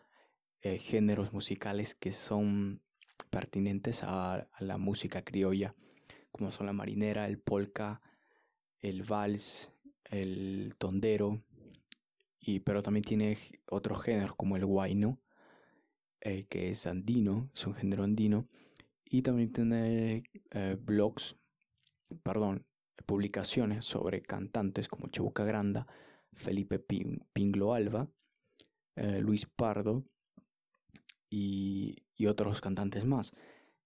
eh, 0.61 0.79
géneros 0.79 1.31
musicales 1.31 1.93
que 1.93 2.11
son 2.11 2.81
pertinentes 3.29 4.01
a, 4.01 4.47
la 4.59 4.79
música 4.79 5.23
criolla, 5.23 5.75
como 6.35 6.51
son 6.51 6.65
la 6.65 6.73
marinera, 6.73 7.27
el 7.27 7.39
polka, 7.39 8.01
el 8.81 9.03
vals, 9.03 9.71
el 10.03 10.75
tondero, 10.77 11.41
y, 12.39 12.59
pero 12.59 12.83
también 12.83 13.03
tiene 13.03 13.37
otros 13.69 14.03
géneros 14.03 14.35
como 14.35 14.55
el 14.57 14.65
guayno, 14.65 15.19
eh, 16.21 16.45
que 16.47 16.69
es 16.69 16.87
andino, 16.87 17.49
es 17.53 17.65
un 17.65 17.73
género 17.73 18.03
andino, 18.03 18.47
y 19.05 19.21
también 19.21 19.53
tiene 19.53 20.23
eh, 20.51 20.77
blogs 20.79 21.37
perdón, 22.23 22.65
publicaciones 23.05 23.85
sobre 23.85 24.21
cantantes 24.21 24.87
como 24.87 25.07
Chabuca 25.07 25.43
Granda, 25.43 25.87
Felipe 26.33 26.79
Pinglo 26.79 27.73
Alba, 27.73 28.09
eh, 28.95 29.19
Luis 29.21 29.45
Pardo 29.45 30.03
y, 31.29 32.01
otros 32.27 32.61
cantantes 32.61 33.05
más. 33.05 33.33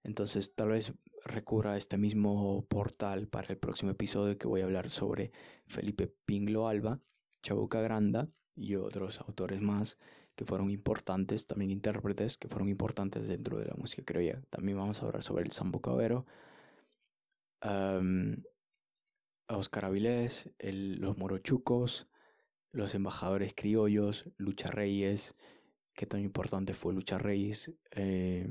Entonces 0.04 0.56
tal 0.56 0.70
vez 0.70 0.93
recurra 1.26 1.74
a 1.74 1.78
este 1.78 1.97
mismo 1.97 2.65
portal 2.67 3.28
para 3.28 3.47
el 3.49 3.57
próximo 3.57 3.91
episodio 3.91 4.38
que 4.38 4.47
voy 4.47 4.61
a 4.61 4.65
hablar 4.65 4.89
sobre 4.89 5.32
Felipe 5.67 6.13
Pinglo 6.26 6.67
Alba, 6.67 6.99
Chabuca 7.41 7.82
Granda 7.82 8.28
y 8.55 8.76
otros 8.76 9.22
autores 9.22 9.61
más 9.61 9.97
que 10.36 10.45
fueron 10.45 10.70
importantes, 10.70 11.47
también 11.47 11.72
intérpretes 11.72 12.38
que 12.38 12.47
fueron 12.47 12.70
importantes 12.70 13.28
dentro 13.28 13.57
de 13.57 13.65
la 13.65 13.76
música 13.76 14.03
criolla. 14.05 14.41
También 14.49 14.78
vamos 14.78 15.01
a 15.01 15.05
hablar 15.05 15.24
sobre 15.24 15.43
el 15.43 15.51
Sambo 15.51 15.82
Cabero, 15.82 16.26
a 17.61 17.99
Oscar 19.49 19.86
Avilés, 19.86 20.49
los 20.59 21.17
morochucos, 21.17 22.07
los 22.72 22.95
embajadores 22.95 23.53
criollos, 23.53 24.30
Lucha 24.38 24.70
Reyes, 24.72 25.36
qué 26.00 26.06
tan 26.06 26.22
importante 26.22 26.74
fue 26.74 26.93
Lucha 26.93 27.18
Reyes 27.18 27.74
eh, 27.91 28.47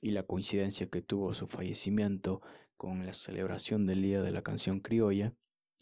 y 0.00 0.12
la 0.12 0.22
coincidencia 0.22 0.88
que 0.88 1.02
tuvo 1.02 1.34
su 1.34 1.46
fallecimiento 1.46 2.40
con 2.78 3.04
la 3.04 3.12
celebración 3.12 3.84
del 3.84 4.00
Día 4.00 4.22
de 4.22 4.32
la 4.32 4.40
Canción 4.40 4.80
Criolla 4.80 5.34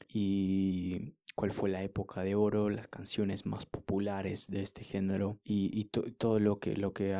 y 0.09 1.15
cuál 1.37 1.53
fue 1.53 1.71
la 1.71 1.85
época 1.85 2.25
de 2.25 2.35
oro, 2.35 2.71
las 2.71 2.89
canciones 2.89 3.47
más 3.47 3.67
populares 3.67 4.49
de 4.49 4.63
este 4.63 4.83
género 4.83 5.39
y, 5.45 5.85
todo 5.85 6.41
lo 6.41 6.59
que, 6.59 6.77
lo, 6.77 6.93
que 6.93 7.15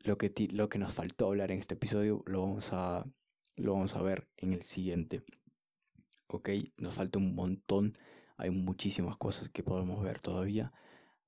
lo, 0.00 0.18
que 0.18 0.50
lo 0.52 0.68
que 0.68 0.78
nos 0.78 0.92
faltó 0.92 1.28
hablar 1.28 1.52
en 1.52 1.60
este 1.60 1.76
episodio 1.76 2.22
lo 2.26 2.42
vamos 2.42 2.74
a, 2.74 3.06
lo 3.56 3.72
vamos 3.72 3.96
a 3.96 4.02
ver 4.02 4.28
en 4.36 4.52
el 4.52 4.60
siguiente. 4.60 5.22
Ok, 6.26 6.50
nos 6.76 6.92
falta 6.96 7.18
un 7.18 7.34
montón, 7.34 7.94
hay 8.36 8.50
muchísimas 8.50 9.16
cosas 9.16 9.48
que 9.48 9.62
podemos 9.62 10.02
ver 10.02 10.20
todavía, 10.20 10.74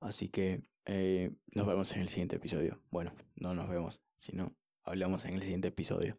así 0.01 0.29
que 0.29 0.61
eh, 0.89 1.30
nos 1.55 1.66
vemos 1.66 1.95
en 1.95 2.01
el 2.01 2.09
siguiente 2.09 2.36
episodio. 2.36 2.80
Bueno, 2.91 3.12
no 3.36 3.55
nos 3.55 3.68
vemos, 3.68 4.01
sino 4.16 4.57
hablamos 4.84 5.26
en 5.26 5.34
el 5.34 5.43
siguiente 5.43 5.68
episodio. 5.68 6.16